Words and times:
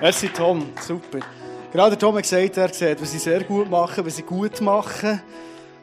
Merci 0.00 0.28
Tom, 0.28 0.62
super. 0.86 1.20
Gerade 1.72 1.96
Tom 1.96 2.14
hat 2.16 2.22
gesagt, 2.22 2.58
er 2.58 2.68
sieht, 2.68 3.00
was 3.00 3.12
sie 3.12 3.18
sehr 3.18 3.42
gut 3.44 3.70
machen, 3.70 4.04
was 4.04 4.16
sie 4.16 4.22
gut 4.22 4.60
machen. 4.60 5.22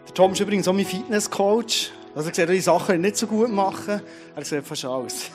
Der 0.07 0.13
Tom 0.13 0.33
ist 0.33 0.39
übrigens 0.39 0.67
auch 0.67 0.73
mein 0.73 0.86
Fitnesscoach. 0.86 1.91
Also 2.13 2.29
er 2.29 2.36
sieht 2.36 2.49
die 2.49 2.59
Sachen, 2.59 3.02
nicht 3.02 3.18
so 3.18 3.25
gut 3.25 3.49
machen. 3.49 4.02
Er 4.36 4.45
sieht 4.45 4.63
fast 4.65 4.86
alles. 4.86 5.31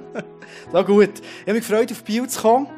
Na 0.72 0.80
gut. 0.80 1.10
Ich 1.18 1.42
habe 1.42 1.52
mich 1.52 1.68
gefreut, 1.68 1.92
auf 1.92 2.02
Bio 2.02 2.24
zu 2.26 2.40
kommen. 2.40 2.68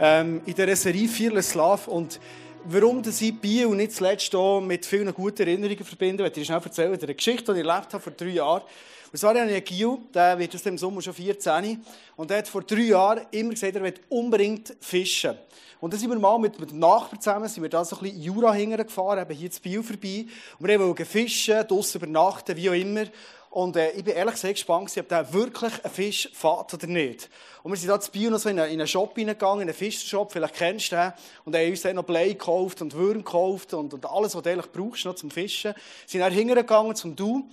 Ähm, 0.00 0.40
in 0.46 0.54
der 0.54 0.74
Serie 0.74 1.06
Fearless 1.06 1.54
Love. 1.54 1.90
Und 1.90 2.18
warum 2.64 3.02
dass 3.02 3.20
ich 3.20 3.38
Bio 3.38 3.74
nicht 3.74 3.92
zuletzt 3.92 4.34
auch 4.34 4.60
mit 4.62 4.86
vielen 4.86 5.12
guten 5.12 5.42
Erinnerungen 5.42 5.84
verbinde, 5.84 6.24
werde 6.24 6.40
ich 6.40 6.46
schnell 6.46 6.62
erzählen. 6.64 6.98
Eine 6.98 7.14
Geschichte, 7.14 7.52
die 7.52 7.60
ich 7.60 7.66
erlebt 7.66 7.92
habe 7.92 8.02
vor 8.02 8.12
drei 8.12 8.28
Jahren. 8.28 8.62
Und 9.10 9.18
zwar 9.18 9.30
habe 9.30 9.50
ich 9.50 9.54
einen 9.54 9.64
Gil, 9.64 9.98
der 10.12 10.38
wird 10.38 10.54
aus 10.54 10.62
dem 10.62 10.76
Sommer 10.76 11.00
schon 11.00 11.14
14. 11.14 11.82
Und 12.16 12.30
der 12.30 12.38
hat 12.38 12.48
vor 12.48 12.62
drei 12.62 12.80
Jahren 12.80 13.26
immer 13.30 13.50
gesagt, 13.50 13.74
er 13.74 13.82
will 13.82 13.94
unbedingt 14.08 14.74
fischen. 14.80 15.36
Und 15.80 15.92
dann 15.92 16.00
sind 16.00 16.10
wir 16.10 16.18
mal 16.18 16.38
mit, 16.38 16.58
mit 16.58 16.70
dem 16.70 16.80
Nachbarn 16.80 17.20
zusammen, 17.20 17.48
sind 17.48 17.62
wir 17.62 17.70
da 17.70 17.84
so 17.84 17.96
ein 17.96 18.02
bisschen 18.02 18.20
Jura 18.20 18.54
gefahren, 18.56 19.20
eben 19.20 19.34
hier 19.34 19.50
zu 19.50 19.62
Biel 19.62 19.82
vorbei. 19.82 20.26
Und 20.58 20.68
wir 20.68 20.80
wollten 20.80 21.04
fischen, 21.04 21.66
draussen 21.66 22.02
übernachten, 22.02 22.56
wie 22.56 22.68
auch 22.68 22.74
immer. 22.74 23.04
Und 23.50 23.76
äh, 23.76 23.92
ich 23.92 24.04
bin 24.04 24.14
ehrlich 24.14 24.34
gesagt 24.34 24.54
gespannt, 24.54 24.92
ob 24.98 25.08
der 25.08 25.32
wirklich 25.32 25.72
einen 25.84 25.92
Fisch 25.92 26.28
fährt 26.34 26.74
oder 26.74 26.86
nicht. 26.86 27.30
Und 27.62 27.72
wir 27.72 27.78
sind 27.78 27.88
da 27.88 27.98
zu 27.98 28.10
Biel 28.10 28.30
noch 28.30 28.38
so 28.38 28.48
in 28.50 28.60
einen, 28.60 28.72
in 28.72 28.80
einen 28.80 28.88
Shop 28.88 29.14
hineingegangen, 29.14 29.62
in 29.62 29.68
einen 29.68 29.76
Fischershop, 29.76 30.32
vielleicht 30.32 30.54
kennst 30.54 30.92
du 30.92 30.96
den. 30.96 31.12
Und 31.44 31.56
haben 31.56 31.70
uns 31.70 31.82
dann 31.82 31.96
noch 31.96 32.04
Blei 32.04 32.28
gekauft 32.28 32.82
und 32.82 32.92
Würm 32.92 33.18
gekauft 33.18 33.72
und, 33.72 33.94
und 33.94 34.04
alles, 34.04 34.34
was 34.34 34.42
du 34.42 34.50
eigentlich 34.50 34.70
brauchst 34.70 35.04
noch 35.06 35.14
zum 35.14 35.30
Fischen. 35.30 35.72
Wir 35.74 35.82
sind 36.06 36.20
dann 36.20 36.32
hingegangen 36.32 36.94
zum 36.94 37.16
Du. 37.16 37.48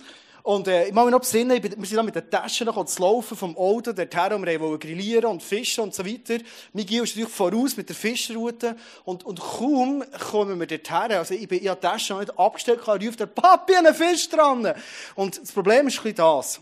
Und 0.46 0.68
äh, 0.68 0.86
ich 0.86 0.92
mag 0.92 1.04
mich 1.04 1.10
noch 1.10 1.18
besinnen, 1.18 1.60
wir 1.60 1.70
sind 1.70 1.96
dann 1.96 2.06
mit 2.06 2.14
den 2.14 2.30
Taschen 2.30 2.66
noch 2.66 2.84
zu 2.84 3.02
laufen 3.02 3.36
vom 3.36 3.56
Auto 3.56 3.92
dorthin, 3.92 4.32
und 4.32 4.46
wir 4.46 4.60
wollten 4.60 4.78
grillieren 4.78 5.24
und 5.24 5.42
fischen 5.42 5.82
und 5.82 5.92
so 5.92 6.06
weiter. 6.06 6.38
Miguel 6.72 7.02
ist 7.02 7.16
natürlich 7.16 7.34
voraus 7.34 7.76
mit 7.76 7.88
der 7.88 7.96
Fischerroute 7.96 8.76
und, 9.04 9.26
und 9.26 9.40
kaum 9.40 10.04
kommen 10.30 10.60
wir 10.60 10.68
dorthin, 10.68 11.16
also 11.16 11.34
ich 11.34 11.48
bin 11.48 11.58
in 11.58 11.64
der 11.64 11.80
Tasche 11.80 12.12
noch 12.12 12.20
nicht 12.20 12.38
abgestellt, 12.38 12.86
und 12.86 13.04
ruft 13.04 13.18
der 13.18 13.26
Papi, 13.26 13.74
einen 13.74 13.92
Fisch 13.92 14.28
dran. 14.28 14.72
Und 15.16 15.42
das 15.42 15.50
Problem 15.50 15.88
ist 15.88 15.98
ein 15.98 16.02
bisschen 16.04 16.14
das. 16.14 16.60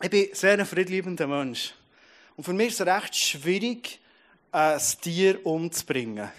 Ich 0.00 0.08
bin 0.10 0.28
sehr 0.32 0.52
ein 0.52 0.64
friedliebender 0.64 1.26
Mensch. 1.26 1.74
Und 2.36 2.44
für 2.44 2.52
mich 2.52 2.68
ist 2.68 2.82
es 2.82 2.86
recht 2.86 3.16
schwierig, 3.16 3.98
ein 4.52 4.80
Tier 5.00 5.44
umzubringen. 5.44 6.30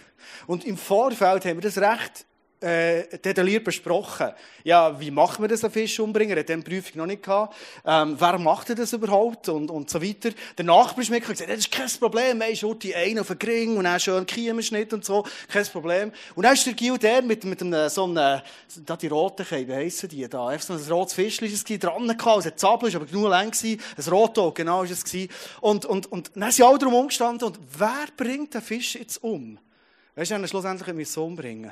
Und 0.48 0.64
im 0.64 0.78
Vorfeld 0.78 1.44
haben 1.44 1.62
wir 1.62 1.70
das 1.70 1.78
recht 1.78 2.26
äh, 2.64 3.18
detailliert 3.18 3.64
besprochen. 3.64 4.32
Ja, 4.64 5.00
wie 5.00 5.12
macht 5.12 5.40
man 5.40 5.50
das, 5.50 5.64
einen 5.64 5.74
Fisch 5.74 6.00
umbringen? 6.00 6.36
Er 6.36 6.40
hat 6.40 6.50
diese 6.50 6.62
Prüfung 6.62 7.00
noch 7.00 7.06
nicht 7.06 7.24
gehabt. 7.24 7.56
Ähm, 7.86 8.16
wer 8.18 8.40
macht 8.40 8.78
das 8.78 8.94
überhaupt? 8.94 9.50
Und, 9.50 9.70
und 9.70 9.90
so 9.90 10.02
weiter. 10.02 10.30
Der 10.58 10.66
Nachbar 10.66 11.02
ist 11.02 11.12
gesagt, 11.12 11.42
das 11.42 11.58
ist 11.58 11.72
kein 11.72 11.90
Problem. 12.00 12.42
Hey, 12.42 12.56
schaut 12.56 12.84
die 12.84 12.96
einen 12.96 13.20
auf 13.20 13.28
den 13.28 13.40
Gring 13.40 13.78
und 13.78 13.84
dann 13.84 14.00
schön 14.00 14.26
Kiemenschnitt 14.26 14.94
und 14.94 15.04
so. 15.04 15.26
Kein 15.52 15.66
Problem. 15.66 16.12
Und 16.36 16.44
dann 16.44 16.54
ist 16.54 16.66
der 16.66 16.74
Gil 16.74 16.98
der 16.98 17.22
mit, 17.22 17.44
mit 17.44 17.62
einem, 17.62 17.90
so 17.90 18.06
einem, 18.06 18.42
da 18.86 18.96
die 18.96 19.08
roten 19.08 19.46
wie 19.50 19.74
heissen 19.74 20.10
die 20.10 20.28
da? 20.28 20.48
Einfach 20.48 20.66
so 20.66 20.74
ein 20.74 20.92
rotes 20.92 21.14
Fischchen 21.14 21.48
ist 21.48 21.70
es 21.70 21.80
dran 21.80 22.08
gehabt. 22.08 22.40
Es 22.40 22.46
hat 22.46 22.60
Zabel, 22.60 22.90
ist 22.90 22.96
aber 22.96 23.06
genug 23.06 23.30
lang 23.30 23.52
gewesen. 23.52 23.82
Ein 23.98 24.04
Rotauge, 24.12 24.64
genau 24.64 24.84
ist 24.84 24.92
es 24.92 25.04
gewesen. 25.04 25.30
Und, 25.62 25.86
und, 25.86 26.12
und 26.12 26.32
dann 26.36 26.52
sind 26.52 26.66
alle 26.66 26.78
drum 26.78 26.94
umgestanden. 26.94 27.48
Und 27.48 27.60
wer 27.78 28.06
bringt 28.16 28.54
den 28.54 28.62
Fisch 28.62 28.96
jetzt 28.96 29.22
um? 29.22 29.60
Weißt 30.16 30.32
du, 30.32 30.48
schlussendlich 30.48 30.96
müssen 30.96 31.16
wir 31.16 31.24
umbringen. 31.24 31.72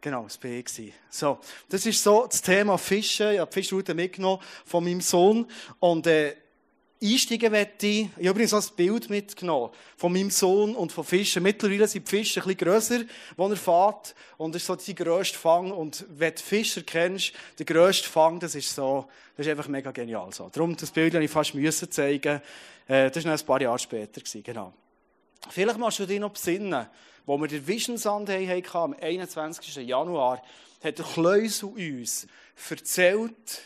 Genau, 0.00 0.24
das 0.24 0.42
war 0.42 0.50
ich. 0.50 0.92
So, 1.10 1.38
das 1.68 1.86
ist 1.86 2.02
so 2.02 2.26
das 2.26 2.42
Thema 2.42 2.78
Fischen. 2.78 3.32
Ich 3.32 3.38
habe 3.38 3.50
die 3.50 3.54
Fischroute 3.54 3.94
mitgenommen 3.94 4.42
von 4.64 4.84
meinem 4.84 5.00
Sohn. 5.00 5.46
Und, 5.80 6.06
äh, 6.06 6.36
einsteigen 7.02 7.52
möchte 7.52 7.86
ich, 7.86 8.08
ich 8.16 8.26
habe 8.26 8.30
übrigens 8.30 8.54
auch 8.54 8.62
ein 8.62 8.76
Bild 8.76 9.10
mitgenommen 9.10 9.70
von 9.96 10.12
meinem 10.12 10.30
Sohn 10.30 10.74
und 10.74 10.92
von 10.92 11.04
Fischen. 11.04 11.42
Mittlerweile 11.42 11.86
sind 11.86 12.06
die 12.06 12.10
Fische 12.10 12.40
ein 12.40 12.46
bisschen 12.46 12.58
grösser, 12.58 13.00
wo 13.36 13.48
er 13.48 13.56
fährt. 13.56 14.14
Und 14.38 14.54
das 14.54 14.62
ist 14.62 14.66
so 14.66 14.78
sein 14.78 14.94
grösster 14.94 15.38
Fang. 15.38 15.70
Und 15.70 16.04
wenn 16.08 16.34
du 16.34 16.40
Fischer 16.40 16.82
kennst, 16.82 17.32
der 17.58 17.66
grösste 17.66 18.08
Fang, 18.08 18.40
das 18.40 18.54
ist 18.54 18.74
so, 18.74 19.06
das 19.36 19.46
ist 19.46 19.50
einfach 19.50 19.68
mega 19.68 19.90
genial. 19.90 20.32
So. 20.32 20.48
Darum, 20.48 20.76
das 20.76 20.90
Bild 20.90 21.14
habe 21.14 21.24
ich 21.24 21.30
fast 21.30 21.54
müssen 21.54 21.90
zeigen. 21.90 22.40
Äh, 22.88 23.10
das 23.10 23.24
war 23.24 23.32
noch 23.32 23.40
ein 23.40 23.46
paar 23.46 23.60
Jahre 23.60 23.78
später. 23.78 24.20
Genau. 24.42 24.72
Vielleicht 25.50 25.78
machst 25.78 25.98
du 25.98 26.06
dich 26.06 26.18
noch 26.18 26.32
besinnen, 26.32 26.86
wo 27.26 27.36
wir 27.38 27.48
den 27.48 27.66
Vision 27.66 27.98
Sunday 27.98 28.46
hatten, 28.46 28.76
am 28.76 28.94
21. 28.98 29.74
Januar, 29.86 30.42
hat 30.82 30.98
der 30.98 31.04
Kleusel 31.04 31.70
uns 31.70 32.26
erzählt, 32.70 33.62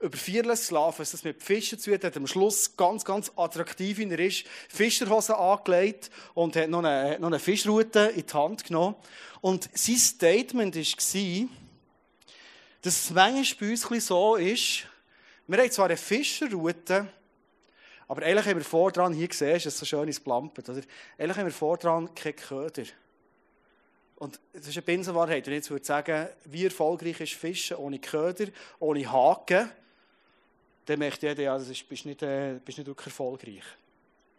über 0.00 0.16
Fearless 0.16 0.70
Love, 0.70 0.98
was 0.98 1.10
das 1.10 1.24
mit 1.24 1.42
Fischen 1.42 1.78
zu 1.78 1.90
tun 1.90 2.00
hat, 2.02 2.16
am 2.16 2.26
Schluss 2.26 2.76
ganz, 2.76 3.04
ganz 3.04 3.32
attraktiv 3.36 3.98
in 3.98 4.10
er 4.12 4.20
ist, 4.20 4.44
Fischerhosen 4.68 5.34
angelegt 5.34 6.10
und 6.34 6.54
hat 6.54 6.68
noch 6.68 6.84
eine, 6.84 7.18
noch 7.18 7.28
eine 7.28 7.38
Fischroute 7.38 8.12
in 8.14 8.24
die 8.24 8.32
Hand 8.32 8.64
genommen. 8.64 8.94
Und 9.40 9.68
sein 9.74 9.96
Statement 9.96 10.76
war, 10.76 11.48
dass 12.82 12.96
es 12.96 13.10
manchmal 13.10 13.68
bei 13.68 13.70
uns 13.70 14.06
so 14.06 14.36
ist, 14.36 14.86
wir 15.48 15.58
haben 15.58 15.70
zwar 15.70 15.86
eine 15.86 15.96
Fischerroute, 15.96 17.08
aber 18.08 18.22
eigentlich 18.22 18.46
haben 18.46 18.56
wir 18.56 18.64
vor 18.64 18.90
dran, 18.90 19.12
hier 19.12 19.28
gesehen, 19.28 19.56
ist 19.56 19.66
es 19.66 19.78
so 19.78 19.84
schön 19.84 20.08
ins 20.08 20.18
Plampert, 20.18 20.68
oder? 20.68 20.80
Eigentlich 21.18 21.36
haben 21.36 21.46
wir 21.46 21.52
vor 21.52 21.76
dran 21.76 22.14
keinen 22.14 22.36
Köder. 22.36 22.84
Und 24.16 24.40
das 24.52 24.66
ist 24.66 24.76
eine 24.76 24.82
Binsenwahrheit. 24.82 25.46
Ich 25.46 25.54
jetzt 25.54 25.70
würde 25.70 25.84
sagen, 25.84 26.28
wie 26.44 26.64
erfolgreich 26.64 27.20
ist 27.20 27.34
Fischen 27.34 27.76
ohne 27.76 27.98
Köder, 27.98 28.46
ohne 28.80 29.12
Haken, 29.12 29.70
dann 30.86 30.98
möchte 30.98 31.28
jeder, 31.28 31.42
ja, 31.42 31.58
das 31.58 31.68
ist, 31.68 31.86
bist 31.88 32.06
nicht, 32.06 32.22
äh, 32.22 32.58
bist 32.64 32.78
nicht 32.78 32.86
wirklich 32.86 33.08
erfolgreich. 33.08 33.62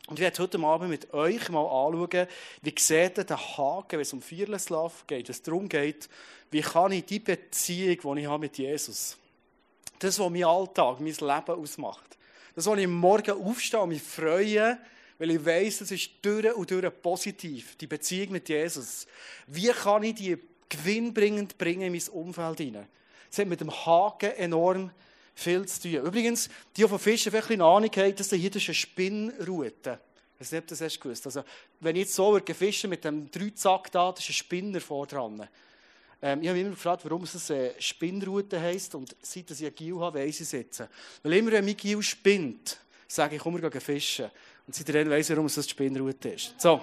Und 0.07 0.17
ich 0.17 0.21
werde 0.21 0.41
heute 0.41 0.59
Abend 0.59 0.89
mit 0.89 1.13
euch 1.13 1.47
mal 1.49 1.61
anschauen, 1.61 2.27
wie 2.63 2.73
sieht 2.75 3.17
der 3.17 3.57
Haken, 3.57 3.91
wenn 3.91 4.01
es 4.01 4.13
um 4.13 4.21
Fearless 4.21 4.65
geht, 5.05 5.27
wenn 5.27 5.31
es 5.31 5.41
darum 5.43 5.69
geht, 5.69 6.09
wie 6.49 6.61
kann 6.61 6.91
ich 6.91 7.05
die 7.05 7.19
Beziehung, 7.19 8.15
die 8.15 8.21
ich 8.21 8.27
habe 8.27 8.39
mit 8.39 8.57
Jesus, 8.57 9.15
das, 9.99 10.17
was 10.17 10.29
mein 10.31 10.43
Alltag, 10.43 10.99
mein 10.99 11.13
Leben 11.13 11.61
ausmacht, 11.61 12.17
das, 12.59 12.65
wo 12.65 12.75
ich 12.75 12.87
Morgen 12.87 13.31
aufstehe 13.31 13.79
und 13.79 13.89
mich 13.89 14.01
freue, 14.01 14.77
weil 15.17 15.31
ich 15.31 15.45
weiss, 15.45 15.79
das 15.79 15.91
ist 15.91 16.09
durch 16.21 16.53
und 16.53 16.69
durch 16.69 17.01
positiv, 17.01 17.75
die 17.77 17.87
Beziehung 17.87 18.31
mit 18.31 18.49
Jesus. 18.49 19.07
Wie 19.47 19.67
kann 19.67 20.03
ich 20.03 20.15
die 20.15 20.37
gewinnbringend 20.67 21.57
bringen 21.57 21.83
in 21.83 21.91
mein 21.93 22.07
Umfeld 22.09 22.57
hinein? 22.59 22.87
Das 23.29 23.39
hat 23.39 23.47
mit 23.47 23.61
dem 23.61 23.71
Haken 23.71 24.31
enorm 24.31 24.91
viel 25.35 25.65
zu 25.67 25.83
tun. 25.83 26.05
Übrigens, 26.05 26.49
die, 26.75 26.87
von 26.87 26.99
Fischen 26.99 27.31
vielleicht 27.31 27.51
eine 27.51 27.63
Ahnung 27.63 27.91
haben, 27.95 28.15
das 28.15 28.29
hier 28.29 28.55
ist 28.55 28.67
eine 28.67 28.73
Spinnroute. 28.73 29.99
Ich 30.35 30.41
weiß 30.41 30.51
nicht, 30.51 30.71
das 30.71 30.81
hast 30.81 30.99
gewusst. 30.99 31.25
Also, 31.25 31.43
wenn 31.79 31.95
ich 31.95 32.03
jetzt 32.03 32.15
so 32.15 32.39
fischen 32.39 32.89
mit 32.89 33.03
dem 33.03 33.29
Dreizack 33.31 33.91
da, 33.91 34.11
das 34.11 34.23
ist 34.23 34.29
ein 34.29 34.33
Spinner 34.33 34.81
vor 34.81 35.07
dran. 35.07 35.47
Ähm, 36.21 36.41
ich 36.41 36.47
habe 36.47 36.57
mich 36.57 36.65
immer 36.65 36.75
gefragt, 36.75 37.03
warum 37.05 37.23
es 37.23 37.51
eine 37.51 37.73
Spinnroute 37.79 38.59
heisst. 38.59 38.95
Und 38.95 39.15
seit 39.21 39.49
ich 39.51 39.75
Gil 39.75 39.99
habe, 39.99 40.19
weiss 40.19 40.35
ich 40.35 40.41
es 40.41 40.51
jetzt. 40.51 40.83
Weil 41.23 41.33
immer, 41.33 41.51
wenn 41.51 41.65
mein 41.65 41.77
Gil 41.77 42.01
spinnt, 42.01 42.77
sage 43.07 43.35
ich, 43.35 43.41
komm, 43.41 43.61
wir 43.61 43.69
gehen 43.69 43.81
fischen. 43.81 44.29
Und 44.67 44.75
seitdem 44.75 45.09
weiss 45.09 45.29
ich, 45.29 45.35
warum 45.35 45.47
es 45.47 45.57
eine 45.57 45.67
Spinnroute 45.67 46.29
ist. 46.29 46.55
So. 46.57 46.81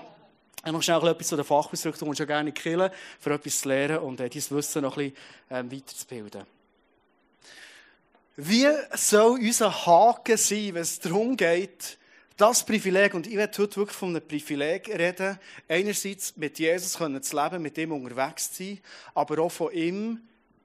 Ich 0.65 0.73
noch 0.73 0.83
schnell 0.83 1.07
etwas 1.07 1.29
zu 1.29 1.37
den 1.37 1.45
Fachausdrücken 1.45 2.09
und 2.09 2.17
schon 2.17 2.27
gerne 2.27 2.51
killen, 2.51 2.91
für 3.21 3.33
etwas 3.33 3.61
zu 3.61 3.69
lernen 3.69 3.99
und 3.99 4.19
äh, 4.19 4.29
dieses 4.29 4.51
Wissen 4.51 4.83
noch 4.83 4.97
bisschen 4.97 5.17
ähm, 5.49 5.71
weiterzubilden. 5.71 6.43
Wie 8.35 8.67
soll 8.95 9.39
unser 9.39 9.87
Haken 9.87 10.37
sein, 10.37 10.75
wenn 10.75 10.83
es 10.83 10.99
darum 10.99 11.37
geht, 11.37 11.99
das 12.37 12.65
Privileg, 12.65 13.15
und 13.15 13.27
ich 13.27 13.37
werde 13.37 13.57
heute 13.63 13.77
wirklich 13.77 13.97
von 13.97 14.11
einem 14.11 14.27
Privileg 14.27 14.89
reden, 14.89 15.39
einerseits 15.69 16.37
mit 16.37 16.59
Jesus 16.59 16.93
zu 16.93 17.37
leben, 17.37 17.63
mit 17.63 17.79
ihm 17.79 17.93
unterwegs 17.93 18.53
zu 18.53 18.65
sein, 18.65 18.81
aber 19.15 19.39
auch 19.43 19.53
von 19.53 19.73
ihm 19.73 20.21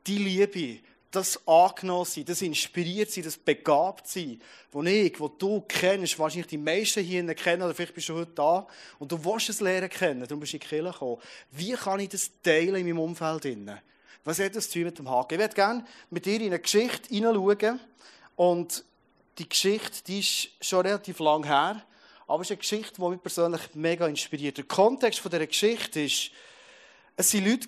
die 0.05 0.17
Liebe, 0.17 0.79
das 1.11 1.45
angenommen 1.45 2.05
sein, 2.05 2.25
das 2.25 2.41
inspiriert 2.41 3.11
sein, 3.11 3.23
das 3.23 3.37
begabt 3.37 4.07
sein, 4.07 4.41
wo 4.71 4.81
ich, 4.83 5.19
wo 5.19 5.27
du 5.27 5.61
kennst, 5.61 6.17
wahrscheinlich 6.17 6.47
die 6.47 6.57
meisten 6.57 7.03
hier 7.03 7.25
kennen, 7.35 7.63
oder 7.63 7.73
vielleicht 7.73 7.93
bist 7.93 8.09
du 8.09 8.16
heute 8.16 8.31
da, 8.34 8.67
und 8.99 9.11
du 9.11 9.23
willst 9.23 9.49
es 9.49 9.59
lernen 9.59 9.90
kennen, 9.90 10.22
darum 10.22 10.40
bist 10.40 10.53
du 10.53 10.57
in 10.57 10.61
die 10.61 10.67
Kirche 10.67 10.91
gekommen. 10.91 11.22
Wie 11.51 11.73
kann 11.73 11.99
ich 11.99 12.09
das 12.09 12.31
teilen 12.43 12.75
in 12.75 12.85
meinem 12.85 12.99
Umfeld? 12.99 13.46
Was 14.23 14.40
hat 14.40 14.55
das 14.55 14.69
zu 14.69 14.79
tun 14.79 14.84
mit 14.84 14.99
dem 14.99 15.09
Haken? 15.09 15.34
Ich 15.35 15.40
würde 15.40 15.55
gerne 15.55 15.85
mit 16.09 16.25
dir 16.25 16.35
in 16.35 16.47
eine 16.47 16.59
Geschichte 16.59 17.09
hineinschauen, 17.09 17.79
und 18.35 18.84
die 19.37 19.47
Geschichte, 19.47 20.03
die 20.07 20.19
ist 20.19 20.49
schon 20.61 20.85
relativ 20.85 21.19
lang 21.19 21.43
her, 21.43 21.83
aber 22.28 22.41
es 22.41 22.47
ist 22.47 22.51
eine 22.51 22.59
Geschichte, 22.59 22.93
die 22.97 23.09
mich 23.09 23.22
persönlich 23.22 23.61
mega 23.73 24.07
inspiriert. 24.07 24.57
Der 24.57 24.66
Kontext 24.66 25.19
von 25.19 25.31
dieser 25.31 25.47
Geschichte 25.47 26.01
ist, 26.01 26.31
es 27.16 27.33
waren 27.33 27.45
Leute, 27.45 27.67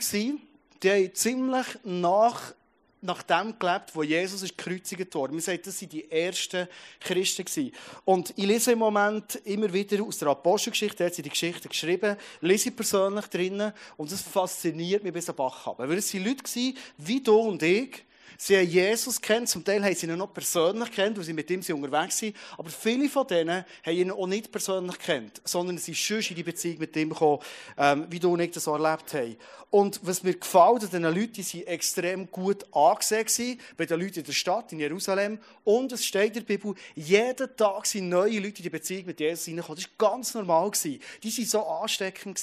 die 0.81 0.89
haben 0.89 1.15
ziemlich 1.15 1.67
nach, 1.83 2.53
nach 3.01 3.23
dem 3.23 3.57
gelebt, 3.59 3.93
wo 3.93 4.03
Jesus 4.03 4.41
ist 4.41 4.57
gekreuzigt 4.57 5.13
wurde. 5.15 5.33
Man 5.33 5.41
sagt, 5.41 5.67
das 5.67 5.81
waren 5.81 5.89
die 5.89 6.09
ersten 6.09 6.67
Christen. 7.01 7.71
Und 8.05 8.33
ich 8.37 8.45
lese 8.45 8.71
im 8.71 8.79
Moment 8.79 9.35
immer 9.43 9.71
wieder 9.71 10.01
aus 10.03 10.17
der 10.17 10.29
Apostelgeschichte, 10.29 10.99
da 10.99 11.05
hat 11.05 11.15
sie 11.15 11.21
die 11.21 11.29
Geschichte 11.29 11.67
geschrieben, 11.67 12.15
lese 12.39 12.69
ich 12.69 12.75
persönlich 12.75 13.25
drinnen 13.27 13.73
und 13.97 14.11
das 14.11 14.21
fasziniert 14.21 15.03
mich 15.03 15.13
bis 15.13 15.29
am 15.29 15.35
Bach 15.35 15.65
haben. 15.65 15.89
Weil 15.89 15.97
es 15.97 16.13
waren 16.13 16.25
Leute 16.25 16.73
wie 16.97 17.21
du 17.21 17.35
und 17.35 17.61
ich, 17.63 18.05
Sie 18.45 18.57
haben 18.57 18.67
Jesus 18.67 19.21
kennt, 19.21 19.47
zum 19.47 19.63
Teil 19.63 19.81
haben 19.81 19.95
sie 19.95 20.05
ihn 20.05 20.17
noch 20.17 20.33
persönlich 20.33 20.91
kennt, 20.91 21.15
weil 21.15 21.23
sie 21.23 21.31
mit 21.31 21.49
ihm 21.49 21.61
unterwegs 21.81 22.17
sind. 22.17 22.35
Aber 22.57 22.69
viele 22.69 23.07
von 23.07 23.25
denen 23.25 23.63
haben 23.85 23.95
ihn 23.95 24.11
auch 24.11 24.27
nicht 24.27 24.51
persönlich 24.51 24.99
kennt, 24.99 25.41
sondern 25.45 25.77
sie 25.77 25.93
sind 25.93 26.29
in 26.29 26.35
die 26.35 26.43
Beziehung 26.43 26.79
mit 26.79 26.93
ihm 26.97 27.11
gekommen, 27.11 27.39
ähm, 27.77 28.05
wie 28.09 28.19
du 28.19 28.33
und 28.33 28.41
ich 28.41 28.51
das 28.51 28.67
erlebt 28.67 29.13
haben. 29.13 29.37
Und 29.69 30.01
was 30.03 30.23
mir 30.23 30.33
gefällt 30.33 30.65
an 30.65 30.79
diesen 30.79 31.03
Leuten, 31.03 31.31
die 31.31 31.41
waren 31.41 31.67
extrem 31.67 32.29
gut 32.29 32.65
angesehen 32.73 33.61
bei 33.77 33.85
den 33.85 34.01
Leuten 34.01 34.19
in 34.19 34.25
der 34.25 34.33
Stadt, 34.33 34.73
in 34.73 34.81
Jerusalem. 34.81 35.39
Und 35.63 35.93
es 35.93 36.03
steht 36.03 36.35
in 36.35 36.45
der 36.45 36.57
Bibel, 36.57 36.75
jeden 36.95 37.55
Tag 37.55 37.85
sind 37.85 38.09
neue 38.09 38.39
Leute 38.39 38.57
in 38.57 38.63
die 38.63 38.69
Beziehung 38.69 39.05
mit 39.05 39.21
Jesus 39.21 39.45
hineingekommen. 39.45 39.81
Das 39.81 39.89
war 39.97 40.09
ganz 40.09 40.33
normal. 40.33 40.71
Die 40.83 40.99
waren 41.23 41.45
so 41.45 41.65
ansteckend. 41.65 42.41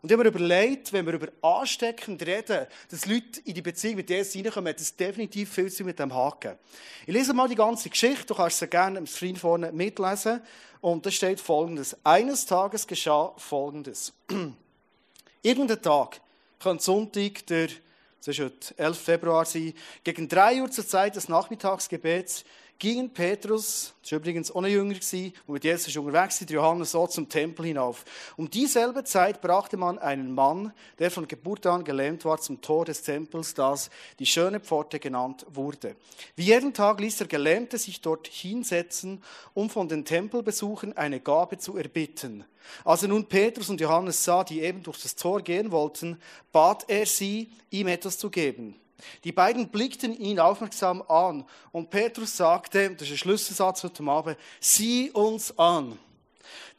Und 0.00 0.10
ich 0.10 0.12
habe 0.16 0.24
mir 0.24 0.28
überlegt, 0.28 0.92
wenn 0.92 1.06
wir 1.06 1.14
über 1.14 1.28
ansteckend 1.42 2.24
reden, 2.24 2.66
dass 2.88 3.06
Leute 3.06 3.40
in 3.44 3.54
die 3.54 3.62
Beziehung 3.62 3.96
mit 3.96 4.08
Jesus 4.08 4.32
hineinkommen, 4.32 4.70
hat 4.70 4.80
das 4.80 4.94
definitiv 4.94 5.52
viel 5.52 5.72
zu 5.72 5.82
mit 5.82 5.98
dem 5.98 6.14
Haken. 6.14 6.56
Ich 7.04 7.12
lese 7.12 7.34
mal 7.34 7.48
die 7.48 7.56
ganze 7.56 7.90
Geschichte, 7.90 8.26
du 8.26 8.34
kannst 8.34 8.58
sie 8.58 8.68
gerne 8.68 8.98
am 8.98 9.06
Screen 9.08 9.34
vorne 9.34 9.72
mitlesen. 9.72 10.40
Und 10.80 11.04
da 11.04 11.10
steht 11.10 11.40
folgendes. 11.40 11.96
Eines 12.04 12.46
Tages 12.46 12.86
geschah 12.86 13.32
folgendes. 13.36 14.12
Irgendein 15.42 15.82
Tag, 15.82 16.20
könnte 16.60 16.84
Sonntag, 16.84 17.46
der, 17.46 17.66
das 18.18 18.28
ist 18.28 18.38
heute 18.38 18.78
11. 18.78 18.98
Februar 18.98 19.44
sein, 19.44 19.74
gegen 20.04 20.28
drei 20.28 20.62
Uhr 20.62 20.70
zur 20.70 20.86
Zeit 20.86 21.16
des 21.16 21.28
Nachmittagsgebets, 21.28 22.44
gingen 22.78 23.10
Petrus, 23.10 23.92
das 24.02 24.12
war 24.12 24.18
übrigens 24.18 24.54
ohne 24.54 24.68
Jünger, 24.68 24.94
der 24.94 25.32
mit 25.48 25.64
Jesus 25.64 25.96
unterwegs 25.96 26.40
war, 26.40 26.48
Johannes 26.48 26.92
so 26.92 27.06
zum 27.06 27.28
Tempel 27.28 27.66
hinauf. 27.66 28.04
Um 28.36 28.48
dieselbe 28.48 29.02
Zeit 29.04 29.40
brachte 29.40 29.76
man 29.76 29.98
einen 29.98 30.32
Mann, 30.32 30.72
der 30.98 31.10
von 31.10 31.26
Geburt 31.26 31.66
an 31.66 31.84
gelähmt 31.84 32.24
war, 32.24 32.40
zum 32.40 32.60
Tor 32.60 32.84
des 32.84 33.02
Tempels, 33.02 33.54
das 33.54 33.90
die 34.18 34.26
schöne 34.26 34.60
Pforte 34.60 35.00
genannt 35.00 35.44
wurde. 35.48 35.96
Wie 36.36 36.44
jeden 36.44 36.72
Tag 36.72 37.00
ließ 37.00 37.18
der 37.18 37.26
Gelähmte 37.26 37.78
sich 37.78 38.00
dort 38.00 38.28
hinsetzen, 38.28 39.22
um 39.54 39.70
von 39.70 39.88
den 39.88 40.04
Tempelbesuchern 40.04 40.92
eine 40.96 41.20
Gabe 41.20 41.58
zu 41.58 41.76
erbitten. 41.76 42.44
Als 42.84 43.02
er 43.02 43.08
nun 43.08 43.26
Petrus 43.26 43.70
und 43.70 43.80
Johannes 43.80 44.22
sah, 44.24 44.44
die 44.44 44.60
eben 44.60 44.82
durch 44.82 45.02
das 45.02 45.16
Tor 45.16 45.42
gehen 45.42 45.72
wollten, 45.72 46.20
bat 46.52 46.84
er 46.88 47.06
sie, 47.06 47.50
ihm 47.70 47.88
etwas 47.88 48.18
zu 48.18 48.30
geben. 48.30 48.76
Die 49.24 49.32
beiden 49.32 49.68
blickten 49.68 50.16
ihn 50.16 50.40
aufmerksam 50.40 51.02
an 51.08 51.44
und 51.72 51.90
Petrus 51.90 52.36
sagte, 52.36 52.90
das 52.90 53.02
ist 53.08 53.14
ein 53.14 53.18
Schlüsselsatz 53.18 53.84
heute 53.84 54.02
Abend, 54.04 54.36
sieh 54.60 55.10
uns 55.10 55.56
an. 55.58 55.98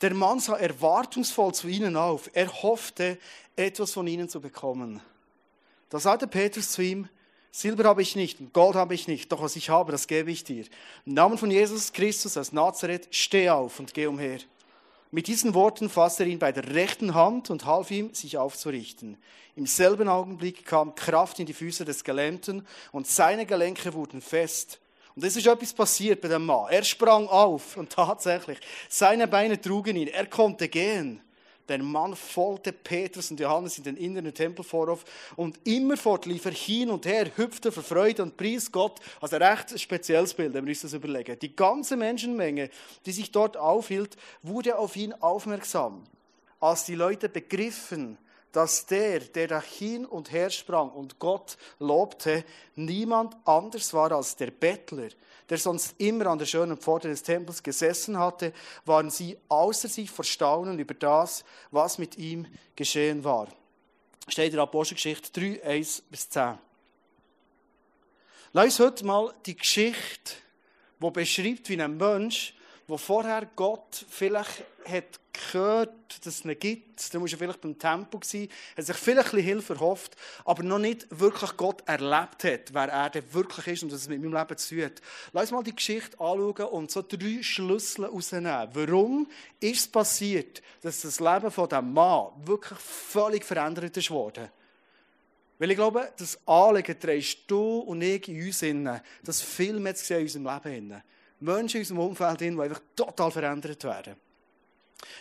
Der 0.01 0.13
Mann 0.13 0.39
sah 0.39 0.55
erwartungsvoll 0.55 1.53
zu 1.53 1.67
ihnen 1.67 1.95
auf. 1.95 2.29
Er 2.33 2.51
hoffte, 2.63 3.17
etwas 3.55 3.91
von 3.91 4.07
ihnen 4.07 4.29
zu 4.29 4.39
bekommen. 4.39 5.01
Da 5.89 5.99
sagte 5.99 6.27
Petrus 6.27 6.71
zu 6.71 6.81
ihm, 6.81 7.09
Silber 7.51 7.85
habe 7.85 8.01
ich 8.01 8.15
nicht 8.15 8.39
und 8.39 8.53
Gold 8.53 8.75
habe 8.75 8.93
ich 8.93 9.07
nicht, 9.07 9.31
doch 9.31 9.41
was 9.41 9.55
ich 9.55 9.69
habe, 9.69 9.91
das 9.91 10.07
gebe 10.07 10.31
ich 10.31 10.43
dir. 10.43 10.65
Im 11.05 11.15
Namen 11.15 11.37
von 11.37 11.49
Jesus 11.49 11.91
Christus 11.91 12.37
aus 12.37 12.51
Nazareth, 12.51 13.07
steh 13.11 13.49
auf 13.49 13.79
und 13.79 13.93
geh 13.93 14.05
umher. 14.05 14.39
Mit 15.11 15.25
diesen 15.25 15.55
Worten 15.55 15.89
fasste 15.89 16.23
er 16.23 16.29
ihn 16.29 16.37
bei 16.37 16.51
der 16.51 16.75
rechten 16.75 17.15
Hand 17.15 17.49
und 17.49 17.65
half 17.65 17.89
ihm, 17.89 18.13
sich 18.13 18.37
aufzurichten. 18.37 19.17
Im 19.55 19.65
selben 19.65 20.07
Augenblick 20.07 20.65
kam 20.65 20.93
Kraft 20.93 21.39
in 21.39 21.47
die 21.47 21.53
Füße 21.53 21.83
des 21.83 22.03
Gelähmten 22.03 22.67
und 22.91 23.07
seine 23.07 23.47
Gelenke 23.47 23.93
wurden 23.95 24.21
fest. 24.21 24.79
Und 25.15 25.23
es 25.25 25.35
ist 25.35 25.47
etwas 25.47 25.73
passiert 25.73 26.21
bei 26.21 26.27
dem 26.27 26.45
Mann. 26.45 26.67
Er 26.69 26.83
sprang 26.83 27.27
auf 27.27 27.75
und 27.75 27.91
tatsächlich, 27.91 28.59
seine 28.87 29.27
Beine 29.27 29.59
trugen 29.59 29.95
ihn. 29.95 30.07
Er 30.09 30.27
konnte 30.27 30.69
gehen. 30.69 31.21
Der 31.69 31.81
Mann 31.83 32.15
folgte 32.15 32.73
Petrus 32.73 33.29
und 33.29 33.39
Johannes 33.39 33.77
in 33.77 33.83
den 33.83 33.95
inneren 33.95 34.33
Tempelvorhof 34.33 35.05
und 35.35 35.59
immerfort 35.65 36.25
lief 36.25 36.45
er 36.45 36.51
hin 36.51 36.89
und 36.89 37.05
her, 37.05 37.29
hüpfte 37.35 37.71
vor 37.71 37.83
Freude 37.83 38.23
und 38.23 38.35
pries 38.35 38.71
Gott. 38.71 38.99
Also 39.21 39.35
ein 39.35 39.43
recht 39.43 39.79
spezielles 39.79 40.33
Bild, 40.33 40.53
wenn 40.53 40.65
wir 40.65 40.71
uns 40.71 40.81
das 40.81 40.93
überlegen. 40.93 41.37
Die 41.39 41.55
ganze 41.55 41.95
Menschenmenge, 41.95 42.71
die 43.05 43.11
sich 43.11 43.31
dort 43.31 43.55
aufhielt, 43.55 44.17
wurde 44.41 44.77
auf 44.77 44.95
ihn 44.95 45.13
aufmerksam. 45.13 46.03
Als 46.59 46.85
die 46.85 46.95
Leute 46.95 47.29
begriffen, 47.29 48.17
dass 48.51 48.87
der, 48.87 49.19
der 49.19 49.47
da 49.47 49.61
hin 49.61 50.05
und 50.05 50.31
her 50.31 50.49
sprang 50.49 50.89
und 50.89 51.19
Gott 51.19 51.57
lobte, 51.77 52.43
niemand 52.75 53.37
anders 53.45 53.93
war 53.93 54.11
als 54.11 54.35
der 54.35 54.49
Bettler, 54.51 55.09
der 55.49 55.57
sonst 55.57 55.95
immer 55.97 56.27
an 56.27 56.37
der 56.37 56.45
schönen 56.45 56.77
Pforte 56.77 57.07
des 57.07 57.23
Tempels 57.23 57.63
gesessen 57.63 58.17
hatte, 58.19 58.53
waren 58.85 59.09
sie 59.09 59.37
außer 59.47 59.87
sich 59.87 60.09
vor 60.11 60.25
Staunen 60.25 60.77
über 60.77 60.93
das, 60.93 61.43
was 61.71 61.97
mit 61.97 62.17
ihm 62.17 62.45
geschehen 62.75 63.23
war. 63.23 63.47
Steht 64.27 64.47
in 64.47 64.53
der 64.53 64.63
Apostelgeschichte 64.63 65.31
3, 65.31 65.63
1 65.63 66.03
bis 66.09 66.29
10. 66.29 66.59
Lass 68.53 68.65
uns 68.65 68.79
heute 68.79 69.05
mal 69.05 69.33
die 69.45 69.55
Geschichte, 69.55 70.33
die 71.01 71.11
beschreibt, 71.11 71.69
wie 71.69 71.81
ein 71.81 71.97
Mensch 71.97 72.53
wo 72.89 72.97
vorher 72.97 73.47
Gott 73.55 74.03
vielleicht 74.09 74.63
hat 74.83 75.19
gehört, 75.31 76.25
dass 76.25 76.39
es 76.39 76.45
ihn 76.45 76.57
gibt, 76.57 77.13
dann 77.13 77.21
war 77.21 77.29
er 77.29 77.37
vielleicht 77.37 77.61
beim 77.61 77.77
Tempel 77.77 78.19
gewesen, 78.19 78.49
hat 78.75 78.85
sich 78.85 78.95
vielleicht 78.95 79.33
ein 79.33 79.39
Hilfe 79.41 79.73
erhofft, 79.73 80.15
aber 80.43 80.63
noch 80.63 80.79
nicht 80.79 81.07
wirklich 81.11 81.55
Gott 81.55 81.83
erlebt 81.85 82.43
hat, 82.43 82.73
wer 82.73 82.89
er 82.89 83.09
denn 83.11 83.31
wirklich 83.31 83.67
ist 83.67 83.83
und 83.83 83.91
was 83.91 84.01
es 84.01 84.09
mit 84.09 84.21
meinem 84.21 84.33
Leben 84.33 84.57
zu 84.57 84.75
tun 84.75 84.85
hat. 84.85 85.01
Lass 85.33 85.43
uns 85.43 85.51
mal 85.51 85.63
die 85.63 85.75
Geschichte 85.75 86.19
anschauen 86.19 86.65
und 86.71 86.89
so 86.89 87.03
drei 87.07 87.43
Schlüssel 87.43 88.05
rausnehmen. 88.05 88.69
Warum 88.73 89.29
ist 89.59 89.79
es 89.81 89.87
passiert, 89.87 90.61
dass 90.81 91.01
das 91.01 91.19
Leben 91.19 91.51
von 91.51 91.69
diesem 91.69 91.93
Mann 91.93 92.31
wirklich 92.43 92.79
völlig 92.79 93.45
verändert 93.45 93.95
ist 93.95 94.09
worden? 94.09 94.49
Weil 95.59 95.71
ich 95.71 95.77
glaube, 95.77 96.11
das 96.17 96.39
Anliegen 96.47 96.99
trägst 96.99 97.39
du 97.47 97.79
und 97.79 98.01
ich 98.01 98.27
in 98.27 98.45
uns 98.45 98.63
das 99.23 99.41
viel 99.41 99.79
mehr 99.79 99.93
zu 99.93 100.05
sehen 100.05 100.21
in 100.21 100.23
unserem 100.23 100.45
Leben 100.45 100.75
innen. 100.75 101.03
Menschen 101.39 101.77
in 101.77 101.81
unserem 101.81 101.99
Umfeld, 101.99 102.41
die 102.41 102.47
einfach 102.47 102.81
total 102.95 103.31
verändert 103.31 103.83
werden. 103.83 104.15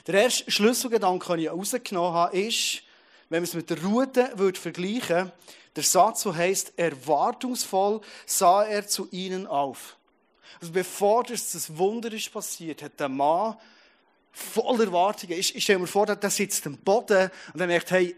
Der 0.06 0.22
erste 0.22 0.50
Schlüsselgedanke, 0.50 1.26
den 1.28 1.38
ich 1.40 1.46
herausgenommen 1.46 2.12
habe, 2.12 2.38
ist, 2.38 2.82
wenn 3.28 3.40
man 3.40 3.44
es 3.44 3.54
mit 3.54 3.70
der 3.70 3.82
Route 3.82 4.30
würde 4.34 4.58
vergleichen 4.58 5.32
der 5.78 5.84
Satz, 5.84 6.24
der 6.24 6.34
heisst, 6.34 6.72
erwartungsvoll 6.76 8.00
sah 8.26 8.64
er 8.64 8.88
zu 8.88 9.08
ihnen 9.12 9.46
auf. 9.46 9.96
Also 10.60 10.72
bevor 10.72 11.22
das, 11.22 11.52
das 11.52 11.76
Wunder 11.76 12.12
ist 12.12 12.32
passiert, 12.32 12.82
hat 12.82 12.98
der 12.98 13.08
Mann 13.08 13.56
voller 14.32 14.86
Erwartungen, 14.86 15.38
ich, 15.38 15.54
ich 15.54 15.62
stelle 15.62 15.78
mir 15.78 15.86
vor, 15.86 16.06
der 16.06 16.30
sitzt 16.30 16.66
am 16.66 16.76
Boden 16.78 17.30
und 17.54 17.60
er 17.60 17.66
merkt, 17.68 17.92
hey, 17.92 18.16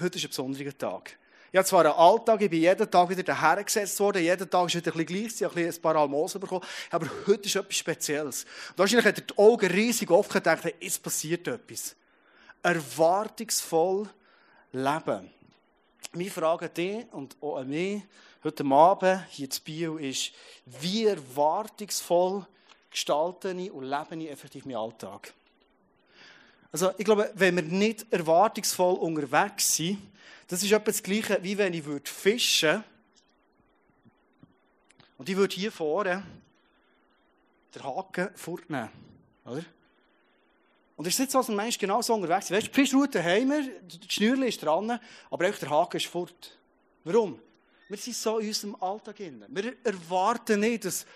heute 0.00 0.18
ist 0.18 0.24
ein 0.24 0.30
besonderer 0.30 0.76
Tag. 0.76 1.16
Ich 1.52 1.56
habe 1.56 1.66
zwar 1.66 1.84
einen 1.84 1.94
Alltag, 1.94 2.42
ich 2.42 2.50
bin 2.50 2.60
jeden 2.60 2.88
Tag 2.88 3.08
wieder 3.08 3.24
dahergesetzt 3.24 3.98
worden, 3.98 4.22
jeden 4.22 4.48
Tag 4.48 4.66
ist 4.66 4.76
wieder 4.76 4.94
ein 4.94 5.04
gleich, 5.04 5.34
ich 5.34 5.42
habe 5.42 5.60
ein 5.60 5.82
paar 5.82 5.96
Almosen 5.96 6.40
bekommen, 6.40 6.64
aber 6.90 7.08
heute 7.26 7.46
ist 7.46 7.56
etwas 7.56 7.76
Spezielles. 7.76 8.44
Und 8.70 8.78
wahrscheinlich 8.78 9.06
hat 9.06 9.18
er 9.18 9.24
die 9.24 9.36
Augen 9.36 9.66
riesig 9.66 10.08
offen 10.10 10.34
gedacht, 10.34 10.72
es 10.78 10.98
passiert 10.98 11.48
etwas. 11.48 11.96
Erwartungsvoll 12.62 14.08
leben. 14.70 15.30
Meine 16.12 16.30
Frage 16.30 16.66
an 16.66 16.74
dich 16.74 17.04
und 17.12 17.36
auch 17.40 17.56
an 17.56 17.68
mich 17.68 18.02
heute 18.44 18.64
Abend 18.64 19.24
hier 19.30 19.50
zu 19.50 19.60
Bio 19.62 19.96
ist, 19.96 20.30
wie 20.66 21.06
erwartungsvoll 21.06 22.46
gestalte 22.90 23.50
ich 23.50 23.72
und 23.72 23.84
lebe 23.84 24.22
ich 24.22 24.30
effektiv 24.30 24.66
meinen 24.66 24.76
Alltag? 24.76 25.32
Also, 26.72 26.92
ich 26.96 27.04
glaube, 27.04 27.32
wenn 27.34 27.56
wir 27.56 27.62
nicht 27.64 28.06
erwartungsvoll 28.12 28.94
unterwegs 28.94 29.74
sind, 29.74 29.98
das 30.50 30.64
ist 30.64 30.72
etwa 30.72 30.86
das 30.86 31.00
Gleiche, 31.00 31.38
wie 31.42 31.56
wenn 31.56 31.72
ich 31.72 31.84
fischen 32.02 32.68
würde 32.70 32.84
und 35.16 35.28
ich 35.28 35.36
würde 35.36 35.54
hier 35.54 35.70
vorne 35.70 36.24
den 37.72 37.84
Haken 37.84 38.30
fortnehmen. 38.34 38.90
Oder? 39.44 39.64
Und 40.96 41.06
ich 41.06 41.14
sitze 41.14 41.38
als 41.38 41.48
ein 41.48 41.54
Mensch 41.54 41.78
genau 41.78 42.02
so 42.02 42.14
unterwegs. 42.14 42.50
Weißt 42.50 42.66
du, 42.66 42.70
die 42.70 42.74
Fischroute 42.74 43.22
haben 43.22 43.48
wir, 43.48 43.80
die 43.80 44.10
Schnürli 44.10 44.48
ist 44.48 44.60
dran, 44.60 44.98
aber 45.30 45.48
auch 45.48 45.54
der 45.56 45.70
Haken 45.70 45.98
ist 45.98 46.06
fort. 46.06 46.58
Warum? 47.04 47.38
Wir 47.88 47.96
sind 47.96 48.16
so 48.16 48.38
in 48.38 48.48
unserem 48.48 48.74
Alltag. 48.82 49.20
Wir 49.20 49.76
erwarten 49.84 50.58
nicht, 50.58 50.84
dass 50.84 51.06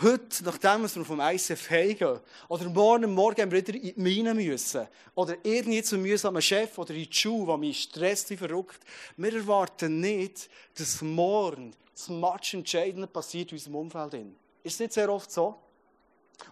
heute, 0.00 0.44
nachdem 0.44 0.82
wir 0.82 1.04
vom 1.04 1.20
ICF 1.20 1.70
heimgehen, 1.70 2.20
oder 2.48 2.68
morgen 2.68 3.12
Morgen 3.12 3.50
wieder 3.50 3.74
in 3.74 3.82
die 3.82 3.94
Mine 3.96 4.34
müssen, 4.34 4.86
oder 5.14 5.36
irgendwie 5.42 5.82
zum 5.82 6.02
mühsamen 6.02 6.40
Chef 6.40 6.78
oder 6.78 6.94
in 6.94 7.04
die 7.04 7.12
Schule, 7.12 7.46
der 7.46 7.56
mich 7.58 7.82
stresst 7.82 8.30
wie 8.30 8.36
verrückt, 8.36 8.80
wir 9.16 9.34
erwarten 9.34 10.00
nicht, 10.00 10.48
dass 10.76 11.02
morgen 11.02 11.74
das 11.94 12.08
Match 12.08 12.54
Entscheidende 12.54 13.06
passiert 13.06 13.52
in 13.52 13.58
unserem 13.58 13.76
Umfeld. 13.76 14.14
Ist 14.62 14.74
es 14.74 14.80
nicht 14.80 14.92
sehr 14.92 15.12
oft 15.12 15.30
so? 15.30 15.58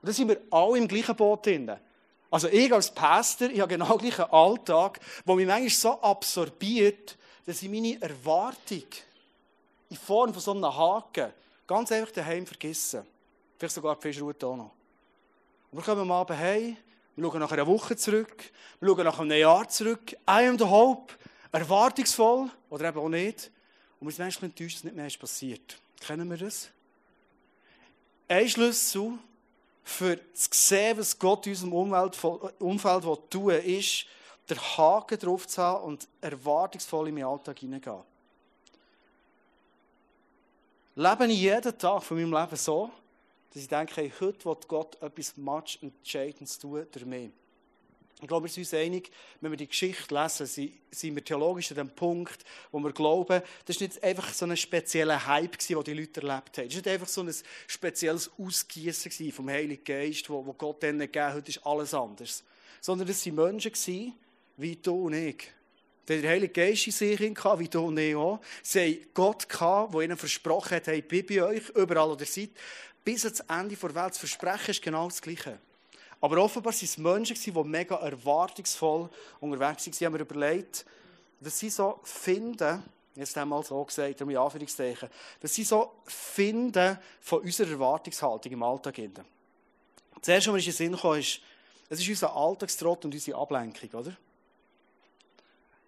Und 0.00 0.08
da 0.08 0.12
sind 0.12 0.28
wir 0.28 0.40
alle 0.50 0.78
im 0.78 0.86
gleichen 0.86 1.16
Boot 1.16 1.46
drin. 1.46 1.70
Also 2.30 2.48
ich 2.48 2.72
als 2.72 2.90
Pastor, 2.90 3.50
ich 3.50 3.60
habe 3.60 3.76
genau 3.76 3.96
den 3.96 4.10
gleichen 4.10 4.30
Alltag, 4.30 5.00
der 5.26 5.34
mich 5.34 5.46
manchmal 5.46 5.70
so 5.70 6.00
absorbiert, 6.00 7.16
dass 7.44 7.62
ich 7.62 7.68
meine 7.68 8.00
Erwartung 8.00 8.84
in 9.88 9.96
Form 9.96 10.32
von 10.32 10.40
so 10.40 10.52
einem 10.52 10.64
Haken 10.64 11.32
ganz 11.66 11.90
einfach 11.90 12.12
daheim 12.12 12.46
vergesse. 12.46 13.04
Vielleicht 13.60 13.74
sogar 13.74 13.94
die 13.94 14.00
Fischroute 14.00 14.46
auch 14.46 14.56
noch. 14.56 14.70
Und 15.70 15.78
wir 15.78 15.84
kommen 15.84 16.00
am 16.00 16.12
Abend 16.12 16.38
heim, 16.38 16.78
wir 17.14 17.24
schauen 17.30 17.40
nach 17.40 17.52
einer 17.52 17.66
Woche 17.66 17.94
zurück, 17.94 18.50
wir 18.80 18.88
schauen 18.88 19.04
nach 19.04 19.18
einem 19.18 19.38
Jahr 19.38 19.68
zurück, 19.68 20.12
I 20.12 20.48
am 20.48 20.58
the 20.58 20.64
hope, 20.64 21.12
erwartungsvoll 21.52 22.50
oder 22.70 22.88
eben 22.88 22.98
auch 22.98 23.10
nicht. 23.10 23.50
Und 24.00 24.06
wir 24.06 24.12
sind 24.12 24.24
manchmal 24.24 24.48
enttäuscht, 24.48 24.76
dass 24.76 24.84
nicht 24.84 24.96
mehr 24.96 25.06
ist 25.06 25.18
passiert. 25.18 25.78
Kennen 26.00 26.30
wir 26.30 26.38
das? 26.38 26.70
Ein 28.28 28.48
Schlüssel 28.48 29.18
für 29.84 30.18
zu 30.32 30.48
sehen, 30.52 30.96
was 30.96 31.18
Gott 31.18 31.46
in 31.46 31.52
unserem 31.52 31.74
Umfeld, 31.74 32.60
Umfeld 32.60 33.30
tun 33.30 33.46
will, 33.48 33.58
ist, 33.58 34.06
den 34.48 34.58
Haken 34.58 35.18
drauf 35.18 35.46
zu 35.46 35.62
haben 35.62 35.84
und 35.84 36.08
erwartungsvoll 36.22 37.08
in 37.08 37.14
meinen 37.14 37.24
Alltag 37.24 37.58
hineingehen. 37.58 38.00
Lebe 40.94 41.26
ich 41.26 41.40
jeden 41.40 41.76
Tag 41.76 42.02
von 42.02 42.16
meinem 42.16 42.32
Leben 42.32 42.56
so, 42.56 42.90
dass 43.52 43.62
ich 43.62 43.68
denke, 43.68 43.96
hey, 43.96 44.12
heute 44.20 44.44
wird 44.44 44.68
Gott 44.68 45.00
etwas 45.02 45.36
much 45.36 45.78
Entscheidendes 45.82 46.58
tun 46.58 46.86
durch 46.90 47.04
mich. 47.04 47.30
Ich 48.22 48.28
glaube, 48.28 48.46
wir 48.46 48.52
sind 48.52 48.64
uns 48.64 48.74
einig, 48.74 49.10
wenn 49.40 49.50
wir 49.50 49.56
die 49.56 49.66
Geschichte 49.66 50.14
lesen, 50.14 50.46
sind 50.90 51.14
wir 51.14 51.24
theologisch 51.24 51.70
an 51.70 51.78
dem 51.78 51.90
Punkt, 51.90 52.44
wo 52.70 52.78
wir 52.78 52.92
glauben, 52.92 53.42
das 53.64 53.80
war 53.80 53.86
nicht 53.86 54.02
einfach 54.04 54.32
so 54.34 54.44
ein 54.44 54.56
spezieller 54.58 55.26
Hype, 55.26 55.58
den 55.58 55.82
die 55.82 55.94
Leute 55.94 56.20
erlebt 56.20 56.58
haben. 56.58 56.66
Es 56.66 56.74
war 56.74 56.82
nicht 56.82 56.88
einfach 56.88 57.08
so 57.08 57.22
ein 57.22 57.34
spezielles 57.66 58.30
Ausgießen 58.38 59.32
vom 59.32 59.48
Heiligen 59.48 59.84
Geist, 59.84 60.28
wo, 60.28 60.44
Gott 60.52 60.82
denen 60.82 60.98
gegeben 61.00 61.24
hat, 61.24 61.34
heute 61.34 61.48
ist 61.48 61.66
alles 61.66 61.94
anders. 61.94 62.44
Sondern 62.82 63.08
es 63.08 63.24
waren 63.24 63.34
Menschen, 63.36 64.14
wie 64.58 64.76
du 64.76 65.06
und 65.06 65.14
ich. 65.14 65.50
Der 66.06 66.28
Heilige 66.28 66.52
Geist 66.52 66.86
in 66.88 66.92
sich 66.92 67.20
wie 67.20 67.68
du 67.68 67.86
und 67.86 67.96
ich 67.96 68.16
auch. 68.16 68.40
Sie 68.62 68.80
haben 68.80 69.06
Gott 69.14 69.48
der 69.92 70.00
ihnen 70.00 70.16
versprochen 70.16 70.76
hat, 70.76 70.88
hey, 70.88 70.98
ich 70.98 71.08
bin 71.08 71.24
bei 71.24 71.42
euch, 71.42 71.68
überall, 71.70 72.10
wo 72.10 72.16
ihr 72.16 72.26
seid. 72.26 72.50
Bis 73.04 73.24
ans 73.24 73.40
Ende 73.40 73.76
der 73.76 73.94
Welt. 73.94 74.10
Das 74.10 74.18
Versprechen 74.18 74.70
ist 74.70 74.82
genau 74.82 75.08
das 75.08 75.20
Gleiche. 75.20 75.58
Aber 76.20 76.36
offenbar 76.38 76.72
waren 76.72 76.84
es 76.84 76.98
Menschen, 76.98 77.36
die 77.36 77.64
mega 77.64 77.96
erwartungsvoll 77.96 79.08
unterwegs 79.40 79.86
waren. 79.86 79.92
Sie 79.92 80.06
haben 80.06 80.12
mir 80.12 80.20
überlegt, 80.20 80.84
dass 81.40 81.58
sie 81.58 81.70
so 81.70 82.00
finden, 82.02 82.82
jetzt 83.14 83.36
einmal 83.38 83.64
so 83.64 83.82
gesagt, 83.84 84.20
mit 84.20 84.36
Anführungszeichen, 84.36 85.08
dass 85.40 85.54
sie 85.54 85.64
so 85.64 85.92
finden 86.04 86.98
von 87.20 87.40
unserer 87.40 87.70
Erwartungshaltung 87.70 88.52
im 88.52 88.62
Alltag. 88.62 88.96
Zuerst, 90.20 90.46
was 90.46 90.52
mir 90.52 90.58
in 90.58 90.64
den 90.64 90.72
Sinn 90.72 90.96
kam, 90.96 91.18
ist, 91.18 91.40
es 91.88 92.00
ist 92.00 92.08
unser 92.08 92.36
Alltagstrott 92.36 93.04
und 93.06 93.14
unsere 93.14 93.38
Ablenkung, 93.38 94.00
oder? 94.00 94.16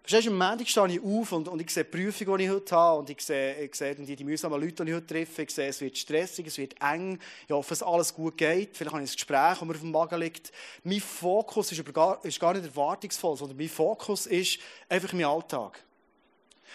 Verstehst 0.05 0.27
du, 0.27 0.31
am 0.31 0.37
Montag 0.37 0.67
stehe 0.67 0.87
ich 0.87 1.01
auf 1.01 1.31
und, 1.31 1.47
und 1.47 1.61
ich 1.61 1.69
sehe 1.69 1.85
die 1.85 1.89
Prüfung, 1.89 2.37
die 2.37 2.43
ich 2.43 2.49
heute 2.49 2.75
habe, 2.75 2.99
und 2.99 3.09
ich 3.09 3.21
sehe, 3.21 3.55
ich 3.63 3.73
sehe 3.73 3.95
die, 3.95 4.17
die 4.17 4.23
mühsamen 4.25 4.59
Leute, 4.59 4.83
die 4.83 4.91
ich 4.91 4.97
heute 4.97 5.07
treffe. 5.07 5.43
Ich 5.43 5.51
sehe, 5.51 5.69
es 5.69 5.79
wird 5.79 5.97
stressig, 5.97 6.45
es 6.45 6.57
wird 6.57 6.75
eng. 6.81 7.17
Ich 7.47 7.53
hoffe, 7.53 7.69
dass 7.69 7.81
alles 7.81 8.13
gut 8.13 8.37
geht. 8.37 8.75
Vielleicht 8.75 8.91
habe 8.91 9.01
ich 9.01 9.09
ein 9.09 9.15
Gespräch, 9.15 9.57
das 9.57 9.61
mir 9.61 9.73
auf 9.73 9.79
dem 9.79 9.91
Magen 9.91 10.19
liegt. 10.19 10.51
Mein 10.83 10.99
Fokus 10.99 11.71
ist, 11.71 11.93
gar, 11.93 12.23
ist 12.25 12.37
gar 12.37 12.53
nicht 12.53 12.65
erwartungsvoll, 12.65 13.37
sondern 13.37 13.55
mein 13.55 13.69
Fokus 13.69 14.25
ist 14.25 14.59
einfach 14.89 15.13
mein 15.13 15.23
Alltag. 15.23 15.81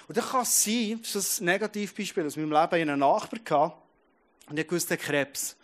Und 0.08 0.16
dann 0.16 0.24
kann 0.24 0.42
es 0.42 0.64
sein, 0.64 0.98
das 1.02 1.14
ist 1.14 1.40
ein 1.42 1.44
Negativbeispiel 1.44 2.24
aus 2.24 2.36
meinem 2.36 2.48
Leben, 2.48 2.62
hatte 2.62 2.76
einen 2.76 2.98
Nachbar 2.98 3.40
gehabt, 3.44 3.76
und 4.48 4.58
ich 4.58 4.72
wusste 4.72 4.96
Krebs. 4.96 5.54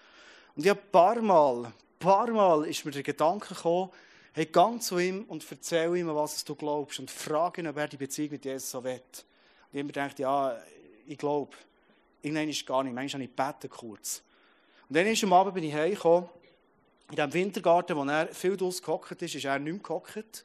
Und 0.54 0.64
ich 0.64 0.68
habe 0.68 0.80
ein 0.80 0.92
paar 0.92 1.22
Mal, 1.22 1.64
ein 1.64 1.72
paar 1.98 2.30
Mal 2.30 2.66
ist 2.66 2.84
mir 2.84 2.90
der 2.90 3.02
Gedanke 3.02 3.54
gekommen, 3.54 3.88
Hey, 4.36 4.46
gang 4.46 4.82
zu 4.82 4.98
ihm 4.98 5.26
und 5.28 5.46
erzähl 5.48 5.96
ihm, 5.96 6.12
was 6.12 6.44
du 6.44 6.56
glaubst. 6.56 6.98
Und 6.98 7.08
frag 7.08 7.56
ihn, 7.58 7.68
ob 7.68 7.76
er 7.76 7.86
die 7.86 7.96
Beziehung 7.96 8.32
mit 8.32 8.44
Jesus 8.44 8.68
so 8.68 8.82
will. 8.82 9.00
Und 9.72 9.78
immer 9.78 9.92
denkt, 9.92 10.18
ja, 10.18 10.60
ich 11.06 11.16
glaube. 11.16 11.56
Irgendwann 12.20 12.48
ist 12.48 12.66
gar 12.66 12.82
nicht. 12.82 12.94
Manchmal 12.94 13.22
habe 13.22 13.30
ich 13.30 13.36
gebeten 13.36 13.70
kurz. 13.70 14.22
Und 14.88 14.96
dann 14.96 15.06
ist 15.06 15.22
am 15.22 15.32
Abend 15.32 15.54
bin 15.54 15.62
ich 15.62 15.72
heimgekommen. 15.72 16.28
In 17.10 17.14
diesem 17.14 17.32
Wintergarten, 17.32 17.96
wo 17.96 18.02
er 18.02 18.26
viel 18.34 18.56
draus 18.56 18.82
gehockt 18.82 19.22
ist, 19.22 19.36
ist 19.36 19.44
er 19.44 19.56
nicht 19.60 19.72
mehr 19.72 19.80
gehockt. 19.80 20.44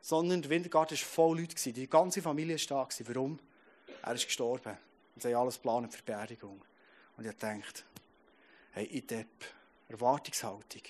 Sondern 0.00 0.42
der 0.42 0.50
Wintergarten 0.50 0.98
war 0.98 1.04
voll 1.04 1.38
Leute. 1.38 1.72
Die 1.72 1.88
ganze 1.88 2.20
Familie 2.20 2.56
war 2.70 2.88
da. 2.88 3.04
Warum? 3.06 3.38
Er 4.02 4.14
ist 4.14 4.26
gestorben. 4.26 4.76
Und 5.14 5.22
sie 5.22 5.32
haben 5.32 5.42
alles 5.42 5.54
geplant 5.54 5.92
für 5.92 5.98
die 5.98 6.10
Beerdigung. 6.10 6.60
Und 7.16 7.24
ich 7.24 7.36
dachte, 7.36 7.84
hey, 8.72 8.84
ich 8.86 9.06
Depp, 9.06 9.28
Erwartungshaltung. 9.88 10.82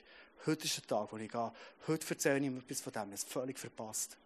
Heute 0.47 0.65
ist 0.65 0.77
der 0.77 0.87
Tag, 0.87 1.13
wo 1.13 1.17
ich 1.17 1.31
gehe. 1.31 1.53
Heute 1.89 2.09
erzähle 2.09 2.39
ich 2.39 2.45
ihm 2.45 2.59
etwas 2.59 2.81
von 2.81 2.93
dem. 2.93 3.13
Es 3.13 3.25
völlig 3.25 3.59
verpasst. 3.59 4.17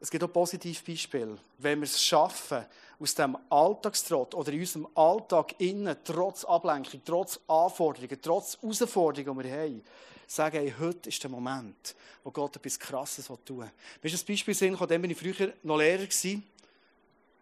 Es 0.00 0.10
gibt 0.10 0.22
auch 0.22 0.32
positive 0.32 0.80
Beispiele. 0.84 1.38
Wenn 1.56 1.80
wir 1.80 1.84
es 1.84 2.02
schaffen, 2.02 2.64
aus 3.00 3.14
dem 3.14 3.36
Alltagstrott 3.48 4.34
oder 4.34 4.52
in 4.52 4.60
unserem 4.60 4.88
Alltag 4.94 5.54
innen, 5.58 5.96
trotz 6.04 6.44
Ablenkung, 6.44 7.00
trotz 7.04 7.40
Anforderungen, 7.48 8.18
trotz 8.20 8.58
Herausforderungen, 8.60 9.38
die 9.38 9.44
wir 9.44 9.58
haben, 9.60 9.84
sagen, 10.26 10.58
hey, 10.58 10.74
heute 10.78 11.08
ist 11.08 11.22
der 11.22 11.30
Moment, 11.30 11.96
wo 12.22 12.30
Gott 12.30 12.56
etwas 12.56 12.78
Krasses 12.78 13.26
tun 13.26 13.60
will. 13.60 13.70
Mir 14.02 14.12
ist 14.12 14.22
ein 14.22 14.26
Beispiel 14.26 14.54
sehen, 14.54 14.76
dann 14.78 15.02
bin 15.02 15.10
ich 15.10 15.18
früher 15.18 15.52
noch 15.62 15.78
Lehrer 15.78 16.06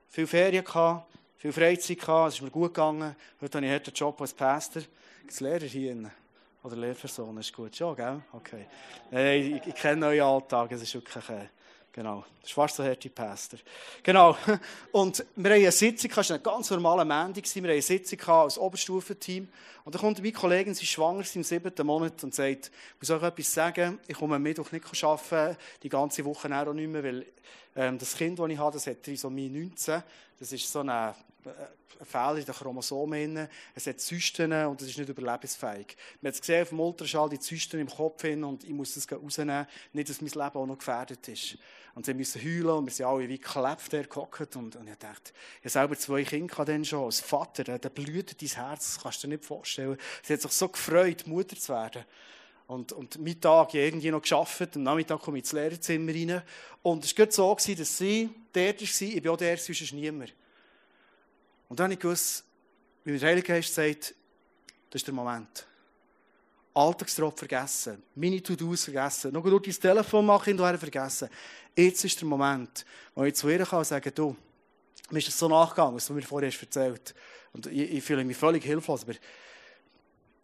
viel 0.08 0.26
Ferien 0.26 0.64
viel 1.36 1.52
Freizeit 1.52 1.98
es 2.28 2.34
ist 2.34 2.42
mir 2.42 2.50
gut 2.50 2.72
gegangen. 2.72 3.14
Heute 3.40 3.58
habe 3.58 3.66
ich 3.66 3.72
einen 3.72 3.94
Job 3.94 4.18
als 4.20 4.32
Pastor. 4.32 4.82
Es 5.28 5.40
Lehrer 5.40 5.66
hier? 5.66 6.10
Oder 6.62 6.76
Lehrpersonen? 6.76 7.38
Ist 7.38 7.52
gut. 7.52 7.76
Ja, 7.78 7.92
gell? 7.94 8.22
Okay. 8.32 8.66
Ich, 9.10 9.66
ich 9.66 9.74
kenne 9.74 10.06
euren 10.06 10.20
Alltag. 10.20 10.72
Es 10.72 10.82
ist 10.82 10.94
wirklich, 10.94 11.28
äh, 11.30 11.48
genau. 11.92 12.24
Das 12.40 12.50
ist 12.50 12.76
so 12.76 12.84
harte 12.84 13.10
Pastor. 13.10 13.58
Genau. 14.02 14.36
Und 14.92 15.24
wir 15.34 15.50
haben 15.50 15.60
eine 15.60 15.72
Sitzung, 15.72 16.10
es 16.10 16.30
war 16.30 16.36
ein 16.36 16.42
ganz 16.42 16.70
normaler 16.70 17.04
Montag. 17.04 17.44
Wir 17.54 17.62
haben 17.62 17.70
eine 17.70 17.82
Sitzung 17.82 18.20
als 18.20 18.58
Oberstufenteam. 18.58 19.48
Und 19.84 19.94
dann 19.94 20.00
kommt 20.00 20.18
meine 20.18 20.32
Kollegin, 20.32 20.74
sie 20.74 20.84
ist 20.84 20.90
schwanger, 20.90 21.24
sie 21.24 21.38
im 21.38 21.44
siebten 21.44 21.86
Monat, 21.86 22.22
und 22.22 22.34
sagt, 22.34 22.66
ich 22.66 23.00
muss 23.00 23.10
euch 23.10 23.22
etwas 23.22 23.52
sagen, 23.52 23.98
ich 24.06 24.16
komme 24.16 24.36
am 24.36 24.42
Mittwoch 24.42 24.70
nicht 24.70 25.04
arbeiten, 25.04 25.56
die 25.82 25.88
ganze 25.88 26.24
Woche 26.24 26.48
auch 26.54 26.72
nicht 26.72 26.88
mehr, 26.88 27.02
weil 27.02 27.26
ähm, 27.74 27.98
das 27.98 28.16
Kind, 28.16 28.38
das 28.38 28.48
ich 28.48 28.58
habe, 28.58 28.72
das 28.72 28.86
hat 28.86 29.02
Trisomie 29.02 29.48
19. 29.48 30.02
Das 30.38 30.52
ist 30.52 30.70
so 30.70 30.80
eine 30.80 30.92
ein 30.92 31.14
Fehler 32.04 32.36
in 32.36 32.44
den 32.44 32.54
Chromosomen. 32.54 33.48
Es 33.74 33.86
hat 33.86 34.00
Zysten 34.00 34.52
und 34.66 34.80
es 34.82 34.88
ist 34.88 34.98
nicht 34.98 35.08
überlebensfähig. 35.08 35.96
Man 36.20 36.28
hat 36.28 36.34
es 36.34 36.40
gesehen 36.40 36.62
auf 36.62 36.68
dem 36.70 36.80
Ultraschall, 36.80 37.28
die 37.30 37.38
Zysten 37.38 37.80
im 37.80 37.88
Kopf 37.88 38.22
hin 38.22 38.44
und 38.44 38.64
ich 38.64 38.70
muss 38.70 38.94
das 38.94 39.10
rausnehmen. 39.10 39.66
Nicht, 39.92 40.08
dass 40.08 40.20
mein 40.20 40.30
Leben 40.30 40.56
auch 40.56 40.66
noch 40.66 40.78
gefährdet 40.78 41.26
ist. 41.28 41.58
Und 41.94 42.04
sie 42.04 42.12
müssen 42.12 42.42
heulen 42.42 42.78
und 42.78 42.86
wir 42.86 42.92
sind 42.92 43.06
alle 43.06 43.28
wie 43.28 43.38
geklebt 43.38 43.92
der. 43.92 44.06
Und, 44.56 44.76
und 44.76 44.88
ich 44.88 44.96
dachte, 44.96 45.32
ich 45.58 45.60
habe 45.60 45.68
selber 45.70 45.96
zwei 45.96 46.24
Kinder 46.24 46.64
dann 46.64 46.84
schon. 46.84 47.04
Als 47.04 47.20
Vater, 47.20 47.78
der 47.78 47.88
blüht 47.88 48.40
dein 48.40 48.48
Herz, 48.48 48.94
das 48.94 49.02
kannst 49.02 49.22
du 49.22 49.28
dir 49.28 49.34
nicht 49.34 49.44
vorstellen. 49.46 49.96
Sie 50.22 50.34
hat 50.34 50.42
sich 50.42 50.52
so 50.52 50.68
gefreut, 50.68 51.26
Mutter 51.26 51.56
zu 51.56 51.72
werden. 51.72 52.04
Und, 52.66 52.92
und 52.92 53.18
Mittag 53.18 53.74
irgendwie 53.74 54.10
noch 54.10 54.20
geschafft, 54.20 54.74
am 54.74 54.82
Nachmittag 54.82 55.20
komme 55.20 55.38
ich 55.38 55.44
ins 55.44 55.52
Lehrerzimmer 55.52 56.12
rein. 56.12 56.42
Und 56.82 57.04
es 57.04 57.16
war 57.16 57.30
so, 57.30 57.54
dass 57.54 57.98
sie 57.98 58.28
dort 58.52 58.80
war, 58.80 59.08
ich 59.08 59.22
bin 59.22 59.28
auch 59.28 59.36
der, 59.36 59.56
sonst 59.56 59.80
ist 59.80 59.92
niemand. 59.92 60.34
Und 61.68 61.78
dann 61.78 61.84
habe 61.84 61.94
ich 61.94 62.00
gewusst, 62.00 62.44
wie 63.04 63.18
der 63.18 63.28
Heilige 63.28 63.46
Geist 63.46 63.74
sagt, 63.74 64.14
das 64.90 65.00
ist 65.00 65.06
der 65.06 65.14
Moment. 65.14 65.66
Alltagstrott 66.74 67.38
vergessen, 67.38 68.02
meine 68.14 68.42
To-Dos 68.42 68.84
vergessen, 68.84 69.32
noch 69.32 69.42
durch 69.42 69.62
dein 69.62 69.80
Telefon 69.80 70.26
machen 70.26 70.60
und 70.60 70.78
vergessen. 70.78 71.28
Jetzt 71.74 72.04
ist 72.04 72.20
der 72.20 72.28
Moment, 72.28 72.84
wo 73.14 73.24
ich 73.24 73.34
zu 73.34 73.48
ihr 73.48 73.64
kann 73.64 73.78
und 73.78 73.86
sagen, 73.86 74.12
du, 74.14 74.36
mir 75.10 75.18
ist 75.18 75.28
das 75.28 75.38
so 75.38 75.48
nachgegangen, 75.48 75.96
was 75.96 76.06
du 76.06 76.12
mir 76.12 76.22
vorher 76.22 76.50
hast 76.50 76.60
erzählt. 76.60 77.14
Und 77.52 77.66
ich, 77.66 77.92
ich 77.92 78.04
fühle 78.04 78.24
mich 78.24 78.36
völlig 78.36 78.64
hilflos, 78.64 79.04
aber 79.04 79.14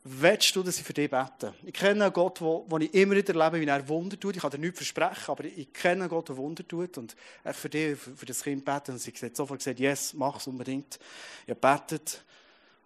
willst 0.05 0.55
du, 0.57 0.63
dass 0.63 0.79
ich 0.79 0.85
für 0.85 0.93
dich 0.93 1.11
bete? 1.11 1.55
Ich 1.63 1.73
kenne 1.73 2.05
einen 2.05 2.13
Gott, 2.13 2.41
wo, 2.41 2.65
wo 2.69 2.79
ich 2.79 2.93
immer 2.95 3.15
wieder 3.15 3.35
erlebe, 3.35 3.61
wie 3.61 3.69
er 3.69 3.89
Wunder 3.89 4.19
tut. 4.19 4.35
Ich 4.35 4.43
kann 4.43 4.51
dir 4.51 4.59
nichts 4.59 4.79
versprechen, 4.79 5.31
aber 5.31 5.45
ich 5.45 5.73
kenne 5.73 6.03
einen 6.03 6.09
Gott, 6.09 6.29
der 6.29 6.37
Wunder 6.37 6.67
tut. 6.67 6.99
Und 6.99 7.15
er 7.45 7.55
für 7.55 7.69
dich, 7.69 7.99
für, 7.99 8.17
für 8.17 8.27
das 8.27 8.43
Kind 8.43 8.65
beten. 8.65 8.93
Und 8.93 8.99
sie 8.99 9.13
hat 9.13 9.37
sofort 9.37 9.61
gesagt, 9.61 9.79
yes, 9.79 10.15
mach 10.15 10.39
es 10.39 10.47
unbedingt. 10.47 10.99
Ich 11.47 11.55
betet. 11.55 12.23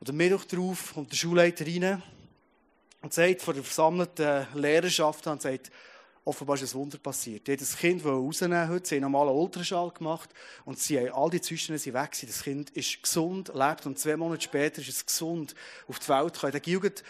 Und 0.01 0.11
am 0.11 0.17
Mittwoch 0.17 0.45
darauf 0.45 0.95
kommt 0.95 1.11
der 1.11 1.17
Schulleiter 1.17 1.67
rein 1.67 2.03
und 3.01 3.15
sagt 3.15 3.41
vor 3.41 3.55
der 3.55 3.63
versammelten 3.63 4.47
Lehrerschaft 4.55 5.27
und 5.27 5.41
sagt, 5.41 5.71
offenbar 6.27 6.61
ist 6.61 6.75
ein 6.75 6.79
Wunder 6.79 6.99
passiert. 6.99 7.47
Die 7.47 7.57
das 7.57 7.77
Kind 7.77 8.05
rausnehmen 8.05 8.69
heute, 8.69 8.89
sie 8.89 8.97
haben 8.97 9.03
nochmal 9.03 9.29
einen 9.29 9.39
Ultraschall 9.39 9.91
gemacht 9.91 10.31
und 10.65 10.79
sie 10.79 10.99
haben, 10.99 11.13
all 11.13 11.31
die 11.31 11.41
Zysten 11.41 11.79
sind 11.79 11.95
weg 11.95 12.11
Das 12.21 12.43
Kind 12.43 12.71
ist 12.71 13.03
gesund, 13.03 13.53
lebt 13.55 13.87
und 13.87 13.99
zwei 13.99 14.17
Monate 14.17 14.43
später 14.43 14.81
ist 14.81 14.89
es 14.89 15.07
gesund 15.07 15.55
auf 15.87 16.01
die 16.01 16.09
Welt 16.09 16.35
gekommen. 16.35 16.53
Der 16.53 16.63
Jugend 16.65 17.05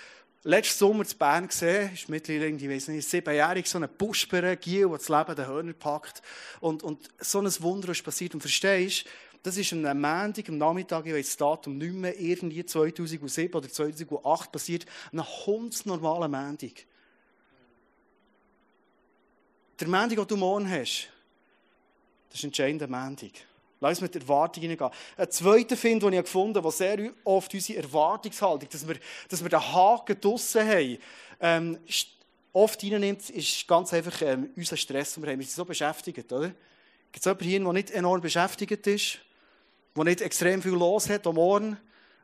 letzten 0.44 0.78
Sommer 0.78 1.04
zu 1.06 1.16
Bern 1.16 1.48
gesehen, 1.48 1.92
ist 1.94 2.08
mittlerweile, 2.10 2.48
ich 2.48 2.68
weiß 2.68 2.88
nicht, 2.88 3.08
siebenjährig, 3.08 3.66
so 3.66 3.78
ein 3.78 3.88
Buschbären, 3.96 4.58
Giel, 4.60 4.88
der 4.88 4.98
das 4.98 5.08
Leben 5.08 5.34
den 5.34 5.46
Hörner 5.46 5.72
packt. 5.72 6.22
Und, 6.60 6.82
und 6.82 7.08
so 7.18 7.40
ein 7.40 7.62
Wunder 7.62 7.88
ist 7.88 8.04
passiert. 8.04 8.34
Und 8.34 8.40
verstehst, 8.40 9.06
das 9.42 9.56
ist 9.56 9.72
am 9.72 9.80
Montag, 9.80 10.48
am 10.48 10.58
Nachmittag, 10.58 11.06
ich 11.06 11.14
weiß 11.14 11.26
das 11.26 11.36
Datum 11.38 11.78
nicht 11.78 11.94
mehr, 11.94 12.20
irgendwie 12.20 12.66
2007 12.66 13.54
oder 13.54 13.68
2008 13.68 14.52
passiert, 14.52 14.86
ein 15.12 15.24
hundsnormaler 15.24 16.28
Montag. 16.28 16.86
Der 19.78 19.88
Montag, 19.88 20.16
den 20.16 20.26
du 20.26 20.36
morgen 20.36 20.70
hast, 20.70 21.08
das 22.28 22.38
ist 22.38 22.44
ein 22.44 22.48
entscheidender 22.48 22.88
Montag. 22.88 23.30
Lass 23.80 24.00
uns 24.00 24.12
mit 24.12 24.16
Erwartungen 24.16 24.76
gehen. 24.76 24.90
Ein 25.16 25.30
zweiter 25.30 25.76
Find, 25.76 26.02
den 26.02 26.14
ich 26.14 26.20
gefunden 26.20 26.56
habe, 26.56 26.68
der 26.68 26.72
sehr 26.72 27.12
oft 27.24 27.52
unsere 27.52 27.82
Erwartungshaltung, 27.82 28.68
dass 28.70 28.88
wir, 28.88 28.96
dass 29.28 29.42
wir 29.42 29.50
den 29.50 29.60
Haken 29.60 30.18
draussen 30.20 30.66
haben, 30.66 30.98
ähm, 31.40 31.78
oft 32.52 32.82
reinnimmt, 32.82 33.28
ist 33.30 33.68
ganz 33.68 33.92
einfach 33.92 34.22
ähm, 34.22 34.50
unser 34.56 34.78
Stress, 34.78 35.14
den 35.14 35.22
wir 35.22 35.32
haben. 35.32 35.38
Wir 35.38 35.46
sind 35.46 35.56
so 35.56 35.64
beschäftigt, 35.64 36.32
oder? 36.32 36.52
Gibt 37.12 37.18
es 37.18 37.24
jemanden 37.24 37.44
hier, 37.44 37.60
der 37.60 37.72
nicht 37.72 37.90
enorm 37.90 38.20
beschäftigt 38.20 38.86
ist? 38.86 39.20
wo 39.96 40.04
nicht 40.04 40.20
extrem 40.20 40.62
viel 40.62 40.72
los 40.72 41.08
hat 41.08 41.26
am 41.26 41.34
Morgen. 41.34 41.76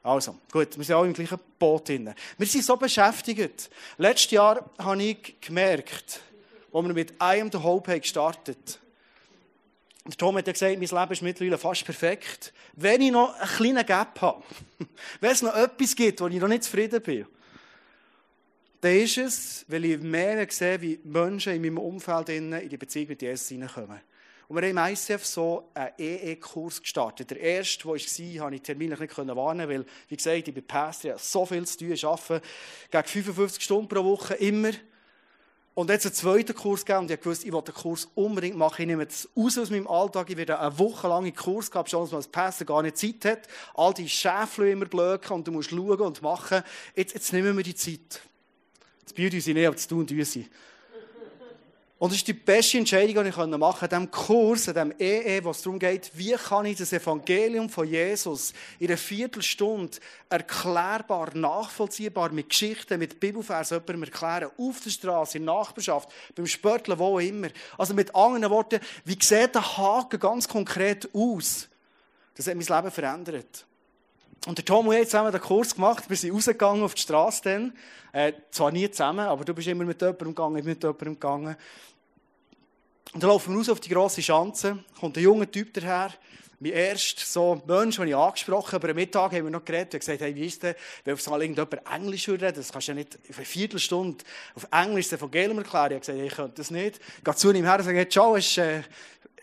Also, 0.02 0.36
gut, 0.50 0.76
wir 0.76 0.84
sind 0.84 0.94
alle 0.94 1.06
im 1.06 1.14
gleichen 1.14 1.38
Boot 1.58 1.88
drin. 1.88 2.12
Wir 2.36 2.46
sind 2.46 2.64
so 2.64 2.76
beschäftigt. 2.76 3.70
Letztes 3.96 4.30
Jahr 4.30 4.70
habe 4.78 5.02
ich 5.02 5.40
gemerkt, 5.40 6.20
als 6.72 6.86
wir 6.86 6.94
mit 6.94 7.14
am 7.18 7.50
the 7.50 7.58
Hope 7.58 7.90
haben 7.90 8.00
gestartet 8.00 8.80
der 10.04 10.16
Tom 10.16 10.36
hat 10.36 10.46
ja 10.46 10.52
gesagt, 10.52 10.72
mein 10.72 11.00
Leben 11.00 11.12
ist 11.12 11.22
mittlerweile 11.22 11.58
fast 11.58 11.84
perfekt. 11.84 12.52
Wenn 12.74 13.00
ich 13.02 13.12
noch 13.12 13.34
einen 13.38 13.48
kleinen 13.48 13.86
Gap 13.86 14.20
habe, 14.20 14.42
wenn 15.20 15.30
es 15.30 15.42
noch 15.42 15.54
etwas 15.54 15.94
gibt, 15.94 16.20
wo 16.20 16.26
ich 16.26 16.40
noch 16.40 16.48
nicht 16.48 16.64
zufrieden 16.64 17.00
bin, 17.00 17.26
dann 18.80 18.96
ist 18.96 19.16
es, 19.16 19.64
weil 19.68 19.84
ich 19.84 20.00
mehr 20.00 20.44
sehe, 20.50 20.80
wie 20.80 20.98
Menschen 21.04 21.52
in 21.52 21.62
meinem 21.62 21.78
Umfeld 21.78 22.30
in 22.30 22.68
die 22.68 22.76
Beziehung 22.76 23.08
mit 23.08 23.22
Jesus 23.22 23.48
hineinkommen. 23.48 24.00
Und 24.48 24.56
wir 24.60 24.68
haben 24.68 24.76
im 24.76 24.92
ICF 24.92 25.24
so 25.24 25.70
einen 25.72 25.92
EE-Kurs 25.96 26.82
gestartet. 26.82 27.30
Der 27.30 27.38
erste, 27.38 27.84
der 27.84 27.92
war, 27.92 27.98
konnte 28.40 28.56
ich 28.56 28.62
terminlich 28.62 28.98
nicht 28.98 29.16
warnen, 29.16 29.68
weil, 29.68 29.86
wie 30.08 30.16
gesagt, 30.16 30.48
ich 30.48 30.52
bin 30.52 30.66
Pastor, 30.66 31.10
ich 31.10 31.12
habe 31.12 31.22
so 31.22 31.46
viel 31.46 31.64
zu 31.64 31.78
tun, 31.78 31.92
ich 31.92 32.04
arbeite 32.04 32.42
gegen 32.90 33.04
55 33.04 33.62
Stunden 33.62 33.88
pro 33.88 34.04
Woche, 34.04 34.34
immer. 34.34 34.72
Und 35.74 35.88
jetzt 35.88 36.04
einen 36.04 36.14
zweiten 36.14 36.54
Kurs 36.54 36.84
gegeben 36.84 37.04
und 37.04 37.10
ich 37.10 37.24
wusste, 37.24 37.46
ich 37.46 37.52
wollte 37.52 37.72
den 37.72 37.80
Kurs 37.80 38.08
unbedingt 38.14 38.56
machen. 38.56 38.82
Ich 38.82 38.86
nehme 38.86 39.06
das 39.06 39.28
raus 39.34 39.56
aus 39.56 39.70
meinem 39.70 39.86
Alltag. 39.86 40.28
Ich 40.28 40.36
werde 40.36 40.58
einen 40.58 40.78
wochenlangen 40.78 41.34
Kurs 41.34 41.70
gehabt, 41.70 41.88
schon 41.88 42.02
als 42.02 42.10
man 42.10 42.18
als 42.18 42.28
Pastor 42.28 42.66
gar 42.66 42.82
nicht 42.82 42.98
Zeit 42.98 43.24
hat. 43.24 43.48
All 43.74 43.94
die 43.94 44.08
Schäfle 44.08 44.70
immer 44.70 44.84
blöken 44.84 45.36
und 45.36 45.48
du 45.48 45.52
musst 45.52 45.70
schauen 45.70 46.00
und 46.00 46.20
machen. 46.20 46.62
Jetzt, 46.94 47.14
jetzt 47.14 47.32
nehmen 47.32 47.56
wir 47.56 47.64
die 47.64 47.74
Zeit. 47.74 48.20
Das 49.04 49.14
Beauty 49.14 49.40
sind 49.40 49.54
nicht, 49.54 49.66
aber 49.66 49.76
das 49.76 49.88
Tun 49.88 50.06
sie. 50.06 50.46
Und 52.02 52.10
das 52.10 52.16
ist 52.16 52.26
die 52.26 52.32
beste 52.32 52.78
Entscheidung, 52.78 53.22
die 53.22 53.30
ich 53.30 53.36
machen 53.36 53.60
konnte, 53.60 53.82
an 53.82 53.88
diesem 53.88 54.10
Kurs, 54.10 54.68
an 54.68 54.74
diesem 54.74 54.94
EE, 54.98 55.44
wo 55.44 55.50
es 55.50 55.62
darum 55.62 55.78
geht, 55.78 56.10
wie 56.14 56.32
kann 56.32 56.66
ich 56.66 56.76
das 56.76 56.92
Evangelium 56.92 57.68
von 57.68 57.86
Jesus 57.86 58.52
in 58.80 58.88
einer 58.88 58.96
Viertelstunde 58.96 59.98
erklärbar, 60.28 61.30
nachvollziehbar, 61.32 62.32
mit 62.32 62.48
Geschichten, 62.48 62.98
mit 62.98 63.20
Bibelversen 63.20 63.76
jemandem 63.76 64.02
erklären, 64.02 64.50
auf 64.58 64.80
der 64.80 64.90
Straße, 64.90 65.38
in 65.38 65.46
der 65.46 65.54
Nachbarschaft, 65.54 66.08
beim 66.34 66.48
Sporteln, 66.48 66.98
wo 66.98 67.20
immer. 67.20 67.50
Also 67.78 67.94
mit 67.94 68.12
anderen 68.16 68.50
Worten, 68.50 68.80
wie 69.04 69.16
sieht 69.20 69.54
der 69.54 69.78
Haken 69.78 70.18
ganz 70.18 70.48
konkret 70.48 71.08
aus? 71.14 71.68
Das 72.34 72.48
hat 72.48 72.56
mein 72.56 72.66
Leben 72.66 72.90
verändert. 72.90 73.64
Und 74.48 74.58
der 74.58 74.64
Tom 74.64 74.88
und 74.88 74.96
ich 74.96 75.04
zusammen 75.04 75.30
den 75.30 75.40
Kurs 75.40 75.72
gemacht. 75.72 76.10
Wir 76.10 76.16
sind 76.16 76.34
rausgegangen 76.34 76.82
auf 76.82 76.94
die 76.94 77.02
Straße 77.02 77.42
dann. 77.44 77.72
Äh, 78.12 78.32
zwar 78.50 78.72
nie 78.72 78.90
zusammen, 78.90 79.20
aber 79.20 79.44
du 79.44 79.54
bist 79.54 79.68
immer 79.68 79.84
mit 79.84 80.00
jemandem 80.02 80.34
gegangen, 80.34 80.56
ich 80.56 80.64
bin 80.64 80.74
mit 80.74 80.82
jemandem 80.82 81.14
gegangen. 81.14 81.56
Und 83.12 83.22
dann 83.22 83.28
laufen 83.30 83.52
wir 83.52 83.58
raus 83.58 83.68
auf 83.68 83.80
die 83.80 83.90
grosse 83.90 84.22
Schanze, 84.22 84.82
kommt 84.98 85.16
ein 85.18 85.22
junger 85.22 85.50
Typ 85.50 85.74
daher, 85.74 86.12
mein 86.62 86.72
erster 86.72 87.26
so 87.26 87.60
Mensch, 87.66 87.96
den 87.96 88.08
ich 88.08 88.16
angesprochen 88.16 88.72
habe, 88.72 88.76
aber 88.76 88.90
am 88.90 88.96
Mittag 88.96 89.32
haben 89.32 89.44
wir 89.44 89.50
noch 89.50 89.64
geredet 89.64 89.94
und 89.94 90.00
gesagt, 90.00 90.20
hey, 90.20 90.34
wie 90.34 90.46
ist 90.46 90.62
denn, 90.62 90.76
wenn 91.04 91.14
auf 91.14 91.26
einmal 91.26 91.42
irgendjemand 91.42 91.92
Englisch 91.92 92.28
reden 92.28 92.54
das 92.54 92.72
kannst 92.72 92.88
du 92.88 92.92
ja 92.92 92.96
nicht 92.96 93.18
auf 93.28 93.36
eine 93.36 93.44
Viertelstunde 93.44 94.24
auf 94.54 94.68
Englisch 94.70 95.08
das 95.08 95.18
Evangelium 95.18 95.58
erklären. 95.58 95.86
Ich 95.86 95.94
habe 95.94 96.00
gesagt, 96.00 96.18
ich 96.18 96.34
könnte 96.34 96.54
das 96.54 96.70
nicht. 96.70 97.00
Ich 97.18 97.24
gehe 97.24 97.34
zu 97.34 97.50
ihm 97.50 97.64
her 97.64 97.78
und 97.78 97.84
sage, 97.84 97.98
hey, 97.98 98.08
ciao, 98.08 98.36
ist, 98.36 98.56
äh, 98.58 98.82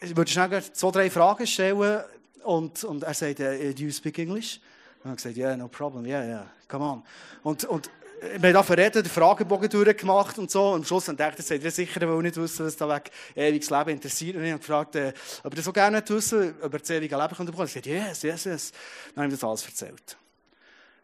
würdest 0.02 0.38
du 0.38 0.42
schnell 0.46 0.64
zwei, 0.64 0.92
drei 0.92 1.10
Fragen 1.10 1.46
stellen? 1.46 2.04
Und, 2.44 2.84
und 2.86 3.04
er 3.04 3.14
sagt, 3.14 3.40
uh, 3.42 3.74
do 3.74 3.84
you 3.84 3.92
speak 3.92 4.18
English? 4.18 4.62
Und 5.04 5.12
ich 5.12 5.18
gesagt, 5.18 5.38
yeah, 5.38 5.58
no 5.58 5.68
problem, 5.68 6.06
yeah, 6.06 6.26
yeah, 6.26 6.52
come 6.70 6.86
on. 6.86 7.04
Und, 7.44 7.66
und 7.66 7.92
wir 8.22 8.50
haben 8.50 8.54
da 8.54 8.64
verreden, 8.64 9.04
den 9.04 9.12
Fragebogen 9.12 9.70
durchgemacht 9.70 10.38
und 10.38 10.52
so. 10.52 10.70
Und 10.70 10.82
am 10.82 10.86
Schluss 10.86 11.06
dachte 11.06 11.40
ich, 11.40 11.46
seid 11.46 11.64
ihr 11.64 11.72
sicher, 11.72 12.02
weil 12.02 12.22
nicht 12.22 12.38
wissen, 12.38 12.66
was 12.66 12.76
da 12.76 12.88
weg 12.90 13.12
ewiges 13.36 13.70
Leben 13.70 13.90
interessiert. 13.92 14.36
Und 14.36 14.44
ich 14.44 14.52
habe 14.52 14.60
gefragt, 14.60 14.96
äh, 14.96 15.14
ob 15.44 15.56
ihr 15.56 15.62
so 15.62 15.72
gerne 15.72 16.04
wissen, 16.08 16.56
ob 16.62 16.74
er 16.74 16.80
das 16.80 16.90
ewige 16.90 17.16
Leben 17.16 17.30
bekommen 17.30 17.56
könnte. 17.56 17.64
Ich 17.72 17.76
habe 17.76 17.82
gesagt, 17.82 17.86
yes, 17.86 18.24
yes, 18.24 18.44
yes. 18.46 18.72
Dann 19.16 19.24
habe 19.24 19.34
ich 19.34 19.40
das 19.40 19.48
alles 19.48 19.66
erzählt. 19.66 20.18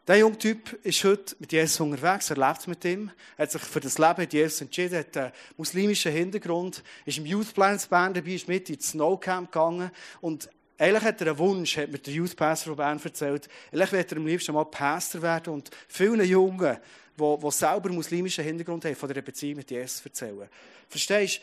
Der 0.06 0.18
junge 0.18 0.38
Typ 0.38 0.72
ist 0.84 1.02
heute 1.02 1.34
mit 1.40 1.50
Jesus 1.50 1.80
unterwegs, 1.80 2.30
er 2.30 2.36
lebt 2.36 2.68
mit 2.68 2.84
ihm, 2.84 3.10
er 3.36 3.42
hat 3.42 3.50
sich 3.50 3.62
für 3.62 3.80
das 3.80 3.98
Leben 3.98 4.14
mit 4.18 4.32
Jesus 4.32 4.60
entschieden, 4.60 5.00
hat 5.00 5.16
einen 5.16 5.32
muslimischen 5.56 6.12
Hintergrund, 6.12 6.84
ist 7.04 7.18
im 7.18 7.26
Youth 7.26 7.52
Plans 7.52 7.88
Band 7.88 8.16
dabei, 8.16 8.34
ist 8.34 8.46
mit 8.46 8.70
ins 8.70 8.90
Snowcamp 8.90 9.50
gegangen 9.50 9.90
und 10.20 10.48
eigentlich 10.78 11.02
hat 11.02 11.20
er 11.22 11.28
einen 11.28 11.38
Wunsch, 11.38 11.76
hat 11.76 11.90
mir 11.90 11.98
der 11.98 12.14
Youth 12.14 12.36
Pastor 12.36 12.70
von 12.70 12.76
Bern 12.76 13.00
erzählt, 13.02 13.48
eigentlich 13.72 13.90
wird 13.90 14.12
er 14.12 14.18
am 14.18 14.26
liebsten 14.26 14.54
mal 14.54 14.64
Pastor 14.64 15.22
werden 15.22 15.54
und 15.54 15.70
vielen 15.88 16.24
Jungen, 16.24 16.76
die, 17.18 17.50
selber 17.50 17.90
muslimischen 17.90 18.44
Hintergrund 18.44 18.84
haben, 18.84 18.94
von 18.94 19.12
der 19.12 19.22
Beziehung 19.22 19.56
mit 19.56 19.70
Jesus 19.70 20.04
erzählen. 20.04 20.48
Verstehst 20.88 21.38
du? 21.38 21.42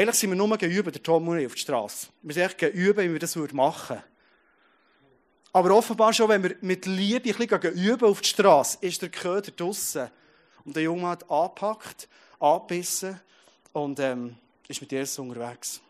Eigentlich 0.00 0.16
sind 0.16 0.30
wir 0.30 0.36
nur 0.36 0.56
geübt, 0.56 0.94
der 0.94 1.02
Tom 1.02 1.28
und 1.28 1.38
ich, 1.38 1.46
auf 1.46 1.52
der 1.52 1.60
Straße. 1.60 2.06
Wir 2.22 2.34
sind 2.34 2.44
echt 2.44 2.58
geübt, 2.58 2.98
wie 2.98 3.12
wir 3.12 3.18
das 3.18 3.36
machen 3.36 3.96
würden. 3.96 4.02
Aber 5.52 5.76
offenbar 5.76 6.14
schon, 6.14 6.30
wenn 6.30 6.42
wir 6.42 6.56
mit 6.62 6.86
Liebe 6.86 7.28
ein 7.28 7.36
bisschen 7.36 7.74
üben 7.74 8.08
auf 8.08 8.22
der 8.22 8.28
Straße, 8.28 8.78
ist 8.80 9.02
der 9.02 9.10
Köder 9.10 9.50
draussen. 9.50 10.10
Und 10.64 10.74
der 10.74 10.84
Junge 10.84 11.08
hat 11.08 11.30
angepackt, 11.30 12.08
angebissen 12.40 13.20
und 13.72 14.00
ähm, 14.00 14.36
ist 14.68 14.80
mit 14.80 14.92
Jesus 14.92 15.18
unterwegs. 15.18 15.80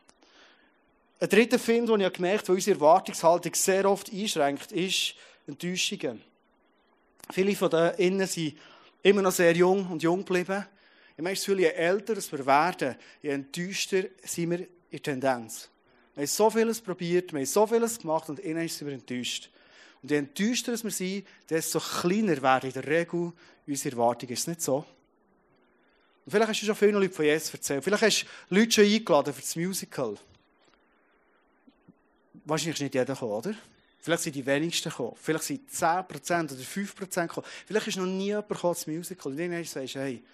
Ein 1.20 1.28
dritter 1.28 1.60
Film, 1.60 1.86
den 1.86 2.00
ich 2.00 2.12
gemerkt 2.12 2.42
habe, 2.42 2.48
wo 2.48 2.52
unsere 2.54 2.76
Erwartungshaltung 2.76 3.54
sehr 3.54 3.88
oft 3.88 4.12
einschränkt, 4.12 4.72
ist 4.72 5.14
Enttäuschungen. 5.46 6.20
Viele 7.30 7.54
von 7.54 7.70
innen 7.98 8.26
sind 8.26 8.56
immer 9.02 9.22
noch 9.22 9.32
sehr 9.32 9.54
jung 9.54 9.86
und 9.90 10.02
jung 10.02 10.24
geblieben. 10.24 10.66
Ich 11.16 11.22
meine, 11.22 11.36
je 11.36 11.66
älter 11.66 12.16
wir 12.16 12.46
werden, 12.46 12.96
je 13.20 13.30
enttäuschter 13.30 14.04
sind 14.24 14.50
wir 14.50 14.60
in 14.60 14.68
der 14.90 15.02
Tendenz. 15.02 15.68
Wir 16.14 16.22
haben 16.22 16.26
so 16.26 16.50
vieles 16.50 16.80
probiert, 16.80 17.32
wir 17.32 17.40
haben 17.40 17.46
so 17.46 17.66
vieles 17.66 17.98
gemacht 17.98 18.28
und 18.28 18.38
innen 18.40 18.68
sind 18.68 18.88
wir 18.88 18.94
enttäuscht. 18.94 19.50
Und 20.02 20.10
je 20.10 20.16
enttäuschter 20.16 20.82
wir 20.82 20.90
sind, 20.90 21.26
desto 21.48 21.80
kleiner 21.80 22.40
werden 22.42 22.68
in 22.68 22.72
der 22.72 22.86
Regel 22.86 23.32
unsere 23.66 23.96
Erwartungen. 23.96 24.32
Ist 24.32 24.48
nicht 24.48 24.62
so? 24.62 24.84
Und 26.24 26.30
vielleicht 26.30 26.50
hast 26.50 26.62
du 26.62 26.66
schon 26.66 26.76
viele 26.76 26.92
Leute 26.92 27.14
von 27.14 27.24
Jesus 27.24 27.52
erzählt. 27.52 27.84
Vielleicht 27.84 28.02
hast 28.02 28.26
du 28.48 28.54
Leute 28.54 28.72
schon 28.72 28.84
eingeladen 28.84 29.34
für 29.34 29.40
das 29.40 29.56
Musical 29.56 30.16
wahrscheinlich 32.44 32.76
ist 32.76 32.82
nicht 32.82 32.94
jeder 32.94 33.14
gekommen, 33.14 33.32
oder? 33.32 33.54
Vielleicht 34.02 34.24
sind 34.24 34.34
die 34.34 34.44
wenigsten 34.44 34.90
gekommen. 34.90 35.14
Vielleicht 35.14 35.44
sind 35.44 35.70
10% 35.70 36.52
oder 36.52 36.60
5% 36.60 37.22
gekommen. 37.28 37.46
Vielleicht 37.64 37.86
ist 37.86 37.96
noch 37.98 38.04
nie 38.04 38.26
jemand 38.26 38.48
gekommen 38.48 38.76
Musical. 38.86 39.30
Und 39.30 39.38
irgendwann 39.38 39.64
sagst 39.64 39.94
du, 39.94 40.00
hey, 40.00 40.24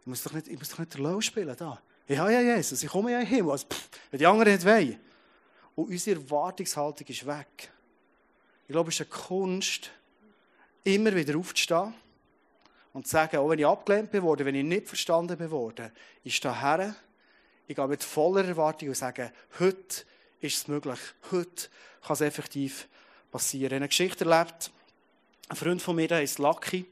ich 0.00 0.06
muss 0.06 0.22
doch 0.22 0.32
nicht, 0.32 0.48
ich 0.48 0.58
muss 0.58 0.70
doch 0.70 0.78
nicht 0.78 0.94
der 0.94 1.02
Low 1.02 1.20
spielen 1.20 1.54
da. 1.54 1.78
Habe 2.08 2.32
ja 2.32 2.40
Jesus, 2.40 2.82
ich 2.82 2.88
komme 2.88 3.12
ja 3.12 3.20
in 3.20 3.26
den 3.26 3.34
Himmel. 3.34 3.52
Also, 3.52 3.66
pff, 3.66 3.90
die 4.10 4.26
anderen 4.26 4.54
nicht 4.54 4.64
wollen. 4.64 4.98
Und 5.74 5.90
unsere 5.90 6.18
Erwartungshaltung 6.18 7.06
ist 7.06 7.26
weg. 7.26 7.70
Ich 8.66 8.72
glaube, 8.72 8.88
es 8.88 8.98
ist 8.98 9.02
eine 9.02 9.10
Kunst, 9.10 9.90
immer 10.82 11.14
wieder 11.14 11.38
aufzustehen 11.38 11.92
und 12.94 13.06
zu 13.06 13.10
sagen, 13.10 13.36
auch 13.36 13.50
wenn 13.50 13.58
ich 13.58 13.66
abgelehnt 13.66 14.10
bin 14.10 14.22
worden, 14.22 14.46
wenn 14.46 14.54
ich 14.54 14.64
nicht 14.64 14.88
verstanden 14.88 15.36
bin 15.36 15.50
worden, 15.50 15.92
ich 16.22 16.36
stehe 16.36 16.58
her, 16.58 16.96
ich 17.66 17.76
gehe 17.76 17.86
mit 17.86 18.02
voller 18.02 18.46
Erwartung 18.46 18.88
und 18.88 18.96
sage, 18.96 19.30
heute 19.58 20.04
ist 20.44 20.58
es 20.58 20.68
möglich. 20.68 20.98
Heute 21.30 21.68
kann 22.02 22.14
es 22.14 22.20
effektiv 22.20 22.86
passieren. 23.30 23.76
Eine 23.76 23.88
Geschichte 23.88 24.24
erlebt, 24.24 24.70
ein 25.48 25.56
Freund 25.56 25.80
von 25.80 25.96
mir, 25.96 26.08
heißt 26.08 26.38
Lucky. 26.38 26.84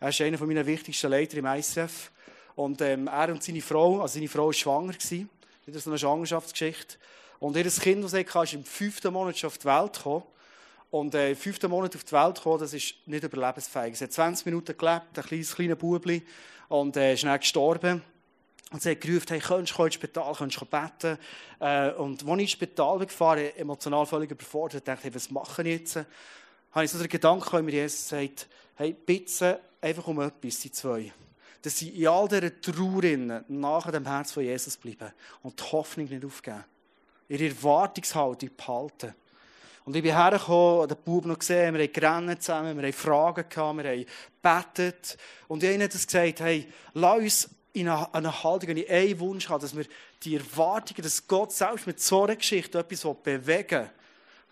Er 0.00 0.08
ist 0.08 0.20
einer 0.20 0.44
meiner 0.44 0.66
wichtigsten 0.66 1.10
Leiter 1.10 1.38
im 1.38 1.46
ICF. 1.46 2.10
Und 2.56 2.80
ähm, 2.80 3.06
er 3.06 3.28
und 3.28 3.42
seine 3.42 3.62
Frau, 3.62 4.00
also 4.00 4.14
seine 4.14 4.28
Frau 4.28 4.46
war 4.46 4.52
schwanger. 4.52 4.92
Gewesen. 4.92 5.30
Das 5.64 5.76
ist 5.76 5.84
so 5.84 5.90
eine 5.90 5.98
Schwangerschaftsgeschichte. 5.98 6.96
Und 7.38 7.56
ihr 7.56 7.70
Kind, 7.70 8.02
das 8.02 8.14
er 8.14 8.42
ist 8.42 8.54
im 8.54 8.64
fünften 8.64 9.12
Monat 9.12 9.38
schon 9.38 9.48
auf 9.48 9.58
die 9.58 9.66
Welt 9.66 9.92
gekommen. 9.92 10.24
Und 10.90 11.14
äh, 11.14 11.30
im 11.30 11.36
fünften 11.36 11.70
Monat 11.70 11.94
auf 11.94 12.02
die 12.02 12.12
Welt 12.12 12.34
gekommen, 12.34 12.58
das 12.58 12.72
ist 12.72 12.94
nicht 13.06 13.22
überlebensfähig. 13.22 13.92
Es 13.92 14.00
hat 14.00 14.12
20 14.12 14.46
Minuten 14.46 14.76
gelebt, 14.76 15.16
ein 15.16 15.24
kleines, 15.24 15.54
kleines 15.54 15.78
Bubli, 15.78 16.22
und 16.68 16.96
äh, 16.96 17.14
ist 17.14 17.22
dann 17.22 17.38
gestorben. 17.38 18.02
Und 18.70 18.82
sie 18.82 18.90
hat 18.90 19.00
gerufen, 19.00 19.26
hey, 19.28 19.38
könntest 19.38 19.78
du 19.78 19.84
ins 19.84 19.94
Spital, 19.94 20.34
könntest 20.34 20.60
du 20.60 20.66
beten? 20.66 21.18
Äh, 21.58 21.92
und 21.92 22.22
als 22.22 22.32
ich 22.32 22.40
ins 22.40 22.50
Spital 22.50 22.98
gefahren 22.98 23.50
emotional 23.56 24.04
völlig 24.04 24.30
überfordert, 24.30 24.86
dachte 24.86 25.08
ich, 25.08 25.14
was 25.14 25.30
mache 25.30 25.62
ich 25.62 25.80
jetzt? 25.80 25.96
Habe 26.72 26.84
ich 26.84 26.90
so 26.90 26.98
den 26.98 27.08
Gedanken, 27.08 27.50
wenn 27.52 27.64
mir 27.64 27.72
Jesus 27.72 28.08
sagt, 28.08 28.46
hey, 28.74 28.92
bitte 28.92 29.60
einfach 29.80 30.06
um 30.06 30.20
etwas, 30.20 30.60
die 30.60 30.70
zwei. 30.70 31.12
Dass 31.62 31.78
sie 31.78 31.88
in 31.88 32.08
all 32.08 32.28
dieser 32.28 32.60
Trauer 32.60 33.42
nach 33.48 33.90
dem 33.90 34.06
Herz 34.06 34.32
von 34.32 34.42
Jesus 34.42 34.76
bleiben 34.76 35.12
und 35.42 35.58
die 35.58 35.64
Hoffnung 35.64 36.06
nicht 36.06 36.24
aufgeben. 36.24 36.64
Ihre 37.28 37.48
Erwartungshaltung 37.48 38.50
behalten. 38.54 39.14
Und 39.84 39.96
ich 39.96 40.02
bin 40.02 40.14
hergekommen, 40.14 40.86
den 40.86 40.96
Bub 41.02 41.24
noch 41.24 41.38
gesehen, 41.38 41.74
wir 41.74 41.82
haben 41.82 41.92
gerannt 41.92 42.42
zusammen, 42.42 42.76
wir 42.76 42.84
haben 42.84 42.92
Fragen 42.92 43.48
gehabt, 43.48 43.78
wir 43.78 43.90
haben 43.90 44.06
gebetet. 44.42 45.16
Und 45.48 45.62
ich 45.62 45.72
habe 45.72 45.88
das 45.88 46.06
gesagt, 46.06 46.40
hey, 46.40 46.68
lass 46.92 47.18
uns 47.18 47.50
in 47.72 47.88
einer, 47.88 48.42
Haltung, 48.42 48.70
wenn 48.70 48.76
ich 48.78 48.90
einen 48.90 49.18
Wunsch 49.20 49.48
habe, 49.48 49.60
dass 49.60 49.76
wir 49.76 49.84
die 50.22 50.36
Erwartungen, 50.36 51.02
dass 51.02 51.26
Gott 51.26 51.52
selbst 51.52 51.86
mit 51.86 52.00
so 52.00 52.24
einer 52.24 52.36
Geschichte 52.36 52.78
etwas 52.78 53.06
bewegen 53.22 53.80
will, 53.80 53.90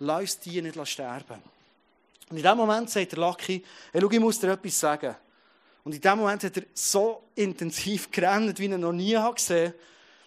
lass 0.01 0.21
uns 0.21 0.39
die 0.41 0.63
nicht 0.63 0.89
sterben. 0.89 1.43
Und 2.29 2.37
in 2.37 2.43
dem 2.43 2.57
Moment 2.57 2.91
sagt 2.91 3.13
der 3.13 3.19
Lucky, 3.19 3.65
hey, 3.93 4.01
schau, 4.01 4.11
ich 4.11 4.21
muss 4.21 4.41
dir 4.41 4.53
etwas 4.53 4.79
sagen. 4.79 5.15
Und 5.85 5.95
in 5.95 6.01
dem 6.01 6.19
Moment 6.19 6.43
hat 6.43 6.57
er 6.57 6.65
so 6.75 7.23
intensiv 7.35 8.11
gerannt, 8.11 8.59
wie 8.59 8.69
er 8.69 8.79
noch 8.79 8.93
nie 8.93 9.17
gesehen 9.35 9.69
hat. 9.69 9.75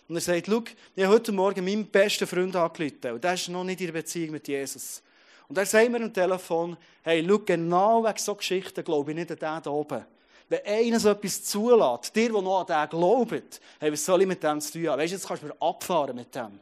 Und 0.07 0.15
er 0.15 0.21
sagt, 0.21 0.47
schau, 0.47 0.63
ich 0.95 1.03
habe 1.03 1.13
heute 1.13 1.31
Morgen 1.31 1.63
meinen 1.63 1.85
besten 1.85 2.25
Freund 2.25 2.55
angerufen. 2.55 3.11
Und 3.11 3.23
der 3.23 3.33
ist 3.33 3.49
noch 3.49 3.63
nicht 3.63 3.81
in 3.81 3.87
der 3.87 3.93
Beziehung 3.93 4.31
mit 4.31 4.47
Jesus. 4.47 5.03
Und 5.47 5.57
er 5.57 5.65
sagt 5.65 5.91
mir 5.91 6.01
am 6.01 6.13
Telefon, 6.13 6.77
hey, 7.03 7.25
schau, 7.27 7.39
genau 7.39 8.03
wegen 8.03 8.17
so 8.17 8.35
Geschichten 8.35 8.83
glaube 8.83 9.11
ich 9.11 9.17
nicht 9.17 9.31
an 9.31 9.37
den 9.37 9.63
da 9.63 9.69
oben. 9.69 10.05
Wenn 10.49 10.65
einer 10.65 10.99
so 10.99 11.09
etwas 11.09 11.43
zulässt, 11.43 12.15
dir, 12.15 12.31
der 12.31 12.41
noch 12.41 12.61
an 12.61 12.65
den 12.65 12.89
glaubt, 12.89 13.61
hey, 13.79 13.91
was 13.91 14.03
soll 14.03 14.21
ich 14.21 14.27
mit 14.27 14.41
dem 14.41 14.59
zu 14.59 14.73
tun 14.73 14.87
haben? 14.89 14.99
Weißt 14.99 15.11
du, 15.11 15.15
jetzt 15.15 15.27
kannst 15.27 15.43
du 15.43 15.47
mir 15.47 15.61
abfahren 15.61 16.15
mit 16.15 16.33
dem. 16.33 16.59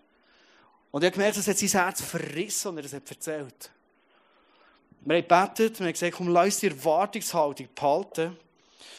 Und 0.91 1.04
ich 1.04 1.08
habe 1.08 1.12
gemerkt, 1.12 1.38
es 1.38 1.47
hat 1.47 1.58
sein 1.58 1.69
Herz 1.69 2.02
verrissen 2.02 2.67
und 2.69 2.78
er 2.78 2.86
es 2.86 2.93
hat 2.93 3.10
erzählt. 3.10 3.71
Wir 5.02 5.15
haben 5.15 5.28
gebetet, 5.28 5.80
wir 5.80 5.86
haben 5.86 5.93
gesagt, 5.93 6.15
komm, 6.17 6.28
lass 6.28 6.60
die 6.60 6.67
Erwartungshaltung 6.67 7.69
behalten. 7.73 8.38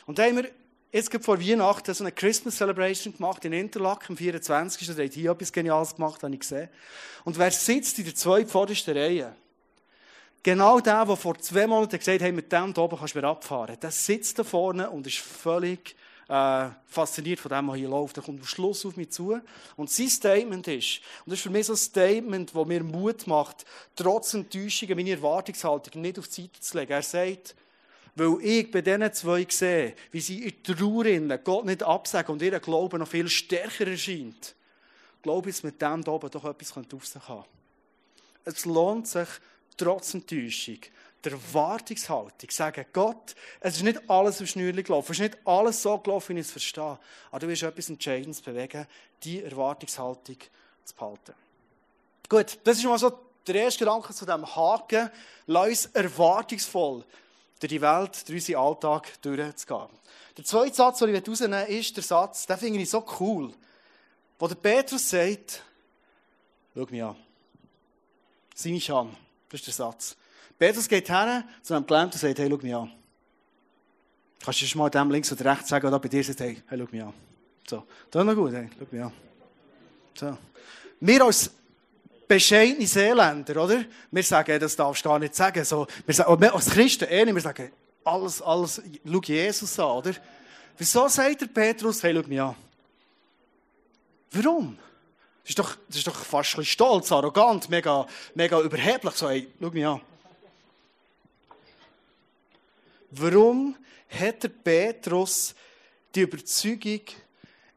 Und 0.07 0.19
dann 0.19 0.29
haben 0.29 0.37
wir 0.37 0.51
jetzt 0.91 1.13
vor 1.23 1.39
Weihnachten 1.39 1.93
so 1.93 2.03
eine 2.03 2.13
Christmas 2.13 2.57
Celebration 2.57 3.15
gemacht 3.15 3.45
in 3.45 3.53
Interlaken 3.53 4.13
am 4.13 4.17
24. 4.17 4.87
Da 4.87 5.03
hat 5.03 5.13
hier 5.13 5.31
etwas 5.33 5.53
Geniales 5.53 5.95
gemacht, 5.95 6.23
habe 6.23 6.33
ich 6.33 6.41
gesehen. 6.41 6.71
Und 7.25 7.39
wer 7.39 7.51
sitzt 7.51 7.99
in 7.99 8.07
der 8.07 8.15
zweitvordersten 8.15 8.97
Reihe? 8.97 9.35
Genau 10.43 10.81
der, 10.81 11.05
der 11.05 11.17
vor 11.17 11.37
zwei 11.39 11.67
Monaten 11.67 11.99
gesagt 11.99 12.23
hat, 12.23 12.33
mit 12.33 12.53
dem 12.53 12.73
hier 12.73 12.79
oben 12.79 12.97
kannst 12.97 13.15
du 13.15 13.21
mir 13.21 13.27
abfahren. 13.27 13.77
Der 13.81 13.91
sitzt 13.91 14.39
da 14.39 14.45
vorne 14.45 14.89
und 14.89 15.07
ist 15.07 15.19
völlig 15.19 15.97
äh, 16.29 16.69
fasziniert 16.87 17.41
von 17.41 17.51
dem, 17.51 17.69
was 17.69 17.77
hier 17.77 17.89
läuft. 17.89 18.17
Er 18.19 18.23
kommt 18.23 18.41
am 18.41 18.47
Schluss 18.47 18.87
auf 18.87 18.97
mich 18.97 19.11
zu. 19.11 19.41
Und 19.77 19.91
sein 19.91 20.09
Statement 20.09 20.69
ist, 20.69 21.01
und 21.25 21.31
das 21.31 21.39
ist 21.39 21.43
für 21.43 21.51
mich 21.51 21.67
so 21.67 21.73
ein 21.73 21.77
Statement, 21.77 22.55
das 22.55 22.67
mir 22.67 22.85
Mut 22.85 23.27
macht, 23.27 23.65
trotz 23.97 24.35
Enttäuschungen 24.35 24.97
meine 24.97 25.11
Erwartungshaltung 25.11 26.01
nicht 26.03 26.19
auf 26.19 26.29
die 26.29 26.43
Seite 26.43 26.61
zu 26.61 26.79
legen. 26.79 26.93
Er 26.93 27.03
sagt, 27.03 27.55
weil 28.15 28.37
ich 28.43 28.71
bei 28.71 28.83
diesen 28.83 29.13
zwei 29.13 29.47
sehe, 29.49 29.95
wie 30.11 30.21
sie 30.21 30.45
in 30.45 30.63
Trauer 30.63 31.39
Gott 31.39 31.65
nicht 31.65 31.83
absagen 31.83 32.33
und 32.33 32.43
ihr 32.43 32.59
Glauben 32.61 32.99
noch 32.99 33.09
viel 33.09 33.29
stärker 33.29 33.87
erscheint, 33.87 34.55
glaube 35.23 35.51
ich, 35.51 35.57
dass 35.57 35.63
mit 35.63 35.81
dem 35.81 36.03
hier 36.03 36.13
oben 36.13 36.31
doch 36.31 36.45
etwas 36.45 36.77
auf 36.77 37.07
sich 37.07 37.23
Es 38.45 38.65
lohnt 38.65 39.07
sich, 39.07 39.29
trotz 39.79 40.15
Enttäuschung, 40.15 40.79
der 41.25 41.33
Erwartungshaltung, 41.33 42.51
sagen, 42.51 42.85
Gott, 42.93 43.35
es 43.61 43.77
ist 43.77 43.83
nicht 43.83 44.09
alles 44.09 44.41
auf 44.41 44.49
Schnürli 44.49 44.83
gelaufen, 44.83 45.13
es 45.13 45.19
ist 45.19 45.23
nicht 45.23 45.47
alles 45.47 45.83
so 45.83 45.99
gelaufen, 45.99 46.37
wie 46.37 46.41
ich 46.41 46.47
es 46.47 46.53
verstehe, 46.53 46.99
aber 47.31 47.41
du 47.41 47.49
wirst 47.49 47.63
etwas 47.63 47.89
Entscheidendes 47.89 48.41
bewegen, 48.41 48.87
die 49.25 49.43
Erwartungshaltung 49.43 50.37
zu 50.85 50.95
behalten. 50.95 51.35
Gut, 52.29 52.59
das 52.65 52.79
ist 52.79 52.85
mal 52.85 52.99
so 52.99 53.19
der 53.47 53.55
erste 53.55 53.81
Gedanke 53.81 54.13
zu 54.13 54.27
diesem 54.27 54.55
Haken. 54.55 55.11
Lass 55.47 55.69
uns 55.69 55.87
erwartungsvoll 55.87 57.05
durch 57.59 57.71
die 57.71 57.81
Welt, 57.81 58.29
durch 58.29 58.37
unseren 58.41 58.57
Alltag 58.57 59.23
durchzugehen. 59.23 59.89
Der 60.37 60.45
zweite 60.45 60.75
Satz, 60.75 60.99
den 60.99 61.15
ich 61.15 61.25
herausnehmen 61.25 61.67
will, 61.67 61.79
ist 61.79 61.97
der 61.97 62.05
Satz, 62.05 62.47
den 62.47 62.59
finde 62.59 62.81
ich 62.81 62.91
so 62.91 63.05
cool, 63.19 63.53
wo 64.39 64.47
der 64.47 64.55
Petrus 64.55 65.09
sagt, 65.09 65.63
schau 66.75 66.87
mich 66.91 67.03
an, 67.03 67.17
sieh 68.55 68.73
mich 68.73 68.93
an. 68.93 69.17
Das 69.49 69.61
ist 69.61 69.67
der 69.67 69.75
Satz. 69.75 70.17
Petrus 70.59 70.89
geht 70.89 71.07
hin 71.07 71.45
zu 71.63 71.75
einem 71.75 71.87
Gelähmten 71.87 72.15
und 72.15 72.21
sagt, 72.21 72.39
hey, 72.39 72.49
schau 72.51 72.57
mich 72.57 72.75
an. 72.75 72.91
Kannst 74.45 74.75
du 74.75 74.79
mal 74.79 74.91
dem 74.91 75.11
links 75.11 75.33
oder 75.33 75.53
rechts 75.53 75.69
sagen, 75.69 75.87
oder 75.87 75.99
bei 75.99 76.09
dir 76.09 76.25
sagt, 76.25 76.41
hey, 76.41 76.63
hey, 76.67 76.79
schau 76.79 76.89
mich 76.91 77.03
an. 77.03 77.15
So, 77.69 77.85
das 78.11 78.21
ist 78.23 78.27
noch 78.27 78.35
gut, 78.35 78.53
hey, 78.53 78.69
schau 78.79 78.87
mich 78.91 79.03
an. 79.03 79.13
So. 80.15 80.39
Wir 81.01 81.23
als 81.25 81.51
bescheidene 82.27 82.87
Seeländer, 82.87 83.65
oder? 83.65 83.85
Wir 84.11 84.23
sagen, 84.23 84.59
das 84.61 84.77
darfst 84.77 85.05
du 85.05 85.09
gar 85.09 85.19
nicht 85.19 85.35
sagen. 85.35 85.65
So, 85.65 85.87
wir 86.05 86.15
sagen, 86.15 86.45
als 86.45 86.71
Christen 86.71 87.09
eh 87.09 87.25
nicht, 87.25 87.35
wir 87.35 87.41
sagen, 87.41 87.71
alles, 88.05 88.43
alles, 88.43 88.83
schau 89.07 89.21
Jesus 89.23 89.79
an, 89.79 89.87
oder? 89.87 90.13
Wieso 90.77 91.09
sagt 91.09 91.41
der 91.41 91.47
Petrus, 91.47 92.03
hey, 92.03 92.15
schau 92.15 92.29
mich 92.29 92.41
an? 92.41 92.55
Warum? 94.33 94.77
Das 95.49 95.53
ist 95.53 95.59
doch, 95.61 95.77
das 95.89 95.97
ist 95.97 96.07
doch 96.07 96.25
fast 96.27 96.59
ein 96.59 96.65
stolz, 96.67 97.11
arrogant, 97.11 97.71
mega, 97.71 98.07
mega 98.35 98.61
überheblich. 98.61 99.15
So, 99.15 99.31
hey, 99.31 99.49
schau 99.59 99.71
mich 99.71 99.87
an. 99.87 100.03
Warum 103.13 103.75
hat 104.11 104.43
der 104.43 104.51
Petrus 104.51 105.55
die 106.15 106.21
Überzeugung, 106.21 107.01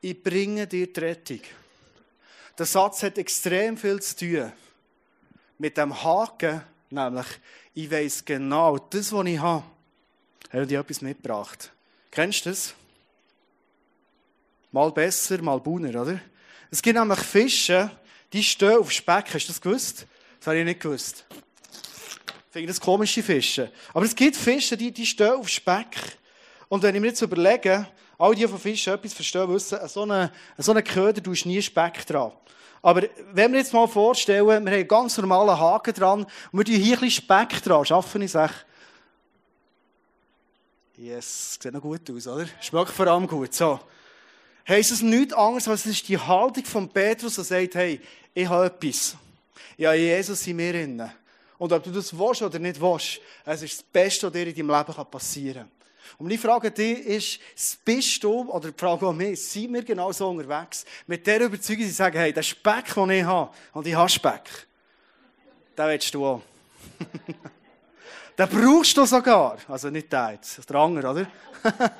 ich 0.01 0.21
bringe 0.21 0.67
dir 0.67 0.91
die 0.91 0.99
Rettung? 0.99 1.39
Der 2.57 2.65
Satz 2.65 3.03
hat 3.03 3.17
extrem 3.17 3.77
viel 3.77 4.01
zu 4.01 4.17
tun 4.17 4.51
mit 5.57 5.77
dem 5.77 6.03
Haken, 6.03 6.63
nämlich, 6.89 7.27
ich 7.73 7.89
weiß 7.89 8.25
genau, 8.25 8.79
das, 8.79 9.13
was 9.13 9.25
ich 9.25 9.39
habe, 9.39 9.63
hat 10.49 10.69
dir 10.69 10.81
etwas 10.81 10.99
mitgebracht. 10.99 11.71
Kennst 12.11 12.45
du 12.45 12.49
das? 12.49 12.73
Mal 14.73 14.91
besser, 14.91 15.41
mal 15.41 15.61
bunner, 15.61 16.01
oder? 16.01 16.19
Es 16.73 16.81
gibt 16.81 16.97
nämlich 16.97 17.19
Fische, 17.19 17.91
die 18.31 18.41
stehen 18.41 18.77
auf 18.77 18.89
Speck. 18.93 19.25
Hast 19.33 19.43
du 19.43 19.51
das 19.51 19.59
gewusst? 19.59 20.07
Das 20.39 20.47
habe 20.47 20.59
ich 20.59 20.63
nicht 20.63 20.79
gewusst. 20.79 21.25
Ich 21.29 22.53
finde 22.53 22.69
das 22.69 22.79
komische 22.79 23.21
Fische. 23.21 23.69
Aber 23.93 24.05
es 24.05 24.15
gibt 24.15 24.37
Fische, 24.37 24.77
die, 24.77 24.89
die 24.89 25.05
stehen 25.05 25.33
auf 25.33 25.49
Speck. 25.49 25.97
Und 26.69 26.81
wenn 26.81 26.95
ich 26.95 27.01
mir 27.01 27.07
jetzt 27.07 27.21
überlege, 27.21 27.85
all 28.17 28.33
die 28.35 28.47
von 28.47 28.57
Fischen 28.57 28.93
etwas 28.93 29.13
verstehen, 29.13 29.53
wissen, 29.53 29.79
so 29.89 30.03
einen 30.03 30.31
so 30.57 30.73
Köder 30.73 31.21
tust 31.21 31.45
nie 31.45 31.61
Speck 31.61 32.05
dran. 32.05 32.31
Aber 32.81 33.03
wenn 33.33 33.51
wir 33.51 33.59
jetzt 33.59 33.73
mal 33.73 33.87
vorstellen, 33.87 34.47
wir 34.47 34.55
haben 34.55 34.67
einen 34.67 34.87
ganz 34.87 35.17
normalen 35.17 35.59
Haken 35.59 35.93
dran 35.93 36.25
und 36.51 36.57
wir 36.57 36.63
tun 36.63 36.75
hier 36.75 36.95
ein 36.95 37.01
bisschen 37.01 37.23
Speck 37.23 37.61
dran, 37.63 37.83
schaffen 37.83 38.21
ich 38.21 38.33
es 38.33 38.49
Yes, 40.95 41.57
sieht 41.61 41.73
noch 41.73 41.81
gut 41.81 42.09
aus, 42.09 42.27
oder? 42.27 42.45
Schmeckt 42.61 42.91
vor 42.91 43.07
allem 43.07 43.27
gut. 43.27 43.53
So 43.53 43.79
heisst 44.67 44.91
es 44.91 45.01
nichts 45.01 45.33
anderes, 45.33 45.67
als 45.67 45.85
es 45.85 45.93
ist 45.93 46.07
die 46.07 46.17
Haltung 46.17 46.65
von 46.65 46.89
Petrus, 46.89 47.35
der 47.35 47.43
sagt, 47.43 47.75
hey, 47.75 47.99
ich 48.33 48.47
habe 48.47 48.65
etwas. 48.65 49.15
Habe 49.79 49.95
Jesus 49.95 50.45
in 50.47 50.55
mir 50.55 50.73
drin. 50.73 51.09
Und 51.57 51.73
ob 51.73 51.83
du 51.83 51.91
das 51.91 52.17
willst 52.17 52.41
oder 52.41 52.59
nicht 52.59 52.81
willst, 52.81 53.19
es 53.45 53.61
ist 53.61 53.79
das 53.79 53.83
Beste, 53.83 54.27
was 54.27 54.33
dir 54.33 54.47
in 54.47 54.55
deinem 54.55 54.69
Leben 54.69 55.05
passieren 55.09 55.61
kann. 55.63 55.71
Und 56.17 56.27
meine 56.27 56.39
Frage 56.39 56.71
dich 56.71 56.99
ist, 56.99 57.39
bist 57.85 58.23
du, 58.23 58.51
oder 58.51 58.71
die 58.71 58.77
Frage 58.77 59.07
an 59.07 59.17
mich, 59.17 59.41
sind 59.41 59.73
wir 59.73 59.83
genau 59.83 60.11
so 60.11 60.29
unterwegs, 60.29 60.85
mit 61.07 61.25
der 61.25 61.41
Überzeugung, 61.41 61.83
sie 61.83 61.91
sagen, 61.91 62.17
hey, 62.17 62.33
der 62.33 62.43
Speck, 62.43 62.93
den 62.93 63.09
ich 63.11 63.23
habe, 63.23 63.51
und 63.73 63.87
ich 63.87 63.95
habe 63.95 64.09
Speck, 64.09 64.67
den 65.77 65.87
willst 65.87 66.13
du 66.13 66.25
auch. 66.25 66.41
den 68.37 68.49
brauchst 68.49 68.97
du 68.97 69.05
sogar. 69.05 69.57
Also 69.67 69.89
nicht 69.89 70.11
der 70.11 70.33
jetzt, 70.33 70.69
der 70.69 70.75
andere, 70.75 71.09
oder? 71.09 71.27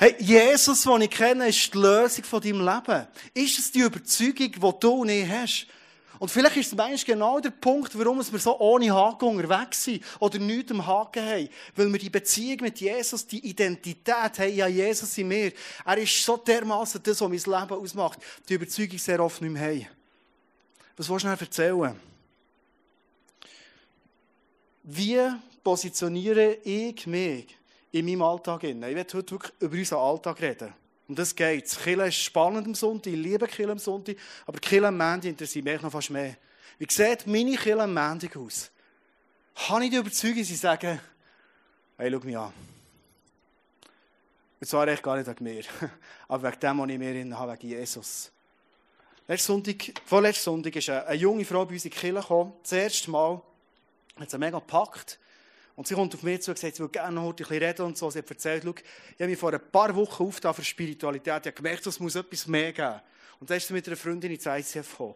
Hey, 0.00 0.14
Jesus, 0.20 0.84
den 0.84 1.00
ich 1.00 1.10
kenne, 1.10 1.48
ist 1.48 1.74
die 1.74 1.76
Lösung 1.76 2.22
von 2.22 2.40
deinem 2.40 2.64
Leben. 2.64 3.08
Ist 3.34 3.58
es 3.58 3.72
die 3.72 3.80
Überzeugung, 3.80 4.52
die 4.52 4.80
du 4.80 5.04
nicht 5.04 5.28
hast? 5.28 5.66
Und 6.20 6.30
vielleicht 6.30 6.56
ist 6.56 6.66
es 6.68 6.76
manchmal 6.76 7.16
genau 7.16 7.40
der 7.40 7.50
Punkt, 7.50 7.98
warum 7.98 8.18
wir 8.18 8.38
so 8.38 8.56
ohne 8.60 8.94
Haken 8.94 9.26
unterwegs 9.26 9.82
sind 9.82 10.04
oder 10.20 10.38
nichts 10.38 10.70
am 10.70 10.86
Haken 10.86 11.24
haben. 11.24 11.48
Weil 11.74 11.92
wir 11.92 11.98
die 11.98 12.10
Beziehung 12.10 12.58
mit 12.60 12.80
Jesus, 12.80 13.26
die 13.26 13.44
Identität 13.44 14.38
haben, 14.38 14.54
ja, 14.54 14.68
Jesus 14.68 15.18
in 15.18 15.26
mir. 15.26 15.52
Er 15.84 15.98
ist 15.98 16.24
so 16.24 16.36
dermaßen 16.36 17.02
das, 17.02 17.20
was 17.20 17.28
mein 17.28 17.60
Leben 17.60 17.82
ausmacht. 17.82 18.20
Die 18.48 18.54
Überzeugung 18.54 18.98
sehr 18.98 19.18
oft 19.18 19.42
nicht 19.42 19.50
mehr 19.50 19.62
haben. 19.62 19.86
Was 20.96 21.08
willst 21.08 21.24
du 21.24 21.28
erzählen? 21.28 22.00
Wie 24.84 25.18
positioniere 25.64 26.58
ich 26.62 27.04
mich 27.04 27.57
in 27.92 28.04
meinem 28.04 28.22
Alltag. 28.22 28.64
Ich 28.64 28.80
werde 28.80 29.16
heute 29.16 29.30
wirklich 29.32 29.52
über 29.60 29.76
unseren 29.76 29.98
Alltag 29.98 30.40
reden. 30.40 30.74
Um 31.08 31.14
das 31.14 31.34
geht. 31.34 31.78
Kille 31.82 32.08
ist 32.08 32.16
spannend 32.16 32.66
am 32.66 32.74
Sonntag, 32.74 33.12
ich 33.12 33.18
liebe 33.18 33.46
Kille 33.46 33.72
am 33.72 33.78
Sonntag, 33.78 34.16
aber 34.46 34.58
Kille 34.58 34.88
am 34.88 34.98
Montag 34.98 35.24
interessiert 35.24 35.64
mich 35.64 35.80
noch 35.80 35.90
fast 35.90 36.10
mehr. 36.10 36.36
Wie 36.78 36.86
sieht 36.88 37.26
meine 37.26 37.56
Kille 37.56 37.82
am 37.82 37.94
Montag 37.94 38.36
aus? 38.36 38.70
Habe 39.54 39.84
ich 39.84 39.90
die 39.90 39.96
Überzeugung, 39.96 40.44
sie 40.44 40.54
sagen, 40.54 41.00
hey, 41.96 42.10
schau 42.12 42.20
mich 42.20 42.36
an. 42.36 42.52
Und 44.60 44.66
zwar 44.66 44.86
echt 44.88 45.02
gar 45.02 45.16
nicht 45.16 45.26
wegen 45.26 45.44
mir, 45.44 45.64
aber 46.28 46.48
wegen 46.48 46.60
dem, 46.60 46.78
was 46.78 46.90
ich 46.90 46.98
mir 46.98 47.38
habe, 47.38 47.52
wegen 47.52 47.68
Jesus. 47.68 48.30
Letzten 49.26 49.46
Sonntag, 49.46 49.92
vorletzten 50.04 50.44
Sonntag 50.44 50.76
ist 50.76 50.90
eine, 50.90 51.14
junge 51.14 51.44
Frau 51.44 51.64
bei 51.64 51.74
uns 51.74 51.84
in 51.84 51.90
die 51.90 51.96
Kirche. 51.96 52.52
Das 52.62 52.72
erste 52.72 53.10
Mal 53.10 53.40
hat 54.18 54.30
sie 54.30 54.38
mega 54.38 54.58
gepackt. 54.58 55.18
Und 55.78 55.86
sie 55.86 55.94
kommt 55.94 56.12
auf 56.12 56.24
mich 56.24 56.42
zu 56.42 56.50
und 56.50 56.58
sagt, 56.58 56.74
sie 56.74 56.82
will 56.82 56.88
gerne 56.88 57.14
noch 57.14 57.32
ein 57.32 57.44
reden 57.44 57.82
und 57.82 57.96
so. 57.96 58.10
Sie 58.10 58.18
hat 58.18 58.28
erzählt, 58.28 58.64
ich 58.64 59.20
habe 59.20 59.30
mich 59.30 59.38
vor 59.38 59.52
ein 59.52 59.60
paar 59.70 59.94
Wochen 59.94 60.24
aufgetan 60.24 60.52
für 60.52 60.64
Spiritualität. 60.64 61.46
Ich 61.46 61.46
habe 61.46 61.52
gemerkt, 61.52 61.86
es 61.86 62.00
muss 62.00 62.16
etwas 62.16 62.48
mehr 62.48 62.72
geben. 62.72 63.00
Und 63.38 63.48
dann 63.48 63.58
ist 63.58 63.68
sie 63.68 63.74
mit 63.74 63.86
einer 63.86 63.96
Freundin 63.96 64.32
ins 64.32 64.44
ICF 64.44 64.90
gekommen. 64.90 65.14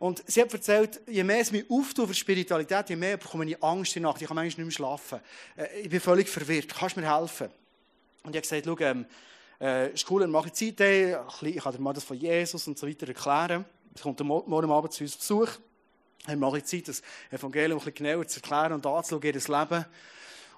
Und 0.00 0.24
sie 0.26 0.42
hat 0.42 0.52
erzählt, 0.52 1.00
je 1.06 1.22
mehr 1.22 1.38
es 1.38 1.52
mich 1.52 1.64
auftue 1.70 2.08
für 2.08 2.14
Spiritualität, 2.14 2.88
je 2.88 2.96
mehr 2.96 3.18
bekomme 3.18 3.48
ich 3.48 3.62
Angst 3.62 3.94
in 3.94 4.02
der 4.02 4.10
Nacht. 4.10 4.20
Ich 4.20 4.26
kann 4.26 4.34
manchmal 4.34 4.64
nicht 4.64 4.78
mehr 4.80 4.88
schlafen. 4.88 5.20
Äh, 5.56 5.82
ich 5.82 5.88
bin 5.88 6.00
völlig 6.00 6.28
verwirrt. 6.28 6.74
Kannst 6.74 6.96
du 6.96 7.00
mir 7.02 7.16
helfen? 7.16 7.46
Und 8.24 8.34
ich 8.34 8.42
habe 8.42 8.62
gesagt, 8.62 8.64
schau, 8.66 8.84
ähm, 8.84 9.06
äh, 9.60 9.92
ist 9.92 10.10
cool, 10.10 10.22
dann 10.22 10.32
mache 10.32 10.48
ich 10.48 10.54
Zeit, 10.54 10.80
ich 11.42 11.56
kann 11.62 11.72
dir 11.72 11.80
mal 11.80 11.92
das 11.92 12.02
von 12.02 12.16
Jesus 12.16 12.66
und 12.66 12.76
so 12.76 12.88
weiter 12.88 13.06
erklären. 13.06 13.64
Sie 13.94 14.02
kommt 14.02 14.18
morgen 14.24 14.72
Abend 14.72 14.92
zu 14.92 15.04
uns 15.04 15.16
Besuch 15.16 15.50
dann 16.26 16.38
mache 16.38 16.58
ich 16.58 16.64
Zeit, 16.64 16.88
das 16.88 17.02
Evangelium 17.30 17.78
ein 17.78 17.84
bisschen 17.84 18.04
genauer 18.04 18.26
zu 18.26 18.40
erklären 18.40 18.72
und 18.74 18.86
anzuschauen, 18.86 19.22
ihr 19.22 19.32
Leben. 19.32 19.84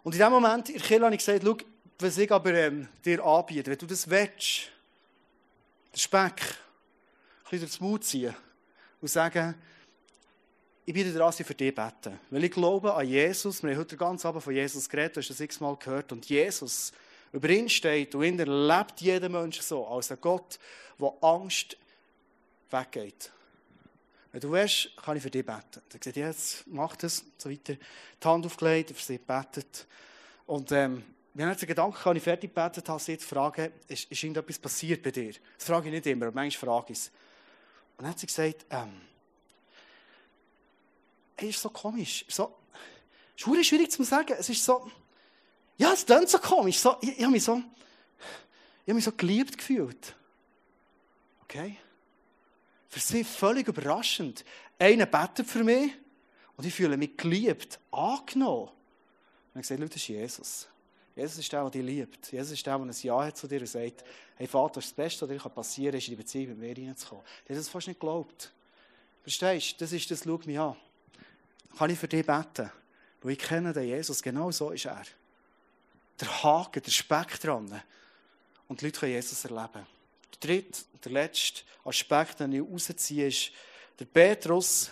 Und 0.03 0.12
in 0.14 0.18
dem 0.18 0.31
Moment, 0.31 0.68
in 0.68 0.81
der 0.81 1.01
habe 1.01 1.14
ich 1.14 1.25
gesagt, 1.25 1.42
schau, 1.44 1.57
was 1.98 2.18
ich 2.18 2.31
aber 2.33 2.53
ähm, 2.55 2.88
dir 3.05 3.25
anbiete, 3.25 3.70
wenn 3.70 3.79
du 3.79 3.87
das 3.87 4.09
willst, 4.11 4.70
den 5.94 5.98
Speck, 5.98 6.40
ein 6.40 7.44
bisschen 7.44 7.61
durchs 7.61 7.81
Mut 7.81 8.05
ziehen 8.05 8.35
und 9.01 9.09
sagen, 9.09 9.55
ich 10.85 10.94
bin 10.94 11.14
dran, 11.14 11.33
für 11.33 11.55
dich 11.55 11.75
beten. 11.75 12.18
Weil 12.31 12.44
ich 12.44 12.51
glaube 12.51 12.92
an 12.92 13.07
Jesus. 13.07 13.62
Wir 13.62 13.70
haben 13.70 13.79
heute 13.79 13.96
ganz 13.96 14.25
Abend 14.27 14.42
von 14.42 14.53
Jesus 14.53 14.88
geredet, 14.88 15.16
du 15.16 15.20
hast 15.20 15.31
das 15.31 15.38
x-mal 15.38 15.77
gehört. 15.77 16.11
Und 16.11 16.29
Jesus, 16.29 16.92
über 17.33 17.48
ihn 17.51 17.68
steht 17.68 18.14
und 18.16 18.25
ihn 18.25 18.38
erlebt 18.38 19.01
jeder 19.01 19.29
Mensch 19.29 19.61
so, 19.61 19.87
als 19.87 20.11
ein 20.11 20.18
Gott, 20.20 20.59
der 20.98 21.12
Angst 21.20 21.77
weggeht. 22.70 23.31
Wenn 24.33 24.40
du 24.40 24.51
willst, 24.51 24.97
kann 24.97 25.16
ich 25.16 25.23
für 25.23 25.31
dich 25.31 25.45
beten. 25.45 25.83
Er 25.92 25.99
sagt, 26.03 26.16
jetzt 26.16 26.66
mach 26.66 26.97
das 26.97 27.21
und 27.21 27.40
so 27.40 27.51
weiter. 27.51 27.75
Die 27.75 28.27
Hand 28.27 28.47
aufgelegt, 28.47 28.90
für 28.90 29.03
sie 29.03 29.18
betet. 29.18 29.87
Und 30.47 30.73
ähm, 30.73 31.05
haben 31.38 31.51
jetzt 31.51 31.62
den 31.62 31.68
Gedanken, 31.68 31.97
kann 31.97 32.16
ich 32.16 32.23
fertig 32.23 32.55
gebetet 32.55 32.88
habe, 32.88 33.01
sie 33.01 33.18
zu 33.18 33.27
fragen, 33.27 33.73
ist, 33.88 34.11
ist 34.11 34.23
irgendetwas 34.23 34.59
passiert 34.59 35.03
bei 35.03 35.11
dir? 35.11 35.35
Das 35.59 35.66
frage 35.66 35.88
ich 35.88 35.95
nicht 35.95 36.07
immer, 36.07 36.27
aber 36.27 36.35
manchmal 36.35 36.71
frage 36.71 36.92
ich 36.92 36.99
es. 36.99 37.09
Und 37.97 38.05
dann 38.05 38.09
hat 38.09 38.18
sie 38.18 38.27
gesagt, 38.27 38.66
ähm, 38.71 39.01
hey, 41.37 41.51
ist 41.51 41.61
so 41.61 41.68
komisch. 41.68 42.25
So, 42.29 42.55
ist 43.37 43.66
schwierig 43.66 43.90
zu 43.90 44.03
sagen. 44.03 44.35
Es 44.38 44.49
ist 44.49 44.64
so, 44.64 44.90
ja, 45.77 45.92
es 45.92 46.07
klingt 46.07 46.29
so 46.29 46.38
komisch. 46.38 46.79
So, 46.79 46.97
ich, 47.01 47.18
ich 47.18 47.23
habe 47.23 47.33
mich 47.33 47.45
so, 47.45 47.57
ich 47.57 48.88
habe 48.88 48.95
mich 48.95 49.05
so 49.05 49.12
geliebt 49.12 49.59
gefühlt. 49.59 50.14
Okay? 51.42 51.77
Für 52.92 53.00
sie 53.00 53.24
völlig 53.24 53.68
überraschend. 53.68 54.44
Einer 54.78 55.07
betet 55.07 55.46
für 55.46 55.64
mich 55.64 55.92
und 56.59 56.66
ich 56.66 56.74
fühle 56.74 56.98
mich 56.98 57.16
geliebt, 57.16 57.81
angenommen. 57.90 58.68
Und 58.68 59.55
er 59.55 59.62
gesagt, 59.62 59.81
das 59.81 59.96
ist 59.96 60.09
Jesus. 60.09 60.68
Jesus 61.16 61.38
ist 61.38 61.50
der, 61.50 61.62
der 61.62 61.70
dich 61.70 61.83
liebt. 61.83 62.31
Jesus 62.31 62.52
ist 62.52 62.66
der, 62.66 62.76
der 62.76 62.87
ein 62.87 62.94
Ja 63.02 63.24
hat 63.24 63.38
zu 63.38 63.48
dir 63.48 63.61
und 63.61 63.66
sagt, 63.66 64.05
hey 64.37 64.46
Vater, 64.46 64.81
das 64.81 64.92
Beste, 64.92 65.26
was 65.26 65.42
dir 65.42 65.48
passieren 65.48 65.92
kann, 65.92 65.98
ist 65.98 66.09
in 66.09 66.12
die 66.12 66.22
Beziehung 66.22 66.59
mit 66.59 66.59
mir 66.59 66.87
reinzukommen. 66.87 67.24
Der 67.48 67.57
hat 67.57 67.61
das 67.61 67.70
fast 67.70 67.88
nicht 67.88 67.98
geglaubt. 67.98 68.52
Verstehst 69.22 69.72
du? 69.72 69.85
Das 69.85 69.92
ist 69.92 70.11
das, 70.11 70.24
schau 70.24 70.38
mich 70.44 70.59
an 70.59 70.76
kann 71.78 71.88
ich 71.88 71.98
für 71.98 72.09
dich 72.09 72.26
beten. 72.26 72.70
Weil 73.22 73.33
ich 73.33 73.38
kenne 73.38 73.72
den 73.72 73.88
Jesus, 73.88 74.22
genau 74.22 74.50
so 74.50 74.70
ist 74.70 74.85
er. 74.85 75.05
Der 76.20 76.42
Haken, 76.42 76.83
der 76.83 76.90
Speck 76.90 77.40
dran. 77.40 77.81
Und 78.68 78.81
die 78.83 78.85
Leute 78.85 79.00
können 79.00 79.12
Jesus 79.12 79.44
erleben. 79.46 79.87
Der 80.35 80.40
der 81.05 81.12
letzte 81.12 81.62
Aspekt, 81.85 82.41
den 82.41 82.53
ich 82.53 82.62
rausziehe, 82.62 83.29
ist, 83.29 83.51
der 83.99 84.05
Petrus 84.07 84.91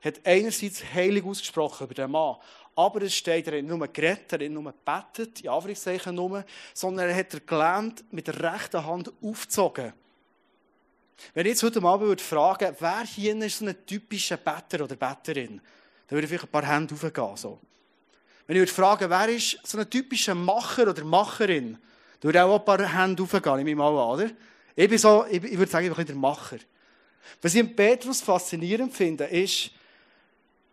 hat 0.00 0.20
einerseits 0.24 0.82
heilig 0.92 1.24
ausgesprochen 1.24 1.84
über 1.84 1.94
den 1.94 2.10
Mann, 2.10 2.36
aber 2.74 3.02
es 3.02 3.14
steht, 3.14 3.46
er 3.46 3.58
hat 3.58 3.64
nicht 3.64 3.76
nur 3.76 3.86
geredet, 3.88 4.32
er 4.32 4.44
hat 4.44 4.50
nur 4.50 4.72
gebetet, 4.72 5.40
in 5.40 5.50
Anführungszeichen 5.50 6.14
nur, 6.14 6.44
sondern 6.74 7.08
er 7.08 7.14
hat 7.16 7.34
er 7.34 7.40
gelernt, 7.40 8.04
mit 8.12 8.26
der 8.26 8.40
rechten 8.40 8.84
Hand 8.84 9.12
aufgezogen. 9.22 9.92
Wenn 11.34 11.46
ich 11.46 11.52
jetzt 11.52 11.62
heute 11.62 11.82
Abend 11.82 12.20
fragen 12.20 12.66
würde, 12.66 12.76
wer 12.80 13.04
hier 13.04 13.36
ist 13.36 13.58
so 13.58 13.66
ein 13.66 13.86
typischer 13.86 14.38
Better 14.38 14.84
oder 14.84 14.96
Betterin? 14.96 15.60
dann 16.12 16.16
würde 16.18 16.26
ich 16.26 16.28
vielleicht 16.28 16.44
ein 16.44 16.50
paar 16.50 16.66
Hände 16.66 16.94
aufgehen. 16.94 17.36
So. 17.36 17.58
Wenn 18.46 18.56
ich 18.56 18.60
würde 18.60 18.72
fragen, 18.72 19.08
wer 19.08 19.28
ist 19.30 19.58
so 19.62 19.78
ein 19.78 19.88
typischer 19.88 20.34
Macher 20.34 20.90
oder 20.90 21.04
Macherin, 21.04 21.72
dann 21.72 22.22
würde 22.22 22.44
auch 22.44 22.58
ein 22.58 22.64
paar 22.66 22.86
Hände 22.86 23.22
aufgehen, 23.22 23.56
nehme 23.56 23.70
ich 23.70 23.76
mal 23.76 23.88
an, 23.88 24.20
oder? 24.20 24.30
Ich, 24.74 24.88
bin 24.88 24.98
so, 24.98 25.24
ich, 25.30 25.42
würde 25.42 25.70
sagen, 25.70 25.90
ich 25.90 25.96
bin 25.96 26.06
der 26.06 26.16
Macher. 26.16 26.58
Was 27.40 27.54
ich 27.54 27.60
in 27.60 27.74
Petrus 27.74 28.20
faszinierend 28.20 28.94
finde, 28.94 29.24
ist, 29.24 29.70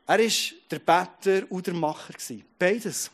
er 0.05 0.19
ist 0.19 0.53
der 0.71 0.79
Better 0.79 1.43
und 1.49 1.67
der 1.67 1.73
Macher. 1.73 2.13
Beides. 2.57 3.11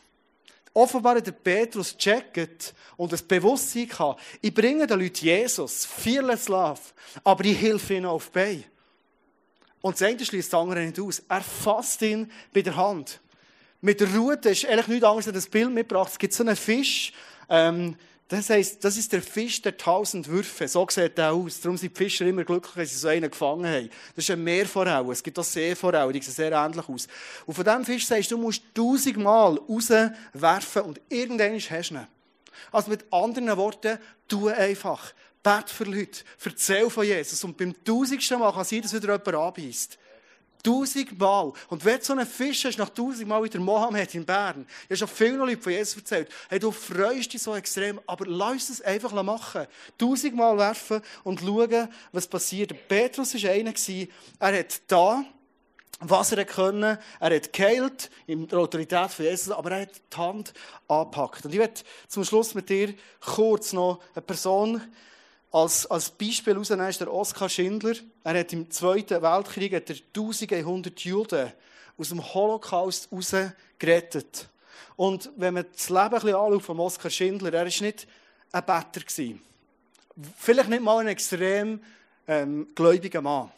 Offenbar 0.72 1.16
hat 1.16 1.26
der 1.26 1.32
Petrus 1.32 1.96
gecheckt 1.96 2.74
und 2.96 3.10
das 3.10 3.22
Bewusstsein 3.22 3.88
gehabt, 3.88 4.20
ich 4.42 4.52
bringe 4.52 4.86
den 4.86 5.00
Leuten 5.00 5.24
Jesus, 5.24 5.86
fearless 5.86 6.48
love, 6.48 6.80
aber 7.24 7.44
ich 7.46 7.58
helfe 7.58 7.94
ihnen 7.94 8.06
auf 8.06 8.30
Beine. 8.30 8.64
Und 9.80 9.94
das 9.94 10.02
eine 10.02 10.22
schließt 10.22 10.52
das 10.52 10.60
andere 10.60 10.80
nicht 10.84 11.00
aus. 11.00 11.22
Er 11.28 11.40
fasst 11.40 12.02
ihn 12.02 12.30
bei 12.52 12.60
der 12.60 12.76
Hand. 12.76 13.20
Mit 13.80 14.00
der 14.00 14.14
Rute 14.14 14.50
ist 14.50 14.66
eigentlich 14.66 14.88
nichts 14.88 15.04
anderes 15.04 15.28
als 15.28 15.34
das 15.34 15.48
Bild 15.48 15.70
mitgebracht. 15.70 16.12
Es 16.12 16.18
gibt 16.18 16.34
so 16.34 16.42
einen 16.42 16.56
Fisch, 16.56 17.12
ähm, 17.48 17.96
das 18.28 18.50
heisst, 18.50 18.82
das 18.82 18.96
ist 18.96 19.12
der 19.12 19.22
Fisch 19.22 19.62
der 19.62 19.76
tausend 19.76 20.26
Würfe. 20.26 20.66
So 20.66 20.84
sieht 20.90 21.16
er 21.16 21.32
aus. 21.32 21.60
Darum 21.60 21.76
sind 21.76 21.92
die 21.92 21.96
Fischer 21.96 22.26
immer 22.26 22.42
glücklich, 22.42 22.74
wenn 22.74 22.86
sie 22.86 22.96
so 22.96 23.06
einen 23.06 23.30
gefangen 23.30 23.66
haben. 23.66 23.90
Das 24.16 24.24
ist 24.24 24.30
ein 24.30 24.42
Meerforelle. 24.42 25.12
Es 25.12 25.22
gibt 25.22 25.38
auch 25.38 25.44
Seeforelle, 25.44 26.12
die 26.12 26.20
sehen 26.20 26.34
sehr 26.34 26.52
ähnlich 26.52 26.88
aus. 26.88 27.06
Und 27.46 27.54
von 27.54 27.64
diesem 27.64 27.84
Fisch 27.84 28.06
sagst 28.06 28.32
du, 28.32 28.36
du 28.36 28.42
musst 28.42 28.62
tausendmal 28.74 29.58
rauswerfen 29.68 30.82
und 30.82 31.00
irgendwann 31.08 31.54
hast 31.54 31.90
du 31.90 31.94
ihn. 31.94 32.06
Also 32.72 32.90
mit 32.90 33.04
anderen 33.12 33.56
Worten, 33.56 33.98
tu 34.26 34.48
einfach. 34.48 35.12
Bet 35.42 35.70
für 35.70 35.84
Leute. 35.84 36.24
Erzähl 36.44 36.90
von 36.90 37.06
Jesus. 37.06 37.44
Und 37.44 37.56
beim 37.56 37.72
tausendsten 37.84 38.40
Mal 38.40 38.52
kann 38.52 38.64
sein, 38.64 38.82
dass 38.82 38.92
wieder 38.92 39.12
jemand 39.12 39.28
anbeißt. 39.34 39.98
Tausendmal. 40.62 41.52
Und 41.68 41.84
wenn 41.84 41.98
du 41.98 42.04
so 42.04 42.12
einen 42.12 42.26
Fisch 42.26 42.64
hast, 42.64 42.78
nach 42.78 42.90
tausendmal 42.90 43.42
wie 43.44 43.48
der 43.48 43.60
Mohammed 43.60 44.14
in 44.14 44.24
Bern, 44.24 44.66
ich 44.88 45.00
habe 45.00 45.08
schon 45.08 45.08
viele 45.08 45.36
Leute 45.36 45.62
von 45.62 45.72
Jesus 45.72 45.96
erzählt, 45.96 46.28
hey, 46.48 46.58
du 46.58 46.70
freust 46.70 47.32
dich 47.32 47.42
so 47.42 47.54
extrem, 47.54 48.00
aber 48.06 48.26
lass 48.26 48.68
es 48.68 48.80
einfach 48.80 49.12
machen. 49.22 49.66
Tausendmal 49.98 50.56
werfen 50.58 51.00
und 51.24 51.40
schauen, 51.40 51.88
was 52.12 52.26
passiert. 52.26 52.74
Petrus 52.88 53.34
war 53.34 53.50
einer, 53.50 53.72
er 54.38 54.58
hat 54.58 54.80
da, 54.88 55.24
was 56.00 56.32
er 56.32 56.44
können. 56.44 56.98
Er 57.20 57.34
hat 57.34 57.52
geheilt 57.52 58.10
in 58.26 58.46
der 58.46 58.58
Autorität 58.58 59.10
von 59.10 59.24
Jesus, 59.24 59.50
aber 59.50 59.72
er 59.72 59.82
hat 59.82 60.00
die 60.12 60.16
Hand 60.16 60.52
angepackt. 60.88 61.44
Und 61.44 61.52
ich 61.52 61.58
werde 61.58 61.80
zum 62.08 62.24
Schluss 62.24 62.54
mit 62.54 62.68
dir 62.68 62.94
kurz 63.20 63.72
noch 63.72 64.00
eine 64.14 64.22
Person 64.22 64.82
als, 65.50 65.86
als 65.86 66.10
Beispiel 66.10 66.54
herausnehmen 66.54 66.88
ist 66.88 67.00
der 67.00 67.12
Oskar 67.12 67.48
Schindler. 67.48 67.94
Er 68.24 68.40
hat 68.40 68.52
im 68.52 68.70
Zweiten 68.70 69.22
Weltkrieg 69.22 69.74
hat 69.74 69.90
er 69.90 69.96
1100 69.96 71.00
Juden 71.00 71.52
aus 71.96 72.08
dem 72.08 72.34
Holocaust 72.34 73.08
gerettet. 73.78 74.48
Und 74.96 75.30
wenn 75.36 75.54
man 75.54 75.66
das 75.72 75.88
Leben 75.88 76.02
ein 76.02 76.10
bisschen 76.10 76.60
von 76.60 76.80
Oskar 76.80 77.10
Schindler, 77.10 77.52
er 77.52 77.60
war 77.60 77.64
nicht 77.64 78.06
ein 78.52 78.64
Better. 78.64 79.00
Vielleicht 80.38 80.70
nicht 80.70 80.82
mal 80.82 80.98
ein 80.98 81.08
extrem 81.08 81.80
ähm, 82.26 82.68
gläubiger 82.74 83.20
Mann. 83.20 83.50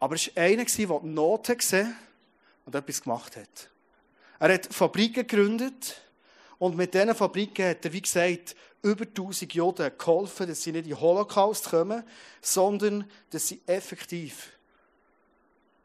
Aber 0.00 0.16
er 0.16 0.36
war 0.36 0.42
einer, 0.44 0.64
der 0.64 1.00
die 1.00 1.06
Not 1.08 1.46
gesehen 1.46 1.96
und 2.64 2.74
etwas 2.74 3.02
gemacht 3.02 3.36
hat. 3.36 3.70
Er 4.38 4.54
hat 4.54 4.72
Fabriken 4.72 5.26
gegründet 5.26 6.00
und 6.58 6.76
mit 6.76 6.94
diesen 6.94 7.14
Fabriken 7.14 7.70
hat 7.70 7.84
er, 7.84 7.92
wie 7.92 8.02
gesagt, 8.02 8.56
über 8.82 9.04
1000 9.04 9.54
Juden 9.54 9.90
geholfen, 9.96 10.46
dass 10.46 10.62
sie 10.62 10.72
nicht 10.72 10.84
in 10.84 10.90
den 10.90 11.00
Holocaust 11.00 11.70
kommen, 11.70 12.04
sondern 12.40 13.08
dass 13.30 13.48
sie 13.48 13.60
effektiv 13.66 14.52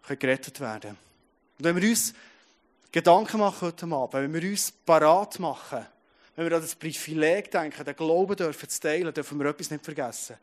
gerettet 0.08 0.60
werden 0.60 0.98
Und 1.58 1.66
wenn 1.66 1.76
wir 1.76 1.90
uns 1.90 2.14
Gedanken 2.92 3.40
machen 3.40 3.68
heute 3.68 3.86
Abend, 3.88 4.14
wenn 4.14 4.34
wir 4.34 4.50
uns 4.50 4.72
parat 4.72 5.40
machen, 5.40 5.86
wenn 6.36 6.46
wir 6.50 6.56
an 6.56 6.62
das 6.62 6.76
Privileg 6.76 7.50
denken, 7.50 7.84
den 7.84 7.96
Glauben 7.96 8.36
dürfen 8.36 8.70
zu 8.70 8.80
teilen, 8.80 9.14
dürfen 9.14 9.40
wir 9.40 9.48
etwas 9.48 9.72
nicht 9.72 9.84
vergessen. 9.84 10.36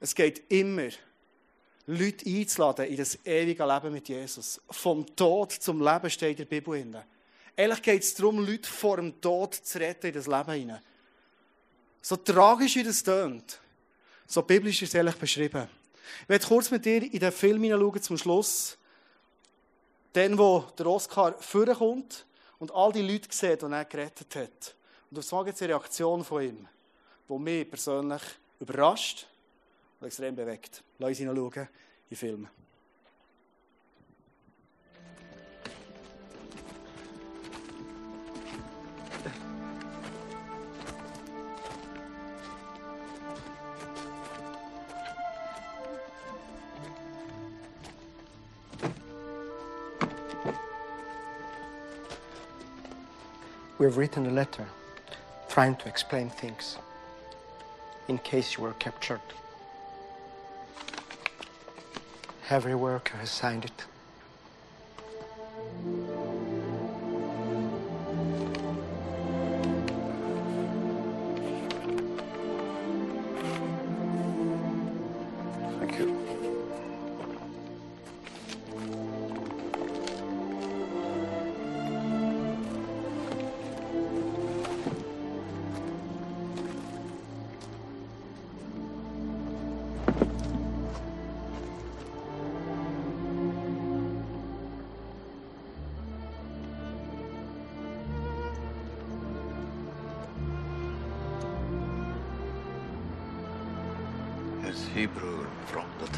Es 0.00 0.14
geht 0.14 0.50
immer, 0.50 0.88
Leute 1.86 2.28
einzuladen 2.28 2.86
in 2.86 2.96
das 2.96 3.18
ewige 3.24 3.64
Leben 3.64 3.92
mit 3.92 4.08
Jesus. 4.08 4.60
Vom 4.70 5.06
Tod 5.16 5.52
zum 5.52 5.82
Leben 5.82 6.10
steht 6.10 6.38
in 6.38 6.48
der 6.48 6.60
Bibel. 6.60 7.04
Ehrlich 7.58 7.82
geht 7.82 8.04
es 8.04 8.14
darum, 8.14 8.38
Leute 8.46 8.70
vor 8.70 8.98
dem 8.98 9.20
Tod 9.20 9.52
zu 9.52 9.80
retten 9.80 10.06
in 10.06 10.14
das 10.14 10.28
Leben 10.28 10.52
hinein. 10.52 10.80
So 12.00 12.14
tragisch 12.14 12.76
wie 12.76 12.84
das 12.84 13.02
tönt, 13.02 13.58
so 14.28 14.42
biblisch 14.42 14.80
ist 14.80 14.90
es 14.90 14.94
ehrlich 14.94 15.16
beschrieben. 15.16 15.68
Ich 16.22 16.28
werde 16.28 16.46
kurz 16.46 16.70
mit 16.70 16.84
dir 16.84 17.02
in 17.02 17.18
den 17.18 17.32
Film 17.32 17.60
hineinschauen 17.60 18.00
zum 18.00 18.16
Schluss. 18.16 18.78
Den, 20.14 20.38
wo 20.38 20.66
der 20.78 20.86
Oscar 20.86 21.34
vorkommt 21.40 22.26
und 22.60 22.72
all 22.72 22.92
die 22.92 23.02
Leute 23.02 23.26
sieht, 23.32 23.60
die 23.60 23.66
er 23.66 23.84
gerettet 23.86 24.36
hat. 24.36 24.76
Und 25.10 25.18
das 25.18 25.32
war 25.32 25.44
jetzt 25.44 25.60
eine 25.60 25.72
Reaktion 25.74 26.24
von 26.24 26.42
ihm, 26.44 26.68
die 27.28 27.38
mich 27.40 27.68
persönlich 27.68 28.22
überrascht 28.60 29.26
und 29.98 30.06
extrem 30.06 30.36
bewegt. 30.36 30.84
Lass 30.98 31.08
uns 31.08 31.18
hineinschauen 31.18 31.52
in 31.52 31.68
den 32.08 32.16
Film. 32.16 32.48
We 53.78 53.84
have 53.86 53.96
written 53.96 54.26
a 54.26 54.30
letter 54.30 54.66
trying 55.48 55.76
to 55.76 55.88
explain 55.88 56.30
things 56.30 56.78
in 58.08 58.18
case 58.18 58.56
you 58.56 58.64
were 58.64 58.72
captured. 58.72 59.20
Every 62.50 62.74
worker 62.74 63.16
has 63.18 63.30
signed 63.30 63.64
it. 63.64 63.84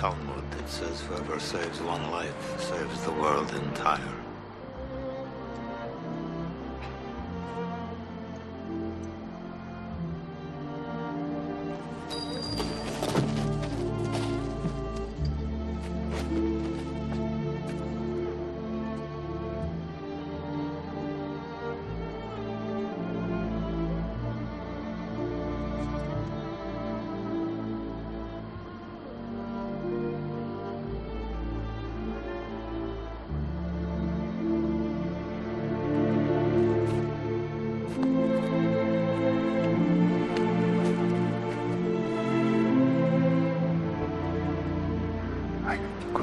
Talmud. 0.00 0.42
It 0.58 0.66
says, 0.66 1.02
Whoever 1.02 1.38
saves 1.38 1.78
one 1.82 2.10
life 2.10 2.58
saves 2.58 3.04
the 3.04 3.12
world 3.12 3.52
entire. 3.52 4.19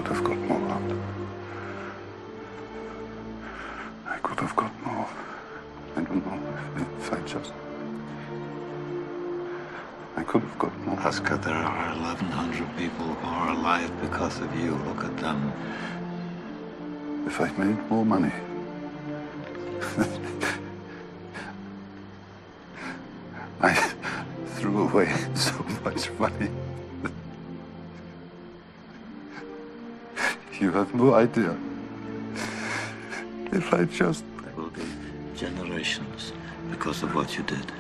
Could 0.08 0.15
have 0.15 0.24
got 0.24 0.38
more 0.38 0.70
out. 0.70 0.91
I 4.06 4.17
could 4.20 4.39
have 4.39 4.56
got 4.56 4.72
more. 4.86 5.10
I 5.98 6.02
don't 6.02 6.26
know 6.26 6.39
if 6.98 7.12
I 7.12 7.20
just. 7.28 7.52
I 10.15 10.24
could 10.24 10.43
have 10.43 10.58
got 10.58 10.80
more. 10.86 10.98
Oscar, 11.02 11.36
there 11.36 11.54
are 11.54 11.93
1,100 11.98 12.78
people 12.78 13.06
who 13.06 13.28
are 13.28 13.50
alive 13.50 13.91
because 14.00 14.39
of 14.39 14.56
you. 14.58 14.76
Look 14.88 15.04
at 15.04 15.17
them. 15.17 15.52
If 17.26 17.41
I'd 17.41 17.60
made 17.60 17.78
more 17.89 18.06
money. 18.06 18.32
I 23.60 23.74
threw 24.56 24.88
away 24.88 25.13
so 25.34 25.52
much 25.84 26.10
money. 26.12 26.50
You 30.60 30.72
have 30.72 30.96
no 30.96 31.13
idea. 31.13 31.56
If 33.52 33.72
I 33.74 33.86
just. 33.86 34.24
There 34.41 34.54
will 34.56 34.72
be 34.72 34.82
generations 35.36 36.34
because 36.72 37.04
of 37.04 37.13
what 37.13 37.38
you 37.38 37.43
did. 37.43 37.72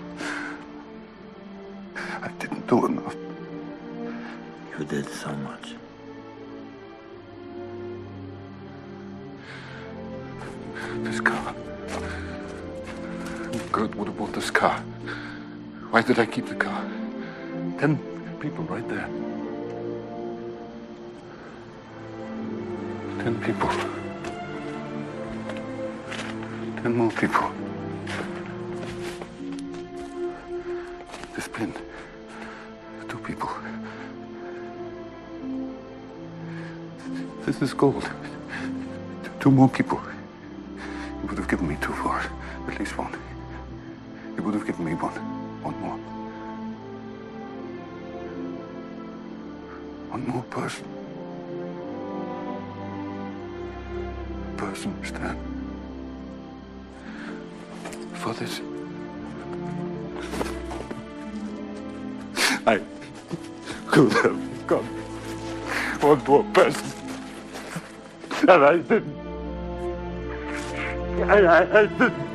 I 1.95 2.27
didn't 2.37 2.67
do 2.67 2.85
enough. 2.85 3.15
You 4.77 4.85
did 4.85 5.09
so 5.09 5.33
much. 5.37 5.73
This 11.03 11.19
car. 11.19 11.55
Gert 13.71 13.95
would 13.95 14.07
have 14.07 14.17
bought 14.17 14.33
this 14.33 14.51
car. 14.51 14.79
Why 15.89 16.03
did 16.03 16.19
I 16.19 16.27
keep 16.27 16.45
the 16.45 16.55
car? 16.55 16.85
Ten 17.79 17.97
people 18.39 18.63
right 18.65 18.87
there. 18.87 19.09
Ten 23.27 23.41
people. 23.41 23.69
Ten 26.81 26.95
more 26.95 27.11
people. 27.11 27.51
This 31.35 31.49
pin. 31.49 31.73
Two 33.09 33.17
people. 33.17 33.49
This 37.45 37.61
is 37.61 37.73
gold. 37.73 38.09
Two 39.41 39.51
more 39.51 39.67
people. 39.67 39.99
He 41.19 41.27
would 41.27 41.37
have 41.37 41.49
given 41.49 41.67
me 41.67 41.75
two 41.81 41.91
for. 41.91 42.21
At 42.69 42.79
least 42.79 42.97
one. 42.97 43.13
He 44.35 44.39
would 44.39 44.53
have 44.53 44.65
given 44.65 44.85
me 44.85 44.93
one. 44.93 45.11
One 45.63 45.77
more. 45.81 45.97
One 50.11 50.27
more 50.27 50.43
person. 50.43 51.06
Person, 54.57 54.93
Stan. 55.05 55.37
For 58.15 58.33
this. 58.33 58.61
I 62.65 62.81
could 63.87 64.11
have 64.13 64.67
got 64.67 64.83
one 66.01 66.23
more 66.25 66.43
person. 66.53 66.85
And 68.41 68.63
I 68.63 68.77
didn't. 68.77 69.15
And 71.21 71.47
I, 71.47 71.81
I 71.81 71.85
didn't. 71.85 72.26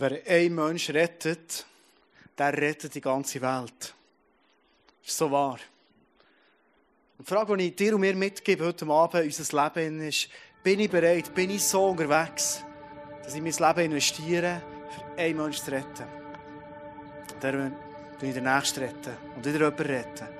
Wer 0.00 0.22
einen 0.26 0.54
Mensch 0.54 0.88
rettet, 0.88 1.66
der 2.38 2.56
rettet 2.56 2.94
die 2.94 3.02
ganze 3.02 3.38
Welt. 3.42 3.94
Ist 5.04 5.18
so 5.18 5.30
wahr. 5.30 5.58
Und 7.18 7.28
die 7.28 7.34
Frage, 7.34 7.54
die 7.58 7.68
ich 7.68 7.76
dir 7.76 7.94
und 7.94 8.00
mir 8.00 8.14
mitgebe 8.16 8.64
heute 8.64 8.86
Abend 8.86 9.26
unser 9.26 9.70
Leben 9.74 10.00
ist, 10.00 10.30
bin 10.62 10.80
ich 10.80 10.88
bereit, 10.88 11.34
bin 11.34 11.50
ich 11.50 11.62
so 11.62 11.88
unterwegs, 11.88 12.64
dass 13.22 13.34
ich 13.34 13.42
mein 13.42 13.52
Leben 13.52 13.92
investiere, 13.92 14.62
für 14.88 15.20
einen 15.20 15.36
Menschen 15.36 15.64
zu 15.66 15.70
retten. 15.70 16.06
Dann 17.40 17.76
will 18.20 18.28
ich 18.30 18.34
den 18.34 18.44
Nächsten 18.44 18.82
retten 18.82 19.16
und 19.36 19.44
wieder 19.44 19.58
jemanden 19.58 19.82
retten. 19.82 20.39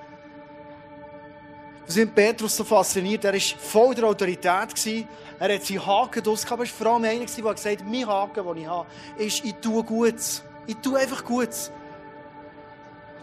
Was 1.91 1.97
mich 1.97 2.15
Petrus 2.15 2.55
so 2.55 2.63
fasziniert, 2.63 3.25
er 3.25 3.33
war 3.33 3.39
voll 3.41 3.93
der 3.93 4.05
Autorität. 4.05 4.45
Er 4.47 4.61
hat 4.61 4.77
seinen 4.77 5.85
Haken 5.85 6.23
draus 6.23 6.45
gehabt, 6.45 6.53
aber 6.53 6.63
er 6.63 6.69
war 6.69 6.77
vor 6.77 6.87
allem 6.87 7.03
einer, 7.03 7.25
der 7.25 7.53
gesagt 7.53 7.65
hat, 7.65 7.85
mein 7.85 8.07
Haken, 8.07 8.45
den 8.45 8.57
ich 8.63 8.65
habe, 8.65 8.87
ist, 9.17 9.43
ich 9.43 9.55
tue 9.55 9.83
Gutes. 9.83 10.41
Ich 10.67 10.77
tue 10.77 10.97
einfach 10.97 11.21
Gutes. 11.25 11.69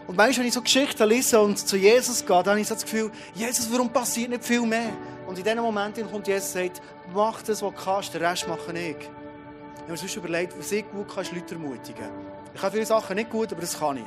Und 0.05 0.15
manchmal, 0.15 0.41
wenn 0.41 0.49
ich 0.49 0.53
so 0.53 0.61
Geschichten 0.61 1.09
lese 1.09 1.39
und 1.39 1.57
zu 1.57 1.77
Jesus 1.77 2.23
gehe, 2.23 2.43
dann 2.43 2.49
habe 2.49 2.59
ich 2.61 2.67
so 2.67 2.75
das 2.75 2.83
Gefühl, 2.83 3.09
Jesus, 3.33 3.67
warum 3.71 3.89
passiert 3.89 4.29
nicht 4.29 4.45
viel 4.45 4.61
mehr? 4.61 4.91
Und 5.25 5.35
in 5.39 5.43
diesen 5.43 5.61
Momenten 5.61 6.07
kommt 6.07 6.27
Jesus 6.27 6.53
und 6.53 6.61
sagt, 6.61 6.79
mach 7.11 7.41
das, 7.41 7.63
was 7.63 7.73
du 7.73 7.83
kannst, 7.83 8.13
den 8.13 8.23
Rest 8.23 8.47
mache 8.47 8.71
ich. 8.71 8.97
Ich 8.97 9.07
habe 9.81 9.91
mir 9.91 9.97
sonst 9.97 10.15
überlegt, 10.15 10.55
was 10.59 10.71
ich 10.71 10.87
gut 10.91 11.07
kann, 11.11 11.23
ist 11.23 11.31
Leute 11.31 11.55
ermutigen. 11.55 12.11
Ich 12.53 12.61
kann 12.61 12.71
viele 12.71 12.85
Sachen 12.85 13.15
nicht 13.15 13.31
gut, 13.31 13.51
aber 13.51 13.61
das 13.61 13.79
kann 13.79 13.97
ich. 13.97 14.05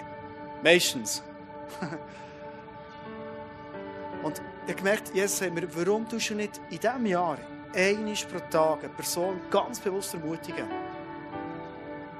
Meistens. 0.63 1.21
Und 4.23 4.41
ich 4.65 4.73
habe 4.73 4.75
gemerkt, 4.75 5.15
Jesus 5.15 5.43
warum 5.75 6.09
tust 6.09 6.31
du 6.31 6.35
nicht 6.35 6.61
in 6.71 6.79
diesem 6.79 7.07
Jahr 7.07 7.39
einmal 7.75 8.15
pro 8.15 8.39
Tag 8.51 8.85
eine 8.85 8.89
Person 8.91 9.41
ganz 9.51 9.81
bewusst 9.81 10.15
ermutigen? 10.15 10.67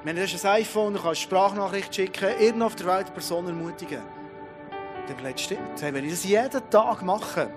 Wenn 0.03 0.17
du 0.17 0.21
ein 0.21 0.45
iPhone, 0.45 0.93
du 0.93 1.01
kannst 1.01 1.21
Sprachnachricht 1.21 1.95
schicken, 1.95 2.37
irgendwo 2.39 2.65
auf 2.65 2.75
der 2.75 2.87
Welt 2.87 3.05
eine 3.05 3.13
Person 3.13 3.47
ermutigen. 3.47 4.01
Dann 5.07 5.17
bleibt 5.17 5.39
stimmt. 5.39 5.81
Hey, 5.81 5.93
Wenn 5.93 6.03
ich 6.03 6.11
das 6.11 6.25
jeden 6.25 6.69
Tag 6.69 7.01
mache, 7.03 7.49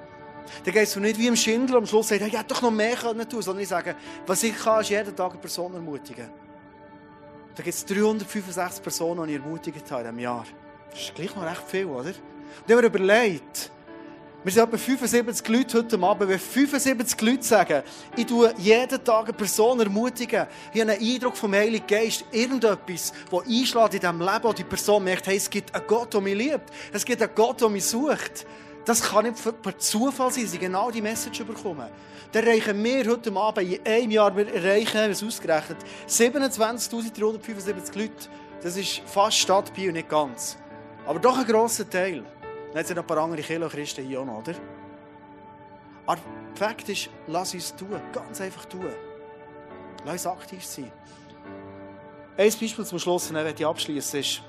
dann 0.65 0.75
geht 0.75 0.85
es 0.85 0.95
nicht 0.95 1.19
wie 1.19 1.27
im 1.27 1.35
Schindler 1.35 1.79
am 1.79 1.87
Schluss 1.87 2.09
sagt, 2.09 2.21
ich 2.21 2.33
hätte 2.33 2.55
doch 2.55 2.63
noch 2.63 2.71
mehr 2.71 2.95
können 2.95 3.29
tun 3.29 3.43
sondern 3.43 3.63
ich 3.63 3.69
sage, 3.69 3.97
was 4.27 4.43
ich 4.45 4.57
kann, 4.57 4.81
ist 4.81 4.91
jeden 4.91 5.17
Tag 5.17 5.33
eine 5.33 5.41
Person 5.41 5.75
ermutigen. 5.75 6.31
Da 7.57 7.63
gibt 7.63 7.75
es 7.75 7.85
365 7.85 8.83
Personen, 8.83 9.27
die 9.27 9.35
ich 9.35 9.41
ermutigt 9.41 9.91
habe 9.91 10.03
in 10.03 10.09
diesem 10.09 10.19
Jahr. 10.21 10.45
Das 10.91 11.01
ist 11.01 11.15
gleich 11.15 11.35
noch 11.35 11.45
recht 11.45 11.63
viel, 11.67 11.87
oder? 11.87 12.11
Und 12.11 12.15
ich 12.69 12.75
habe 12.77 12.87
überlegt, 12.87 13.73
wir 14.47 14.53
sind 14.53 14.63
etwa 14.63 14.79
75 14.79 15.49
Leute 15.49 15.79
heute 15.79 16.01
Abend. 16.01 16.31
Wenn 16.31 16.39
75 16.39 17.21
Leute 17.21 17.43
sagen, 17.43 17.83
ich 18.15 18.27
tue 18.27 18.55
jeden 18.59 19.03
Tag 19.03 19.25
eine 19.25 19.33
Person 19.33 19.81
ermutigen, 19.81 20.47
ich 20.73 20.81
habe 20.81 20.93
einen 20.93 21.03
Eindruck 21.05 21.37
vom 21.37 21.53
Heiligen 21.53 21.85
Geist, 21.85 22.25
irgendetwas, 22.31 23.13
das 23.29 23.41
einschlägt 23.41 23.95
in 23.95 24.01
diesem 24.01 24.21
Leben, 24.21 24.45
wo 24.45 24.53
die 24.53 24.63
Person 24.63 25.03
merkt, 25.03 25.27
hey, 25.27 25.37
es 25.37 25.51
gibt 25.51 25.75
einen 25.75 25.85
Gott, 25.89 26.15
der 26.15 26.21
mich 26.21 26.37
liebt. 26.37 26.71
Es 26.93 27.05
gibt 27.05 27.21
einen 27.23 27.35
Gott, 27.35 27.61
der 27.61 27.69
mich 27.69 27.87
sucht. 27.87 28.47
Das 28.85 29.03
kann 29.03 29.25
nicht 29.25 29.63
per 29.63 29.77
Zufall 29.79 30.31
sein, 30.31 30.45
ich 30.45 30.61
genau 30.61 30.93
die 30.93 31.03
Message 31.03 31.43
bekomme. 31.43 31.91
Dann 32.31 32.45
erreichen 32.45 32.85
wir 32.85 33.05
heute 33.05 33.33
Abend 33.33 33.69
in 33.69 33.85
einem 33.85 34.11
Jahr, 34.13 34.37
wir 34.37 34.47
erreichen, 34.55 34.97
haben 34.97 35.07
wir 35.07 35.11
es 35.11 35.25
ausgerechnet, 35.25 35.79
27.375 36.09 37.99
Leute. 37.99 38.13
Das 38.63 38.77
ist 38.77 39.03
fast 39.07 39.39
Stadt 39.39 39.75
Biel, 39.75 39.91
nicht 39.91 40.09
ganz. 40.09 40.57
Aber 41.05 41.19
doch 41.19 41.37
ein 41.37 41.47
grosser 41.47 41.91
Teil. 41.91 42.23
Dann 42.77 42.85
hat 42.85 42.91
es 42.91 42.95
noch 42.95 43.05
ein 43.05 43.07
paar 43.07 43.25
andere 43.25 43.41
Kilo 43.41 43.69
Christen 43.71 44.05
hier 44.05 44.21
auch 44.21 44.27
noch, 44.27 44.41
oder? 44.41 44.53
Aber 46.05 46.21
Fakt 46.55 46.87
ist, 46.91 47.09
lass 47.27 47.55
uns 47.55 47.75
tun. 47.75 47.99
Ganz 48.13 48.39
einfach 48.43 48.67
tun. 48.67 48.85
Lass 50.05 50.27
uns 50.27 50.27
aktiv 50.27 50.63
sein. 50.63 50.93
Ein 52.37 52.51
Beispiel 52.51 52.85
zum 52.85 52.99
Schluss, 52.99 53.29
dann 53.29 53.37
werde 53.37 53.55
ich 53.59 53.65
abschließen, 53.65 54.21
ist, 54.21 54.27
ich 54.29 54.43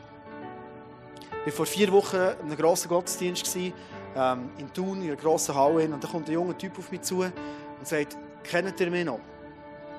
war 1.46 1.54
vor 1.54 1.66
vier 1.66 1.90
Wochen 1.94 2.18
in 2.18 2.48
einem 2.48 2.58
grossen 2.58 2.90
Gottesdienst. 2.90 3.56
ähm, 3.56 4.50
in 4.58 4.74
Thun, 4.74 5.02
in 5.02 5.08
einer 5.08 5.16
grossen 5.16 5.56
Halle. 5.56 5.86
Und 5.86 6.04
da 6.04 6.08
kommt 6.10 6.28
ein 6.28 6.34
junger 6.34 6.58
Typ 6.58 6.78
auf 6.78 6.92
mich 6.92 7.04
zu 7.04 7.20
und 7.22 7.34
sagt, 7.84 8.18
kennt 8.44 8.78
ihr 8.78 8.92
mich 8.92 9.06
noch? 9.06 9.22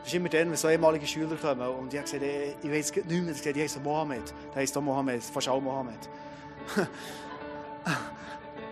Das 0.00 0.08
ist 0.08 0.14
immer 0.14 0.28
dann, 0.28 0.50
wenn 0.50 0.56
so 0.58 0.68
ehemalige 0.68 1.06
Schüler 1.06 1.34
kommen. 1.34 1.66
Und 1.66 1.94
ich 1.94 1.98
habe 1.98 2.10
gesagt, 2.10 2.22
ich, 2.22 2.56
ich 2.62 2.70
weiß 2.70 2.94
nicht 2.94 3.08
mehr. 3.08 3.30
Ich 3.30 3.40
habe 3.46 3.52
gesagt, 3.54 3.82
Mohammed. 3.82 4.34
Der 4.52 4.60
heisst 4.60 4.76
auch 4.76 4.82
Mohammed, 4.82 5.22
fast 5.22 5.48
auch 5.48 5.62
Mohammed. 5.62 6.10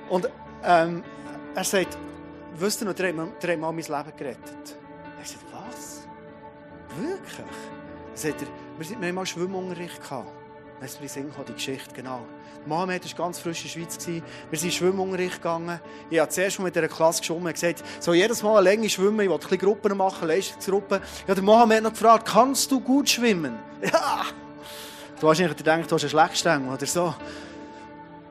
und 0.09 0.29
ähm, 0.65 1.03
er 1.55 1.65
sagt, 1.65 1.97
wisst 2.57 2.81
ihr 2.83 2.87
noch, 2.87 2.95
der 2.95 3.09
hat, 3.09 3.17
mir- 3.17 3.33
der 3.43 3.53
hat 3.53 3.59
mal 3.61 3.73
mein 3.73 3.85
Leben 3.85 4.17
gerettet. 4.17 4.77
Ich 5.23 5.31
sagte, 5.31 5.47
was? 5.53 6.07
Wirklich? 6.99 7.37
Dann 7.37 7.47
sagt 8.17 8.43
er, 8.43 8.49
wir, 8.79 8.87
sind, 8.87 9.01
wir 9.01 9.09
haben 9.09 9.15
mal 9.15 9.27
Schwimmunterricht 9.27 10.01
gehabt. 10.03 10.31
Dann 10.79 10.87
ist 10.87 11.01
mir 11.01 11.45
die 11.49 11.53
Geschichte, 11.55 11.95
genau. 11.95 12.21
Mohammed 12.67 13.05
war 13.19 13.27
ganz 13.27 13.39
frisch 13.39 13.65
in 13.65 13.83
der 13.85 13.89
Schweiz. 13.89 14.07
Wir 14.07 14.59
sind 14.59 14.69
in 14.69 14.73
Schwimmunterricht 14.73 15.37
gegangen. 15.37 15.81
Ich 16.11 16.19
habe 16.19 16.31
zuerst 16.31 16.59
mal 16.59 16.65
mit 16.67 16.75
dieser 16.77 16.89
Klasse 16.89 17.21
geschwommen 17.21 17.47
und 17.47 17.53
gesagt, 17.55 17.83
so 18.01 18.13
jedes 18.13 18.43
Mal 18.43 18.53
eine 18.59 18.61
Länge 18.63 18.91
schwimmen, 18.91 19.21
ich 19.21 19.29
wollte 19.31 19.51
ein 19.51 19.59
Gruppen 19.59 19.97
machen, 19.97 20.29
Leistungsgruppen. 20.29 21.01
Habe 21.23 21.35
den 21.35 21.45
Mohammed 21.45 21.83
noch 21.85 21.93
gefragt, 21.93 22.29
kannst 22.29 22.71
du 22.71 22.81
gut 22.81 23.09
schwimmen? 23.09 23.59
Ja! 23.83 24.23
Du 25.19 25.31
hast 25.31 25.41
eigentlich 25.41 25.57
gedacht, 25.57 25.91
du 25.91 25.95
hast 25.95 26.03
einen 26.03 26.11
Schlechtstängel 26.11 26.75
oder 26.75 26.85
so. 26.87 27.15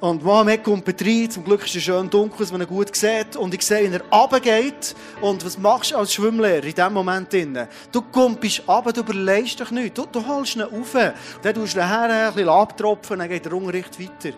Und 0.05 0.23
Mohammed 0.23 0.63
kommt 0.63 0.87
rein, 1.01 1.31
zum 1.31 1.43
Glück 1.43 1.65
ist 1.65 1.75
es 1.75 1.81
schön 1.81 2.07
dunkel, 2.07 2.37
dass 2.37 2.51
man 2.51 2.61
ihn 2.61 2.67
gut 2.67 2.95
sieht. 2.95 3.35
Und 3.35 3.55
ich 3.55 3.63
sehe, 3.63 3.91
wie 3.91 3.95
er 3.95 4.03
runtergeht. 4.11 4.95
Und 5.19 5.43
was 5.43 5.57
machst 5.57 5.93
du 5.93 5.97
als 5.97 6.13
Schwimmlehrer 6.13 6.63
in 6.63 6.75
diesem 6.75 6.93
Moment? 6.93 7.33
drin? 7.33 7.67
Du 7.91 8.03
kommst 8.03 8.61
runter, 8.67 8.93
du 8.93 8.99
überlegst 9.01 9.59
dich 9.59 9.71
nicht. 9.71 9.97
Du, 9.97 10.05
du 10.05 10.23
holst 10.23 10.57
ihn 10.57 10.61
rauf. 10.61 10.93
Dann 10.93 11.55
tust 11.55 11.75
du 11.75 11.79
ihn 11.79 11.87
her, 11.87 12.27
ein 12.27 12.33
bisschen 12.35 12.49
abtropfen, 12.49 13.17
dann 13.17 13.29
geht 13.29 13.45
der 13.45 13.53
Unterricht 13.53 13.99
weiter. 13.99 14.37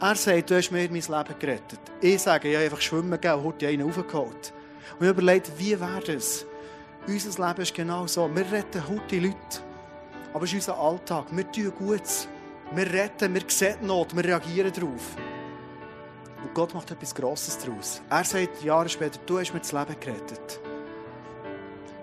Er 0.00 0.14
sagt, 0.14 0.48
du 0.48 0.56
hast 0.56 0.70
mir 0.70 0.88
mein 0.90 0.94
Leben 0.94 1.38
gerettet. 1.38 1.80
Ich 2.00 2.22
sage, 2.22 2.48
ich 2.48 2.54
habe 2.54 2.64
einfach 2.64 2.80
schwimmen 2.80 3.10
gegeben 3.10 3.44
heute 3.44 3.68
einen 3.68 3.82
raufgeholt. 3.82 4.54
Und 4.98 5.04
ich 5.04 5.10
überlegt, 5.10 5.52
wie 5.58 5.78
wäre 5.78 6.00
das? 6.06 6.46
Unser 7.06 7.48
Leben 7.48 7.60
ist 7.60 7.74
genau 7.74 8.06
so. 8.06 8.34
Wir 8.34 8.50
retten 8.50 8.82
heute 8.88 9.18
Leute. 9.18 9.36
Aber 10.32 10.44
es 10.44 10.54
ist 10.54 10.66
unser 10.66 10.80
Alltag. 10.80 11.26
Wir 11.32 11.52
tun 11.52 11.70
Gutes. 11.78 12.28
Wir 12.72 12.86
retten, 12.92 13.34
wir 13.34 13.42
sehen 13.48 13.86
Not, 13.86 14.14
wir 14.14 14.24
reagieren 14.24 14.72
darauf. 14.72 15.16
Und 16.42 16.54
Gott 16.54 16.72
macht 16.72 16.90
etwas 16.90 17.14
Grosses 17.14 17.58
daraus. 17.58 18.00
Er 18.08 18.24
sagt 18.24 18.62
Jahre 18.62 18.88
später, 18.88 19.18
du 19.26 19.38
hast 19.38 19.52
mir 19.52 19.60
das 19.60 19.72
Leben 19.72 19.96
gerettet. 19.98 20.60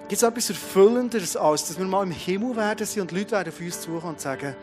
Gibt 0.02 0.22
es 0.22 0.24
etwas 0.24 0.50
Erfüllenderes, 0.50 1.36
als 1.38 1.68
dass 1.68 1.78
wir 1.78 1.86
mal 1.86 2.04
im 2.04 2.12
Himmel 2.12 2.56
werden 2.56 2.86
sind 2.86 3.02
und 3.02 3.12
Leute 3.12 3.32
werden 3.32 3.50
auf 3.50 3.60
uns 3.60 3.82
zukommen 3.82 4.14
und 4.14 4.22
sagen, 4.22 4.56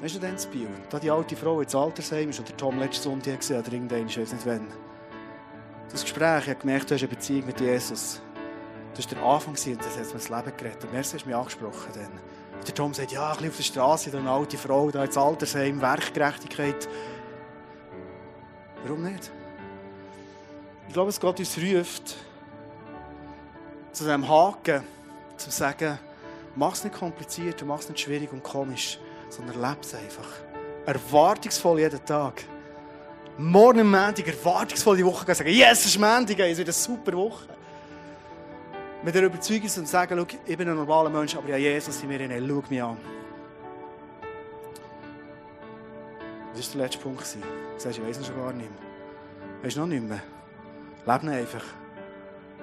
weißt 0.00 0.14
du 0.14 0.18
denn 0.18 0.34
das 0.34 0.46
Biel? 0.46 0.68
Da 0.90 0.98
die 0.98 1.10
alte 1.10 1.36
Frau 1.36 1.60
ins 1.60 1.74
Altersheim 1.74 2.30
ist, 2.30 2.40
oder 2.40 2.56
Tom 2.56 2.78
letzte 2.78 3.02
Sonntag 3.02 3.40
gesehen, 3.40 3.60
oder 3.60 3.72
irgendein, 3.72 4.06
ich 4.06 4.18
weiß 4.18 4.32
nicht 4.32 4.46
wann. 4.46 4.66
Das 5.90 6.02
Gespräch, 6.02 6.42
ich 6.42 6.48
habe 6.48 6.60
gemerkt, 6.60 6.90
du 6.90 6.94
hast 6.94 7.02
eine 7.02 7.08
Beziehung 7.08 7.46
mit 7.46 7.60
Jesus. 7.60 8.20
Das 8.94 9.06
war 9.06 9.14
der 9.14 9.24
Anfang 9.24 9.54
und 9.54 9.80
das 9.80 9.98
hat 9.98 10.06
mir 10.06 10.12
das 10.12 10.28
Leben 10.28 10.56
gerettet. 10.56 10.92
Merci, 10.92 11.14
hast 11.14 11.24
du 11.24 11.28
mich 11.28 11.36
angesprochen. 11.36 11.92
Dann. 11.94 12.20
Der 12.66 12.74
Tom 12.74 12.94
sagt, 12.94 13.12
ja, 13.12 13.32
ein 13.32 13.36
bisschen 13.36 13.50
auf 13.50 13.56
der 13.56 13.62
Straße, 13.62 14.10
da 14.10 14.18
eine 14.18 14.30
alte 14.30 14.56
Frau, 14.56 14.90
da 14.90 15.04
ins 15.04 15.16
Altersheim, 15.16 15.80
Werkgerechtigkeit. 15.80 16.88
Warum 18.84 19.02
nicht? 19.02 19.30
Ich 20.88 20.92
glaube, 20.94 21.08
dass 21.08 21.20
Gott 21.20 21.38
uns 21.38 21.58
ruft, 21.58 22.16
zu 23.92 24.04
diesem 24.04 24.28
Haken, 24.28 24.82
zu 25.36 25.50
sagen, 25.50 25.98
mach 26.56 26.72
es 26.72 26.84
nicht 26.84 26.96
kompliziert 26.96 27.62
mach 27.64 27.80
es 27.80 27.88
nicht 27.88 28.00
schwierig 28.00 28.32
und 28.32 28.42
komisch, 28.42 28.98
sondern 29.28 29.56
lebe 29.56 29.80
es 29.80 29.94
einfach. 29.94 30.28
Erwartungsvoll 30.86 31.80
jeden 31.80 32.04
Tag. 32.04 32.44
Morgen 33.38 33.90
Montag 33.90 34.26
erwartungsvoll 34.26 34.96
die 34.96 35.04
Woche 35.04 35.24
gehen, 35.26 35.34
sagen, 35.34 35.50
yes, 35.50 35.80
es 35.80 35.86
ist 35.86 35.98
Montag, 35.98 36.38
es 36.38 36.58
wird 36.58 36.68
eine 36.68 36.72
super 36.72 37.12
Woche. 37.14 37.48
Mit 39.04 39.14
der 39.14 39.24
Überzeugung 39.24 39.68
und 39.76 39.86
sagen, 39.86 40.26
ich 40.46 40.56
bin 40.56 40.66
ein 40.66 40.76
normaler 40.76 41.10
Mensch, 41.10 41.36
aber 41.36 41.50
ja, 41.50 41.58
Jesus 41.58 42.02
in 42.02 42.08
mir 42.08 42.18
hinein, 42.18 42.42
schau 42.48 42.64
mich 42.70 42.82
an. 42.82 42.96
Was 46.54 46.68
war 46.68 46.72
der 46.72 46.82
letzte 46.86 46.98
Punkt? 47.02 47.20
Du 47.20 47.80
sagst, 47.80 47.98
ich 47.98 48.06
weiss 48.06 48.16
ihn 48.16 48.24
schon 48.24 48.36
gar 48.36 48.52
nicht 48.54 48.70
mehr. 48.70 49.62
Weißt 49.62 49.76
du 49.76 49.80
noch 49.80 49.88
nicht 49.88 50.02
mehr? 50.02 50.22
Lebe 51.04 51.26
ihn 51.26 51.28
einfach. 51.28 51.64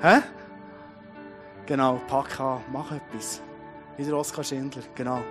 Hä? 0.02 0.22
Genau, 1.68 2.02
pack 2.08 2.40
an, 2.40 2.62
mach 2.72 2.92
etwas. 2.92 3.40
Wie 3.96 4.04
der 4.04 4.18
Oskar 4.18 4.44
Schindler, 4.44 4.82
genau. 4.96 5.22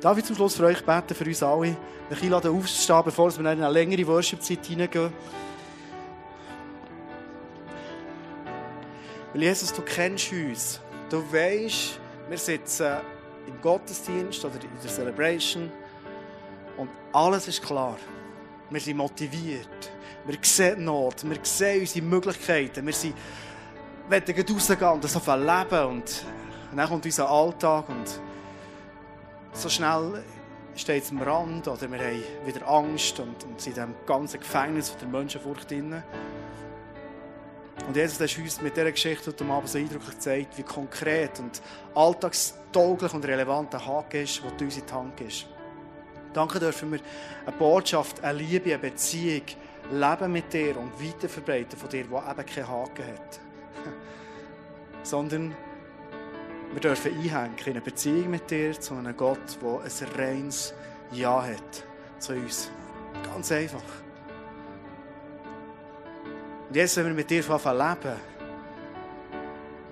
Darf 0.00 0.16
ich 0.16 0.24
zum 0.24 0.36
Schluss 0.36 0.54
für 0.54 0.66
euch 0.66 0.84
beten, 0.84 1.12
für 1.12 1.24
uns 1.24 1.42
alle? 1.42 1.76
Ich 2.08 2.22
einladen 2.22 2.56
aufzustehen, 2.56 3.02
bevor 3.04 3.32
wir 3.32 3.40
in 3.40 3.46
eine 3.48 3.68
längere 3.68 4.06
Worship-Zeit 4.06 4.64
hineingehen. 4.64 5.12
Weil 9.32 9.42
Jesus, 9.42 9.72
du 9.72 9.82
kennst 9.82 10.32
uns. 10.32 10.80
Du 11.08 11.20
weißt, 11.32 12.00
wir 12.28 12.38
sitzen 12.38 12.96
im 13.46 13.60
Gottesdienst 13.60 14.44
oder 14.44 14.54
in 14.54 14.80
der 14.82 14.90
Celebration 14.90 15.70
und 16.76 16.88
alles 17.12 17.48
ist 17.48 17.62
klar. 17.62 17.96
Wir 18.70 18.80
sind 18.80 18.96
motiviert. 18.96 19.92
Wir 20.24 20.38
sehen 20.42 20.84
Not. 20.84 21.28
Wir 21.28 21.38
sehen 21.42 21.80
unsere 21.80 22.04
Möglichkeiten. 22.04 22.86
Wir 22.86 22.92
sind, 22.92 23.14
wollen 24.08 24.22
rausgehen 24.22 24.90
und 24.90 25.04
das 25.04 25.16
auf 25.16 25.28
ein 25.28 25.40
Leben. 25.40 25.86
Und 25.86 26.24
dann 26.76 26.88
kommt 26.88 27.04
unser 27.04 27.28
Alltag 27.28 27.88
und 27.88 28.20
so 29.52 29.68
schnell 29.68 30.22
steht 30.76 31.02
es 31.02 31.10
am 31.10 31.20
Rand 31.20 31.66
oder 31.66 31.90
wir 31.90 31.98
haben 31.98 32.22
wieder 32.46 32.68
Angst 32.68 33.18
und, 33.18 33.44
und 33.44 33.60
sind 33.60 33.76
in 33.76 33.84
diesem 33.88 33.94
ganzen 34.06 34.40
Gefängnis 34.40 34.90
von 34.90 35.00
der 35.00 35.08
Menschenfurcht 35.08 35.70
drin. 35.70 36.02
Und 37.90 37.96
Jesus 37.96 38.20
hast 38.20 38.38
uns 38.38 38.62
mit 38.62 38.76
dieser 38.76 38.92
Geschichte 38.92 39.32
heute 39.32 39.44
Abend 39.46 39.68
so 39.68 39.76
eindrücklich 39.76 40.14
gezeigt, 40.14 40.56
wie 40.56 40.62
konkret 40.62 41.40
und 41.40 41.60
alltagstauglich 41.92 43.12
und 43.12 43.24
relevant 43.24 43.72
der 43.72 43.84
Haken 43.84 44.22
ist, 44.22 44.40
der 44.44 44.64
uns 44.64 44.92
Hand 44.92 45.16
gibst. 45.16 45.48
Danke 46.32 46.60
dürfen 46.60 46.92
wir 46.92 47.00
eine 47.46 47.56
Botschaft, 47.56 48.22
eine 48.22 48.38
Liebe, 48.38 48.72
eine 48.72 48.78
Beziehung 48.78 49.42
leben 49.90 50.32
mit 50.32 50.52
dir 50.52 50.76
und 50.76 51.04
weiterverbreiten 51.04 51.76
von 51.76 51.88
dir, 51.88 52.04
die 52.04 52.14
eben 52.14 52.46
keinen 52.46 52.68
Haken 52.68 53.06
hat. 53.08 53.40
Sondern 55.02 55.56
wir 56.72 56.80
dürfen 56.80 57.12
einhängen 57.12 57.58
in 57.58 57.72
eine 57.72 57.80
Beziehung 57.80 58.30
mit 58.30 58.48
dir 58.52 58.78
zu 58.78 58.94
einem 58.94 59.16
Gott, 59.16 59.58
der 59.60 59.80
ein 59.80 60.16
reines 60.16 60.74
Ja 61.10 61.42
hat 61.44 61.84
zu 62.20 62.34
uns. 62.34 62.70
Ganz 63.24 63.50
einfach. 63.50 63.82
Und 66.70 66.76
jetzt, 66.76 66.96
wenn 66.96 67.06
wir 67.06 67.14
mit 67.14 67.28
dir 67.28 67.42
anfangen 67.50 67.78
leben, 67.78 68.16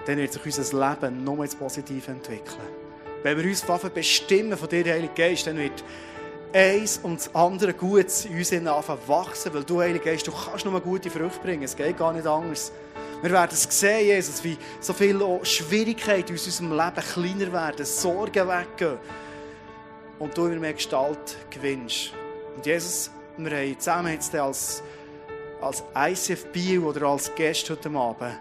dann 0.07 0.16
wird 0.16 0.33
sich 0.33 0.47
unser 0.47 0.89
Leben 0.89 1.24
noch 1.24 1.43
ins 1.43 1.57
Positive 1.57 2.09
entwickeln. 2.09 2.68
Wenn 3.24 3.37
wir 3.37 3.45
uns 3.47 3.68
anfangen 3.68 3.95
bestimmen 3.95 4.57
von 4.57 4.68
dir, 4.68 4.85
Heilige 4.85 5.12
Geist, 5.12 5.49
dann 5.49 5.59
wird 5.59 5.83
eins 6.55 7.01
und 7.03 7.18
das 7.18 7.35
andere 7.35 7.74
Gutes 7.74 8.26
in 8.26 8.39
uns 8.39 8.53
anfangen 8.53 9.01
wachsen, 9.09 9.53
weil 9.55 9.64
du, 9.64 9.81
Heilige 9.81 10.05
Geist, 10.05 10.29
du 10.29 10.31
kannst 10.31 10.66
nur 10.66 10.81
gute 10.81 11.11
Früchte 11.11 11.41
bringen. 11.41 11.64
Es 11.64 11.74
geht 11.74 11.99
gar 11.99 12.12
nicht 12.12 12.29
anders. 12.29 12.70
Wir 13.22 13.33
werden 13.33 13.51
es 13.51 13.64
sehen, 13.64 14.07
Jesus, 14.07 14.45
wie 14.45 14.57
so 14.81 14.93
viele 14.93 15.45
Schwierigkeiten 15.45 16.29
in 16.29 16.35
unserem 16.35 16.70
Leben 16.70 17.09
kleiner 17.12 17.53
werden, 17.53 17.85
Sorgen 17.85 18.47
weggehen 18.47 18.99
und 20.20 20.39
du 20.39 20.47
immer 20.47 20.61
mehr 20.61 20.74
Gestalt 20.74 21.39
gewinnst. 21.51 22.12
Und 22.55 22.64
Jesus, 22.64 23.11
wir 23.37 23.51
haben 23.51 23.81
zusammen 23.81 24.12
jetzt 24.12 24.33
als, 24.37 24.81
als 25.61 25.83
ICF 25.97 26.47
Bio 26.53 26.89
oder 26.89 27.07
als 27.07 27.35
Gäste 27.35 27.73
heute 27.73 27.91
Abend 27.91 28.39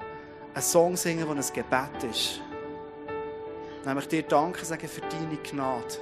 einen 0.53 0.61
Song 0.61 0.95
singen, 0.95 1.25
der 1.25 1.35
ein 1.35 1.53
Gebet 1.53 2.11
ist. 2.11 2.41
Nämlich 3.85 4.07
dir 4.07 4.23
Danke 4.23 4.65
sagen 4.65 4.87
für 4.87 5.01
deine 5.01 5.37
Gnade. 5.37 5.97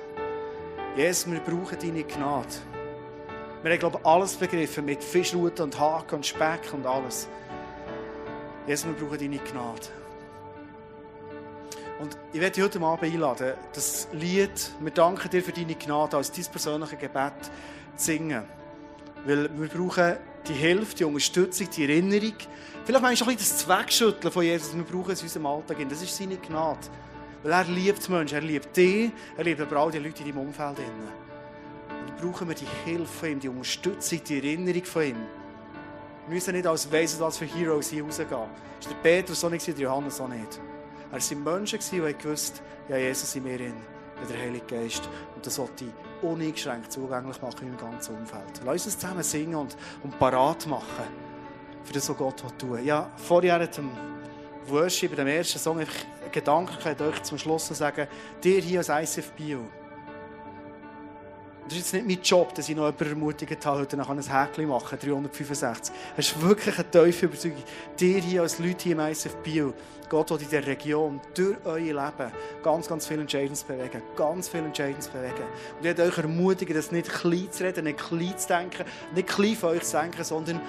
Jesus, 0.95 1.31
wir 1.31 1.39
brauchen 1.39 1.77
deine 1.79 2.03
Gnade. 2.03 2.47
Wir 3.61 3.71
haben, 3.71 3.79
glaube 3.79 3.99
ich, 3.99 4.05
alles 4.05 4.35
begriffen 4.35 4.85
mit 4.85 5.03
Fischruten 5.03 5.63
und 5.63 5.79
Haken 5.79 6.15
und 6.15 6.25
Speck 6.25 6.73
und 6.73 6.85
alles. 6.85 7.27
Jesus, 8.67 8.87
wir 8.87 8.93
brauchen 8.93 9.19
deine 9.19 9.37
Gnade. 9.37 9.87
Und 11.99 12.17
ich 12.33 12.41
werde 12.41 12.55
dich 12.55 12.63
heute 12.63 12.81
Abend 12.81 13.03
einladen, 13.03 13.53
das 13.73 14.07
Lied 14.11 14.71
«Wir 14.81 14.91
danken 14.91 15.29
dir 15.29 15.41
für 15.41 15.53
deine 15.53 15.75
Gnade» 15.75 16.17
als 16.17 16.31
dein 16.31 16.45
persönliches 16.45 16.99
Gebet 16.99 17.33
zu 17.95 18.05
singen. 18.05 18.43
Weil 19.25 19.49
wir 19.57 19.69
brauchen 19.69 20.17
die 20.47 20.53
Hilfe, 20.53 20.95
die 20.95 21.03
Unterstützung, 21.03 21.69
die 21.75 21.83
Erinnerung. 21.83 22.33
Vielleicht 22.85 23.01
manchmal 23.01 23.27
auch 23.27 23.31
ein 23.31 23.37
bisschen 23.37 23.57
das 23.57 23.65
Zweckschütteln 23.65 24.31
von 24.31 24.43
Jesus. 24.43 24.75
Wir 24.75 24.83
brauchen 24.83 25.11
es 25.11 25.21
in 25.21 25.25
unserem 25.25 25.45
Alltag. 25.47 25.77
Das 25.89 26.01
ist 26.01 26.15
seine 26.15 26.37
Gnade. 26.37 26.79
Weil 27.43 27.51
er 27.51 27.63
liebt 27.65 28.09
Menschen, 28.09 28.35
er 28.35 28.41
liebt 28.41 28.75
dich, 28.75 29.11
er 29.37 29.43
liebt 29.43 29.61
aber 29.61 29.77
auch 29.77 29.91
die 29.91 29.99
Leute 29.99 30.23
in 30.23 30.29
deinem 30.29 30.47
Umfeld. 30.47 30.79
Und 30.79 32.09
dann 32.09 32.17
brauchen 32.17 32.47
wir 32.47 32.55
die 32.55 32.67
Hilfe 32.85 33.05
von 33.05 33.29
ihm, 33.29 33.39
die 33.39 33.49
Unterstützung, 33.49 34.23
die 34.23 34.37
Erinnerung 34.37 34.83
von 34.83 35.03
ihm. 35.03 35.17
Wir 36.27 36.33
müssen 36.35 36.55
nicht 36.55 36.65
als 36.65 36.91
Weisen, 36.91 37.21
als 37.21 37.37
für 37.37 37.45
Heroes 37.45 37.89
hier 37.89 38.03
rausgehen. 38.03 38.29
Das 38.29 38.31
war 38.31 38.49
der 38.89 39.09
Petrus 39.09 39.39
so 39.39 39.49
nicht, 39.49 39.67
der 39.67 39.75
Johannes 39.75 40.19
auch 40.19 40.27
nicht. 40.27 40.59
Er 41.11 41.19
waren 41.19 41.43
Menschen, 41.43 41.79
die 41.91 42.13
gewusst 42.17 42.63
ja, 42.89 42.97
Jesus 42.97 43.35
in 43.35 43.43
mir, 43.43 43.59
in 43.59 43.73
der 44.27 44.37
Heilige 44.39 44.65
Geist. 44.65 45.07
Und 45.35 45.45
das 45.45 45.57
wollte 45.59 45.85
ich 45.85 45.91
uneingeschränkt 46.21 46.91
zugänglich 46.91 47.41
machen 47.41 47.67
im 47.67 47.77
ganzen 47.77 48.15
Umfeld. 48.15 48.61
Lass 48.63 48.85
uns 48.85 48.97
zusammen 48.97 49.23
singen 49.23 49.55
und, 49.55 49.75
und 50.03 50.17
parat 50.19 50.65
machen 50.67 51.05
für 51.83 51.93
das, 51.93 52.09
was 52.09 52.17
Gott 52.17 52.43
tun 52.57 52.71
will. 52.71 52.85
Ja, 52.85 53.09
vorher 53.15 53.59
hat 53.59 53.77
dem 53.77 53.91
Worship, 54.67 55.15
dem 55.15 55.27
ersten 55.27 55.59
Song, 55.59 55.79
einfach 55.79 55.95
Gedanken 56.31 57.01
euch 57.01 57.23
zum 57.23 57.37
Schluss 57.37 57.67
zu 57.67 57.73
sagen, 57.73 58.07
dir 58.43 58.59
hier 58.59 58.79
als 58.79 58.89
ICF 58.89 59.31
Bio, 59.31 59.59
das 61.65 61.73
ist 61.73 61.93
jetzt 61.93 61.93
nicht 61.93 62.07
mein 62.07 62.23
Job, 62.23 62.53
dass 62.53 62.69
ich 62.69 62.75
noch 62.75 62.85
jemanden 62.85 63.09
ermutigt 63.09 63.65
habe, 63.65 63.79
heute 63.79 63.97
noch 63.97 64.09
ein 64.09 64.21
Häkchen 64.21 64.67
machen 64.67 64.99
365. 64.99 65.95
Es 66.15 66.27
ist 66.27 66.41
wirklich 66.41 66.77
eine 66.77 66.91
tiefe 66.91 67.25
Überzeugung. 67.25 67.63
Dir 67.99 68.19
hier 68.19 68.41
als 68.43 68.59
Leute 68.59 68.83
hier 68.83 68.91
im 68.91 68.99
ICF 68.99 69.35
Bio, 69.37 69.73
Gott 70.07 70.29
will 70.29 70.37
in 70.37 70.47
dieser 70.47 70.67
Region 70.67 71.19
durch 71.33 71.57
euer 71.65 71.79
Leben 71.79 72.31
ganz, 72.61 72.87
ganz 72.87 73.07
viele 73.07 73.21
Entscheidungen 73.21 73.57
bewegen. 73.67 74.03
Ganz 74.15 74.47
viele 74.47 74.65
Entscheidungen 74.65 75.07
bewegen. 75.11 75.33
Und 75.33 75.79
ich 75.79 75.83
möchte 75.83 76.03
euch 76.03 76.17
ermutigen, 76.19 76.75
das 76.75 76.91
nicht 76.91 77.09
klein 77.09 77.47
zu 77.51 77.63
reden, 77.63 77.85
nicht 77.85 77.97
klein 77.97 78.37
zu 78.37 78.47
denken, 78.47 78.85
nicht 79.15 79.27
klein 79.27 79.55
von 79.55 79.69
euch 79.69 79.83
zu 79.83 79.97
denken, 79.97 80.23
sondern 80.23 80.61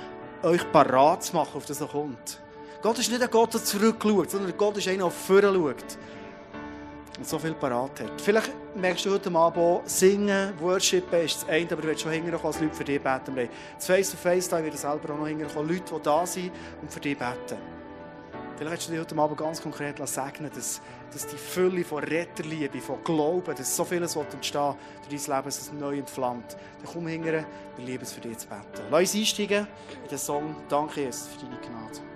euch 0.43 0.73
parat 0.73 1.25
zu 1.25 1.37
machen, 1.37 1.57
auf 1.57 1.67
das 1.67 1.81
noch 1.81 1.93
kommt. 1.93 2.41
Gott 2.81 2.99
ist 2.99 3.11
nicht 3.11 3.23
ein 3.23 3.31
Gott, 3.31 3.53
der 3.53 3.63
zurückschaut, 3.63 4.31
sondern 4.31 4.57
Gott 4.57 4.79
ist 4.79 4.89
einer, 4.89 5.05
der 5.05 5.11
vorne 5.11 5.53
schaut 5.53 5.99
und 7.19 7.27
so 7.27 7.39
viel 7.39 7.55
parat 7.55 8.01
hat. 8.01 8.21
Vielleicht 8.21 8.51
merkst 8.75 9.07
du 9.07 9.12
heute 9.12 9.35
Abend 9.35 9.59
auch, 9.59 9.83
singen, 9.87 10.53
worshipen 10.59 11.21
ist 11.21 11.43
das 11.43 11.49
eine, 11.49 11.71
aber 11.71 11.83
du 11.83 11.89
willst 11.89 12.03
schon 12.03 12.12
hinterher 12.12 12.45
als 12.45 12.61
Leute 12.61 12.75
für 12.75 12.85
dich 12.85 13.01
beten. 13.01 13.49
Das 13.77 13.87
Face-to-Face, 13.87 14.49
da 14.49 14.62
wird 14.62 14.77
selber 14.77 15.14
auch 15.14 15.19
noch 15.19 15.27
hinterher 15.27 15.62
Leute, 15.62 15.95
die 15.95 16.03
da 16.03 16.27
sind 16.27 16.53
und 16.81 16.93
für 16.93 17.01
dich 17.01 17.19
beten. 17.19 17.59
Vielleicht 18.57 18.73
willst 18.73 18.89
du 18.89 18.93
dich 18.93 19.01
heute 19.01 19.19
Abend 19.19 19.37
ganz 19.37 19.61
konkret 19.61 20.09
segnen, 20.09 20.51
dass, 20.55 20.81
dass 21.12 21.27
die 21.27 21.37
Fülle 21.37 21.85
von 21.85 22.03
Retterliebe, 22.03 22.81
von 22.81 23.05
Glauben, 23.05 23.55
dass 23.55 23.77
so 23.77 23.85
vieles 23.85 24.17
entstehen 24.17 24.75
durch 25.09 25.25
dein 25.25 25.37
Leben, 25.37 25.45
dass 25.45 25.61
es 25.61 25.73
neu 25.73 25.99
entflammt. 25.99 26.57
Dann 26.83 26.93
komm 26.93 27.07
hinterher, 27.07 27.45
wir 27.77 27.85
lieben 27.85 28.03
es 28.03 28.12
für 28.12 28.21
dich 28.21 28.39
zu 28.39 28.49
beten. 28.49 28.87
Lass 28.91 29.01
uns 29.01 29.14
einsteigen 29.14 29.67
in 30.03 30.09
den 30.09 30.19
Song 30.19 30.57
«Danke 30.71 31.03
Jesus 31.03 31.29
für 31.29 31.45
deine 31.45 31.59
Gnade». 31.61 32.16